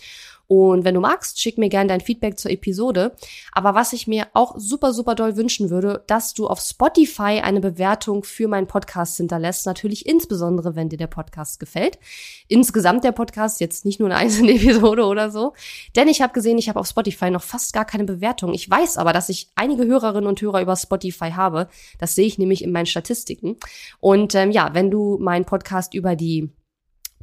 Und 0.49 0.83
wenn 0.83 0.95
du 0.95 0.99
magst, 0.99 1.39
schick 1.39 1.59
mir 1.59 1.69
gerne 1.69 1.89
dein 1.89 2.01
Feedback 2.01 2.39
zur 2.39 2.49
Episode. 2.49 3.15
Aber 3.51 3.75
was 3.75 3.93
ich 3.93 4.07
mir 4.07 4.25
auch 4.33 4.55
super, 4.57 4.93
super 4.93 5.13
doll 5.13 5.37
wünschen 5.37 5.69
würde, 5.69 6.03
dass 6.07 6.33
du 6.33 6.47
auf 6.47 6.59
Spotify 6.59 7.41
eine 7.43 7.59
Bewertung 7.59 8.23
für 8.23 8.47
meinen 8.47 8.65
Podcast 8.65 9.17
hinterlässt. 9.17 9.67
Natürlich 9.67 10.07
insbesondere, 10.07 10.75
wenn 10.75 10.89
dir 10.89 10.97
der 10.97 11.05
Podcast 11.05 11.59
gefällt. 11.59 11.99
Insgesamt 12.47 13.03
der 13.03 13.11
Podcast, 13.11 13.59
jetzt 13.59 13.85
nicht 13.85 13.99
nur 13.99 14.09
eine 14.09 14.17
einzelne 14.19 14.53
Episode 14.53 15.05
oder 15.05 15.29
so. 15.29 15.53
Denn 15.95 16.07
ich 16.07 16.19
habe 16.19 16.33
gesehen, 16.33 16.57
ich 16.57 16.67
habe 16.67 16.79
auf 16.79 16.87
Spotify 16.87 17.29
noch 17.29 17.43
fast 17.43 17.71
gar 17.71 17.85
keine 17.85 18.05
Bewertung. 18.05 18.55
Ich 18.55 18.67
weiß 18.67 18.97
aber, 18.97 19.13
dass 19.13 19.29
ich 19.29 19.51
einige 19.53 19.85
Hörerinnen 19.85 20.27
und 20.27 20.41
Hörer 20.41 20.63
über 20.63 20.75
Spotify 20.75 21.29
habe. 21.29 21.67
Das 21.99 22.15
sehe 22.15 22.25
ich 22.25 22.39
nämlich 22.39 22.63
in 22.63 22.71
meinen 22.71 22.87
Statistiken. 22.87 23.57
Und 23.99 24.33
ähm, 24.33 24.49
ja, 24.49 24.73
wenn 24.73 24.89
du 24.89 25.19
meinen 25.19 25.45
Podcast 25.45 25.93
über 25.93 26.15
die 26.15 26.49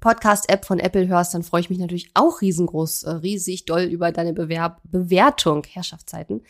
Podcast-App 0.00 0.64
von 0.64 0.78
Apple 0.78 1.08
hörst, 1.08 1.34
dann 1.34 1.42
freue 1.42 1.60
ich 1.60 1.70
mich 1.70 1.78
natürlich 1.78 2.10
auch 2.14 2.40
riesengroß, 2.40 3.04
äh, 3.04 3.10
riesig 3.10 3.64
doll 3.64 3.82
über 3.82 4.12
deine 4.12 4.32
Bewerb 4.32 4.80
Bewertung, 4.84 5.64
Herrschaftszeiten. 5.64 6.42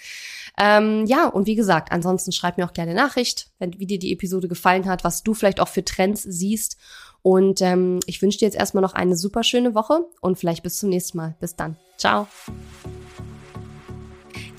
Ähm, 0.58 1.06
ja, 1.06 1.28
und 1.28 1.46
wie 1.46 1.54
gesagt, 1.54 1.92
ansonsten 1.92 2.32
schreib 2.32 2.58
mir 2.58 2.66
auch 2.66 2.72
gerne 2.72 2.94
Nachricht, 2.94 3.50
wenn, 3.58 3.78
wie 3.78 3.86
dir 3.86 3.98
die 3.98 4.12
Episode 4.12 4.48
gefallen 4.48 4.86
hat, 4.86 5.04
was 5.04 5.22
du 5.22 5.34
vielleicht 5.34 5.60
auch 5.60 5.68
für 5.68 5.84
Trends 5.84 6.22
siehst. 6.22 6.76
Und 7.22 7.60
ähm, 7.60 8.00
ich 8.06 8.22
wünsche 8.22 8.38
dir 8.38 8.46
jetzt 8.46 8.56
erstmal 8.56 8.82
noch 8.82 8.94
eine 8.94 9.16
super 9.16 9.42
schöne 9.42 9.74
Woche 9.74 10.06
und 10.20 10.38
vielleicht 10.38 10.62
bis 10.62 10.78
zum 10.78 10.90
nächsten 10.90 11.18
Mal. 11.18 11.34
Bis 11.40 11.56
dann. 11.56 11.76
Ciao. 11.96 12.28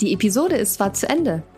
Die 0.00 0.12
Episode 0.12 0.56
ist 0.56 0.74
zwar 0.74 0.92
zu 0.94 1.08
Ende, 1.08 1.42